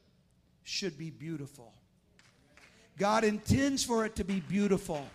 should 0.64 0.98
be 0.98 1.12
beautiful. 1.12 1.72
God 2.98 3.24
intends 3.24 3.84
for 3.84 4.06
it 4.06 4.16
to 4.16 4.24
be 4.24 4.40
beautiful, 4.40 5.06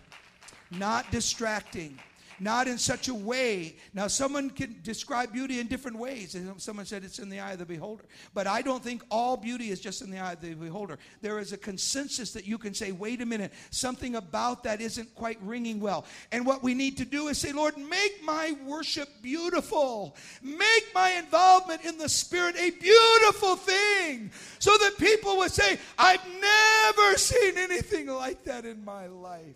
not 0.71 1.09
distracting 1.11 1.99
not 2.39 2.67
in 2.67 2.77
such 2.77 3.07
a 3.07 3.13
way. 3.13 3.77
Now, 3.93 4.07
someone 4.07 4.49
can 4.49 4.79
describe 4.83 5.33
beauty 5.33 5.59
in 5.59 5.67
different 5.67 5.97
ways. 5.97 6.35
And 6.35 6.59
Someone 6.61 6.85
said 6.85 7.03
it's 7.03 7.19
in 7.19 7.29
the 7.29 7.39
eye 7.39 7.53
of 7.53 7.59
the 7.59 7.65
beholder. 7.65 8.05
But 8.33 8.47
I 8.47 8.61
don't 8.61 8.83
think 8.83 9.03
all 9.09 9.37
beauty 9.37 9.69
is 9.71 9.79
just 9.79 10.01
in 10.01 10.11
the 10.11 10.19
eye 10.19 10.33
of 10.33 10.41
the 10.41 10.53
beholder. 10.53 10.97
There 11.21 11.39
is 11.39 11.53
a 11.53 11.57
consensus 11.57 12.31
that 12.33 12.45
you 12.45 12.57
can 12.57 12.73
say, 12.73 12.91
wait 12.91 13.21
a 13.21 13.25
minute, 13.25 13.53
something 13.71 14.15
about 14.15 14.63
that 14.63 14.81
isn't 14.81 15.13
quite 15.15 15.37
ringing 15.41 15.79
well. 15.79 16.05
And 16.31 16.45
what 16.45 16.63
we 16.63 16.73
need 16.73 16.97
to 16.97 17.05
do 17.05 17.27
is 17.27 17.37
say, 17.37 17.51
Lord, 17.51 17.77
make 17.77 18.23
my 18.23 18.55
worship 18.65 19.09
beautiful. 19.21 20.15
Make 20.41 20.93
my 20.93 21.11
involvement 21.11 21.85
in 21.85 21.97
the 21.97 22.09
Spirit 22.09 22.55
a 22.57 22.71
beautiful 22.71 23.55
thing 23.55 24.31
so 24.59 24.71
that 24.77 24.97
people 24.97 25.37
would 25.37 25.51
say, 25.51 25.77
I've 25.97 26.25
never 26.41 27.17
seen 27.17 27.57
anything 27.57 28.07
like 28.07 28.43
that 28.45 28.65
in 28.65 28.83
my 28.83 29.07
life. 29.07 29.55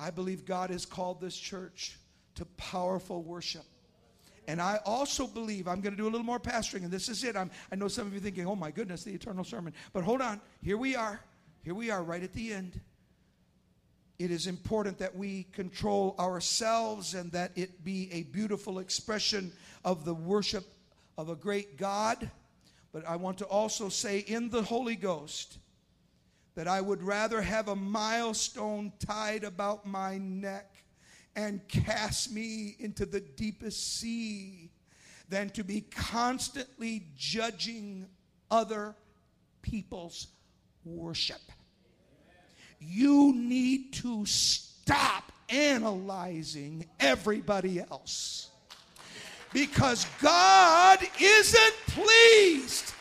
I 0.00 0.10
believe 0.10 0.46
God 0.46 0.70
has 0.70 0.86
called 0.86 1.20
this 1.20 1.36
church 1.36 1.98
to 2.36 2.46
powerful 2.56 3.22
worship. 3.22 3.64
And 4.48 4.60
I 4.60 4.80
also 4.86 5.26
believe, 5.26 5.68
I'm 5.68 5.82
going 5.82 5.92
to 5.92 5.96
do 5.96 6.08
a 6.08 6.10
little 6.10 6.24
more 6.24 6.40
pastoring, 6.40 6.84
and 6.84 6.90
this 6.90 7.10
is 7.10 7.22
it. 7.22 7.36
I'm, 7.36 7.50
I 7.70 7.76
know 7.76 7.86
some 7.86 8.06
of 8.06 8.14
you 8.14 8.20
thinking, 8.20 8.46
oh 8.46 8.56
my 8.56 8.70
goodness, 8.70 9.04
the 9.04 9.12
eternal 9.12 9.44
sermon. 9.44 9.74
But 9.92 10.02
hold 10.02 10.22
on. 10.22 10.40
Here 10.62 10.78
we 10.78 10.96
are. 10.96 11.20
Here 11.62 11.74
we 11.74 11.90
are 11.90 12.02
right 12.02 12.22
at 12.22 12.32
the 12.32 12.52
end. 12.52 12.80
It 14.18 14.30
is 14.30 14.46
important 14.46 14.98
that 14.98 15.14
we 15.14 15.44
control 15.52 16.16
ourselves 16.18 17.14
and 17.14 17.30
that 17.32 17.52
it 17.54 17.84
be 17.84 18.10
a 18.10 18.22
beautiful 18.24 18.78
expression 18.78 19.52
of 19.84 20.06
the 20.06 20.14
worship 20.14 20.64
of 21.18 21.28
a 21.28 21.36
great 21.36 21.76
God. 21.76 22.30
But 22.92 23.06
I 23.06 23.16
want 23.16 23.38
to 23.38 23.44
also 23.44 23.90
say, 23.90 24.20
in 24.20 24.48
the 24.48 24.62
Holy 24.62 24.96
Ghost, 24.96 25.58
that 26.60 26.68
I 26.68 26.82
would 26.82 27.02
rather 27.02 27.40
have 27.40 27.68
a 27.68 27.74
milestone 27.74 28.92
tied 28.98 29.44
about 29.44 29.86
my 29.86 30.18
neck 30.18 30.84
and 31.34 31.66
cast 31.68 32.30
me 32.30 32.76
into 32.78 33.06
the 33.06 33.20
deepest 33.20 33.98
sea 33.98 34.68
than 35.30 35.48
to 35.48 35.64
be 35.64 35.80
constantly 35.80 37.06
judging 37.16 38.06
other 38.50 38.94
people's 39.62 40.26
worship. 40.84 41.40
You 42.78 43.32
need 43.34 43.94
to 43.94 44.26
stop 44.26 45.32
analyzing 45.48 46.84
everybody 47.00 47.80
else 47.80 48.50
because 49.54 50.04
God 50.20 50.98
isn't 51.18 51.74
pleased 51.86 52.92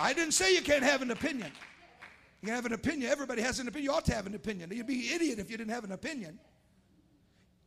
I 0.00 0.14
didn't 0.14 0.32
say 0.32 0.54
you 0.54 0.62
can't 0.62 0.82
have 0.82 1.02
an 1.02 1.10
opinion. 1.10 1.50
You 2.40 2.46
can 2.46 2.54
have 2.54 2.64
an 2.64 2.72
opinion. 2.72 3.10
Everybody 3.10 3.42
has 3.42 3.60
an 3.60 3.68
opinion. 3.68 3.84
You 3.84 3.96
ought 3.96 4.06
to 4.06 4.14
have 4.14 4.26
an 4.26 4.34
opinion. 4.34 4.70
You'd 4.72 4.86
be 4.86 5.08
an 5.08 5.16
idiot 5.16 5.38
if 5.38 5.50
you 5.50 5.58
didn't 5.58 5.72
have 5.72 5.84
an 5.84 5.92
opinion. 5.92 6.38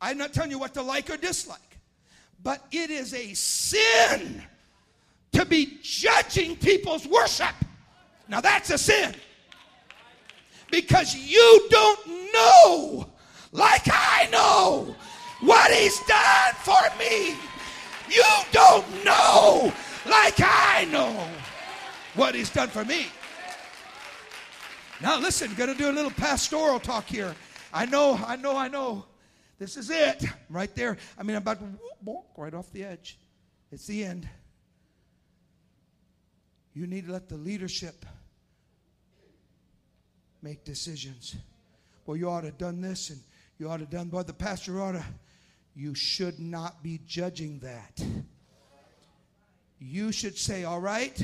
I'm 0.01 0.17
not 0.17 0.33
telling 0.33 0.49
you 0.49 0.57
what 0.57 0.73
to 0.73 0.81
like 0.81 1.11
or 1.11 1.17
dislike. 1.17 1.59
But 2.41 2.65
it 2.71 2.89
is 2.89 3.13
a 3.13 3.35
sin 3.35 4.41
to 5.33 5.45
be 5.45 5.77
judging 5.83 6.55
people's 6.55 7.07
worship. 7.07 7.53
Now 8.27 8.41
that's 8.41 8.71
a 8.71 8.79
sin. 8.79 9.13
Because 10.71 11.15
you 11.15 11.67
don't 11.69 12.33
know, 12.33 13.09
like 13.51 13.83
I 13.85 14.27
know, 14.31 14.95
what 15.41 15.71
He's 15.71 15.99
done 16.07 16.53
for 16.63 16.81
me. 16.97 17.35
You 18.09 18.23
don't 18.51 19.05
know, 19.05 19.71
like 20.05 20.39
I 20.39 20.87
know 20.91 21.27
what 22.15 22.35
he's 22.35 22.49
done 22.49 22.69
for 22.69 22.85
me. 22.85 23.07
Now 25.01 25.19
listen, 25.19 25.53
gonna 25.55 25.75
do 25.75 25.89
a 25.89 25.91
little 25.91 26.11
pastoral 26.11 26.79
talk 26.79 27.05
here. 27.05 27.35
I 27.73 27.85
know, 27.85 28.19
I 28.25 28.35
know, 28.35 28.55
I 28.55 28.67
know. 28.67 29.05
This 29.59 29.77
is 29.77 29.89
it. 29.89 30.23
right 30.49 30.73
there. 30.75 30.97
I 31.17 31.23
mean, 31.23 31.35
I'm 31.35 31.41
about 31.41 31.59
to 31.59 31.65
walk 32.03 32.25
right 32.37 32.53
off 32.53 32.71
the 32.71 32.83
edge. 32.83 33.17
It's 33.71 33.87
the 33.87 34.03
end. 34.03 34.27
You 36.73 36.87
need 36.87 37.05
to 37.05 37.11
let 37.11 37.29
the 37.29 37.37
leadership 37.37 38.05
make 40.41 40.63
decisions. 40.63 41.35
Well, 42.05 42.17
you 42.17 42.29
ought 42.29 42.41
to 42.41 42.47
have 42.47 42.57
done 42.57 42.81
this 42.81 43.09
and 43.09 43.19
you 43.57 43.69
ought 43.69 43.77
to 43.77 43.83
have 43.83 43.89
done, 43.89 44.09
but 44.09 44.27
the 44.27 44.33
pastor 44.33 44.81
ought 44.81 44.93
to. 44.93 45.05
You 45.75 45.95
should 45.95 46.39
not 46.39 46.83
be 46.83 46.99
judging 47.07 47.59
that. 47.59 48.03
You 49.79 50.11
should 50.11 50.37
say, 50.37 50.63
all 50.65 50.79
right, 50.79 51.19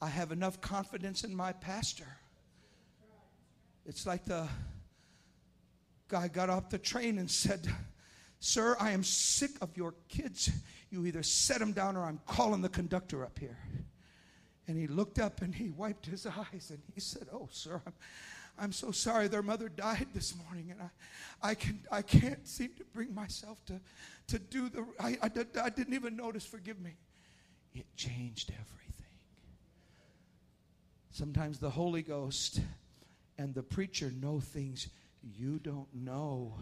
I 0.00 0.08
have 0.08 0.32
enough 0.32 0.60
confidence 0.60 1.24
in 1.24 1.34
my 1.34 1.52
pastor. 1.52 2.06
It's 3.86 4.06
like 4.06 4.24
the 4.24 4.48
guy 6.08 6.28
got 6.28 6.50
off 6.50 6.70
the 6.70 6.78
train 6.78 7.18
and 7.18 7.30
said, 7.30 7.66
Sir, 8.40 8.76
I 8.80 8.92
am 8.92 9.04
sick 9.04 9.50
of 9.60 9.76
your 9.76 9.94
kids. 10.08 10.50
You 10.90 11.04
either 11.04 11.22
set 11.22 11.58
them 11.58 11.72
down 11.72 11.96
or 11.96 12.04
I'm 12.04 12.20
calling 12.26 12.62
the 12.62 12.68
conductor 12.70 13.24
up 13.24 13.38
here. 13.38 13.58
And 14.66 14.78
he 14.78 14.86
looked 14.86 15.18
up 15.18 15.42
and 15.42 15.54
he 15.54 15.70
wiped 15.70 16.06
his 16.06 16.26
eyes 16.26 16.70
and 16.70 16.80
he 16.94 17.00
said, 17.00 17.26
Oh, 17.32 17.48
sir, 17.50 17.82
I'm, 17.84 17.92
I'm 18.58 18.72
so 18.72 18.92
sorry 18.92 19.28
their 19.28 19.42
mother 19.42 19.68
died 19.68 20.06
this 20.14 20.34
morning 20.44 20.70
and 20.70 20.80
I, 20.80 21.50
I, 21.50 21.54
can, 21.54 21.80
I 21.90 22.02
can't 22.02 22.46
seem 22.46 22.70
to 22.78 22.84
bring 22.94 23.14
myself 23.14 23.62
to, 23.66 23.80
to 24.28 24.38
do 24.38 24.68
the, 24.68 24.86
I, 24.98 25.18
I, 25.22 25.30
I 25.62 25.70
didn't 25.70 25.94
even 25.94 26.16
notice, 26.16 26.46
forgive 26.46 26.80
me. 26.80 26.92
It 27.74 27.86
changed 27.96 28.50
everything. 28.50 28.89
Sometimes 31.10 31.58
the 31.58 31.70
Holy 31.70 32.02
Ghost 32.02 32.60
and 33.38 33.54
the 33.54 33.62
preacher 33.62 34.12
know 34.20 34.40
things 34.40 34.88
you 35.22 35.58
don't 35.58 35.92
know. 35.94 36.54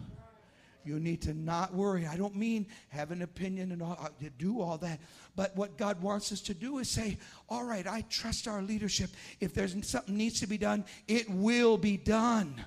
You 0.85 0.99
need 0.99 1.21
to 1.23 1.33
not 1.33 1.73
worry. 1.73 2.07
I 2.07 2.15
don't 2.17 2.35
mean 2.35 2.65
have 2.87 3.11
an 3.11 3.21
opinion 3.21 3.71
and 3.71 3.81
all, 3.81 3.97
uh, 4.01 4.09
do 4.37 4.61
all 4.61 4.77
that. 4.79 4.99
But 5.35 5.55
what 5.55 5.77
God 5.77 6.01
wants 6.01 6.31
us 6.31 6.41
to 6.41 6.53
do 6.53 6.79
is 6.79 6.89
say, 6.89 7.17
all 7.47 7.63
right, 7.63 7.85
I 7.85 8.01
trust 8.09 8.47
our 8.47 8.61
leadership. 8.61 9.11
If 9.39 9.53
there's 9.53 9.75
something 9.85 10.17
needs 10.17 10.39
to 10.39 10.47
be 10.47 10.57
done, 10.57 10.85
it 11.07 11.29
will 11.29 11.77
be 11.77 11.97
done. 11.97 12.63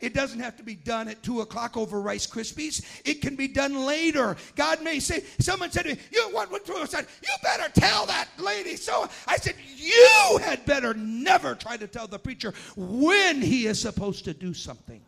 It 0.00 0.14
doesn't 0.14 0.40
have 0.40 0.56
to 0.56 0.62
be 0.62 0.74
done 0.74 1.08
at 1.08 1.22
2 1.22 1.40
o'clock 1.40 1.76
over 1.76 2.00
Rice 2.00 2.26
Krispies. 2.26 2.84
It 3.04 3.22
can 3.22 3.36
be 3.36 3.48
done 3.48 3.86
later. 3.86 4.36
God 4.54 4.82
may 4.82 5.00
say, 5.00 5.24
someone 5.38 5.70
said 5.70 5.84
to 5.84 5.94
me, 5.94 6.00
you, 6.10 6.30
you 6.30 7.30
better 7.42 7.68
tell 7.72 8.06
that 8.06 8.28
lady. 8.38 8.76
So 8.76 9.08
I 9.26 9.36
said, 9.36 9.54
you 9.76 10.38
had 10.42 10.64
better 10.66 10.94
never 10.94 11.54
try 11.54 11.76
to 11.76 11.86
tell 11.86 12.06
the 12.06 12.18
preacher 12.18 12.52
when 12.76 13.40
he 13.40 13.66
is 13.66 13.80
supposed 13.80 14.24
to 14.24 14.34
do 14.34 14.52
something. 14.54 15.00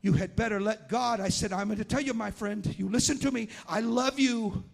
You 0.00 0.12
had 0.12 0.36
better 0.36 0.60
let 0.60 0.88
God. 0.88 1.20
I 1.20 1.28
said, 1.28 1.52
I'm 1.52 1.66
going 1.66 1.78
to 1.78 1.84
tell 1.84 2.00
you, 2.00 2.14
my 2.14 2.30
friend, 2.30 2.74
you 2.78 2.88
listen 2.88 3.18
to 3.18 3.30
me. 3.30 3.48
I 3.68 3.80
love 3.80 4.18
you 4.18 4.64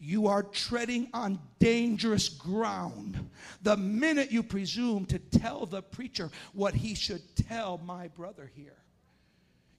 you 0.00 0.26
are 0.28 0.42
treading 0.42 1.08
on 1.12 1.38
dangerous 1.58 2.28
ground. 2.28 3.28
The 3.62 3.76
minute 3.76 4.30
you 4.30 4.42
presume 4.42 5.06
to 5.06 5.18
tell 5.18 5.66
the 5.66 5.82
preacher 5.82 6.30
what 6.52 6.74
he 6.74 6.94
should 6.94 7.22
tell 7.36 7.78
my 7.84 8.08
brother 8.08 8.50
here, 8.54 8.76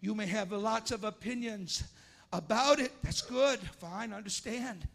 you 0.02 0.16
may 0.16 0.28
have 0.28 0.52
lots 0.52 0.92
of 0.92 1.04
opinions 1.04 1.84
about 2.32 2.80
it. 2.80 2.92
That's 3.04 3.22
good. 3.22 3.60
Fine, 3.60 4.14
understand. 4.14 4.88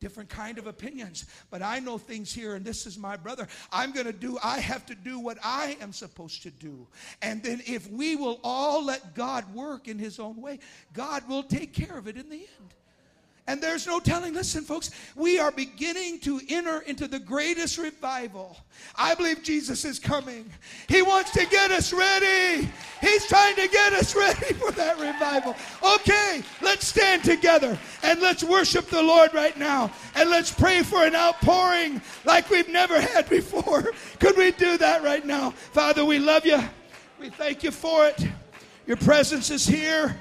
Different 0.00 0.28
kind 0.28 0.58
of 0.58 0.66
opinions. 0.66 1.24
But 1.50 1.62
I 1.62 1.78
know 1.78 1.98
things 1.98 2.32
here, 2.32 2.54
and 2.54 2.64
this 2.64 2.86
is 2.86 2.98
my 2.98 3.16
brother. 3.16 3.48
I'm 3.72 3.92
going 3.92 4.06
to 4.06 4.12
do, 4.12 4.38
I 4.42 4.58
have 4.60 4.84
to 4.86 4.94
do 4.94 5.18
what 5.18 5.38
I 5.42 5.76
am 5.80 5.92
supposed 5.92 6.42
to 6.42 6.50
do. 6.50 6.86
And 7.22 7.42
then 7.42 7.62
if 7.66 7.90
we 7.90 8.16
will 8.16 8.40
all 8.44 8.84
let 8.84 9.14
God 9.14 9.54
work 9.54 9.88
in 9.88 9.98
his 9.98 10.18
own 10.18 10.40
way, 10.40 10.58
God 10.92 11.26
will 11.28 11.42
take 11.42 11.72
care 11.72 11.96
of 11.96 12.06
it 12.06 12.16
in 12.16 12.28
the 12.28 12.36
end. 12.36 12.74
And 13.46 13.60
there's 13.62 13.86
no 13.86 14.00
telling. 14.00 14.32
Listen, 14.32 14.64
folks, 14.64 14.90
we 15.14 15.38
are 15.38 15.50
beginning 15.50 16.18
to 16.20 16.40
enter 16.48 16.80
into 16.80 17.06
the 17.06 17.18
greatest 17.18 17.76
revival. 17.76 18.56
I 18.96 19.14
believe 19.14 19.42
Jesus 19.42 19.84
is 19.84 19.98
coming. 19.98 20.50
He 20.88 21.02
wants 21.02 21.30
to 21.32 21.44
get 21.46 21.70
us 21.70 21.92
ready. 21.92 22.66
He's 23.02 23.26
trying 23.26 23.54
to 23.56 23.68
get 23.68 23.92
us 23.92 24.16
ready 24.16 24.54
for 24.54 24.72
that 24.72 24.98
revival. 24.98 25.54
Okay, 25.96 26.42
let's 26.62 26.86
stand 26.86 27.22
together 27.22 27.78
and 28.02 28.18
let's 28.22 28.42
worship 28.42 28.86
the 28.86 29.02
Lord 29.02 29.34
right 29.34 29.58
now. 29.58 29.90
And 30.14 30.30
let's 30.30 30.50
pray 30.50 30.82
for 30.82 31.04
an 31.04 31.14
outpouring 31.14 32.00
like 32.24 32.48
we've 32.48 32.70
never 32.70 32.98
had 32.98 33.28
before. 33.28 33.92
Could 34.20 34.38
we 34.38 34.52
do 34.52 34.78
that 34.78 35.02
right 35.02 35.24
now? 35.24 35.50
Father, 35.50 36.02
we 36.06 36.18
love 36.18 36.46
you. 36.46 36.62
We 37.20 37.28
thank 37.28 37.62
you 37.62 37.72
for 37.72 38.06
it. 38.06 38.26
Your 38.86 38.96
presence 38.96 39.50
is 39.50 39.66
here, 39.66 40.18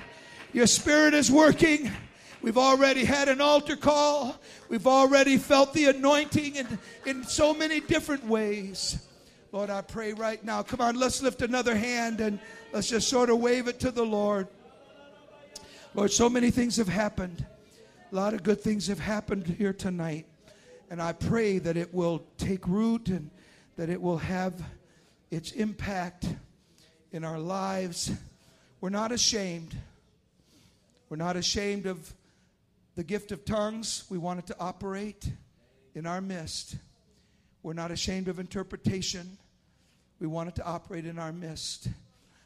your 0.52 0.68
spirit 0.68 1.14
is 1.14 1.32
working. 1.32 1.90
We've 2.44 2.58
already 2.58 3.06
had 3.06 3.30
an 3.30 3.40
altar 3.40 3.78
call. 3.78 4.36
We've 4.68 4.86
already 4.86 5.38
felt 5.38 5.74
the 5.74 5.86
anointing 5.86 6.58
in, 6.58 6.80
in 7.06 7.24
so 7.24 7.54
many 7.54 7.80
different 7.80 8.26
ways. 8.28 9.08
Lord, 9.54 9.70
I 9.70 9.80
pray 9.80 10.12
right 10.12 10.44
now. 10.44 10.62
Come 10.62 10.82
on, 10.82 10.96
let's 10.96 11.22
lift 11.22 11.42
another 11.42 11.74
hand 11.74 12.20
and 12.20 12.40
let's 12.74 12.90
just 12.90 13.08
sort 13.08 13.30
of 13.30 13.40
wave 13.40 13.70
it 13.70 13.80
to 13.80 13.92
the 13.92 14.04
Lord. 14.04 14.50
Lord, 15.94 16.12
so 16.12 16.30
many 16.30 16.52
things 16.52 16.76
have 16.76 16.90
happened. 16.90 17.46
A 18.12 18.16
lot 18.16 18.34
of 18.34 18.44
good 18.44 18.60
things 18.60 18.88
have 18.88 19.00
happened 19.00 19.48
here 19.48 19.72
tonight. 19.72 20.26
And 20.90 21.02
I 21.02 21.14
pray 21.14 21.60
that 21.60 21.78
it 21.78 21.94
will 21.94 22.26
take 22.38 22.68
root 22.68 23.08
and 23.08 23.30
that 23.78 23.90
it 23.90 24.02
will 24.02 24.18
have 24.18 24.54
its 25.32 25.54
impact 25.54 26.28
in 27.14 27.24
our 27.24 27.40
lives. 27.40 28.12
We're 28.82 28.90
not 28.90 29.14
ashamed. 29.14 29.74
We're 31.08 31.16
not 31.16 31.38
ashamed 31.38 31.86
of 31.86 32.14
the 32.96 33.04
gift 33.04 33.32
of 33.32 33.44
tongues, 33.44 34.04
we 34.10 34.18
want 34.18 34.40
it 34.40 34.48
to 34.48 34.60
operate 34.60 35.28
in 35.96 36.06
our 36.06 36.22
midst. 36.22 36.76
We're 37.64 37.74
not 37.74 37.92
ashamed 37.92 38.28
of 38.28 38.40
interpretation. 38.40 39.38
We 40.20 40.28
want 40.28 40.50
it 40.50 40.56
to 40.56 40.66
operate 40.66 41.06
in 41.06 41.18
our 41.18 41.32
midst. 41.32 41.88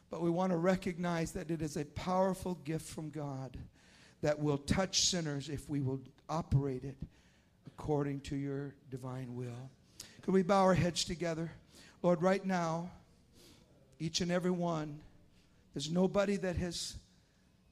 But 0.10 0.22
we 0.22 0.30
want 0.30 0.52
to 0.52 0.58
recognize 0.58 1.34
that 1.34 1.52
it 1.52 1.62
is 1.62 1.76
a 1.76 1.84
powerful 1.84 2.56
gift 2.64 2.86
from 2.88 3.10
God 3.10 3.58
that 4.22 4.39
will 4.39 4.58
touch 4.58 5.02
sinners 5.02 5.50
if 5.50 5.70
we 5.70 5.82
will 5.82 6.00
operate 6.30 6.84
it 6.84 6.95
according 7.66 8.22
to 8.22 8.36
your 8.36 8.74
divine 8.89 9.36
will. 9.36 9.70
Could 10.22 10.34
we 10.34 10.43
bow 10.43 10.64
our 10.64 10.74
heads 10.74 11.04
together? 11.04 11.52
Lord, 12.02 12.22
right 12.22 12.45
now, 12.45 12.89
each 14.00 14.22
and 14.22 14.32
every 14.32 14.52
one, 14.52 15.00
there's 15.74 15.91
nobody 15.91 16.38
that 16.38 16.56
has 16.56 16.95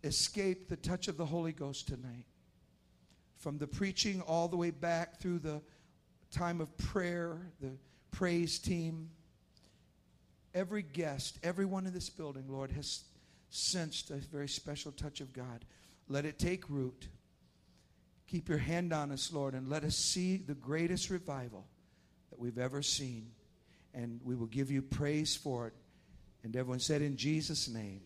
escaped 0.03 0.69
the 0.69 0.75
touch 0.75 1.07
of 1.07 1.15
the 1.15 1.25
Holy 1.25 1.51
Ghost 1.51 1.87
tonight 1.87 2.25
from 3.45 3.59
the 3.59 3.67
preaching 3.67 4.21
all 4.21 4.47
the 4.47 4.57
way 4.57 4.71
back 4.71 5.19
through 5.19 5.37
the 5.37 5.61
time 6.31 6.59
of 6.59 6.75
prayer, 6.79 7.37
the 7.61 7.69
praise 8.09 8.57
team. 8.57 9.07
Every 10.55 10.81
guest, 10.81 11.37
everyone 11.43 11.85
in 11.85 11.93
this 11.93 12.09
building, 12.09 12.45
Lord, 12.49 12.71
has 12.71 13.03
sensed 13.51 14.09
a 14.09 14.15
very 14.15 14.47
special 14.47 14.91
touch 14.91 15.21
of 15.21 15.31
God. 15.31 15.63
Let 16.09 16.25
it 16.25 16.39
take 16.39 16.71
root. 16.71 17.07
Keep 18.25 18.49
your 18.49 18.57
hand 18.57 18.91
on 18.91 19.11
us, 19.11 19.31
Lord, 19.31 19.53
and 19.53 19.69
let 19.69 19.83
us 19.83 19.95
see 19.95 20.37
the 20.37 20.55
greatest 20.55 21.11
revival 21.11 21.67
that 22.31 22.39
we've 22.39 22.57
ever 22.57 22.81
seen. 22.81 23.27
And 23.93 24.19
we 24.23 24.33
will 24.33 24.47
give 24.47 24.71
you 24.71 24.81
praise 24.81 25.35
for 25.35 25.67
it. 25.67 25.73
And 26.43 26.55
everyone 26.55 26.79
said, 26.79 27.03
In 27.03 27.15
Jesus' 27.15 27.69
name. 27.69 28.01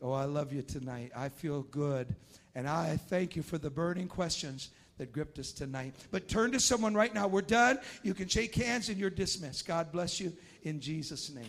Oh, 0.00 0.12
I 0.12 0.26
love 0.26 0.52
you 0.52 0.62
tonight. 0.62 1.10
I 1.16 1.28
feel 1.28 1.62
good. 1.62 2.14
And 2.56 2.66
I 2.66 2.96
thank 2.96 3.36
you 3.36 3.42
for 3.42 3.58
the 3.58 3.68
burning 3.68 4.08
questions 4.08 4.70
that 4.96 5.12
gripped 5.12 5.38
us 5.38 5.52
tonight. 5.52 5.94
But 6.10 6.26
turn 6.26 6.52
to 6.52 6.58
someone 6.58 6.94
right 6.94 7.12
now. 7.12 7.28
We're 7.28 7.42
done. 7.42 7.78
You 8.02 8.14
can 8.14 8.28
shake 8.28 8.54
hands 8.54 8.88
and 8.88 8.96
you're 8.96 9.10
dismissed. 9.10 9.66
God 9.66 9.92
bless 9.92 10.18
you 10.20 10.32
in 10.62 10.80
Jesus' 10.80 11.28
name. 11.28 11.44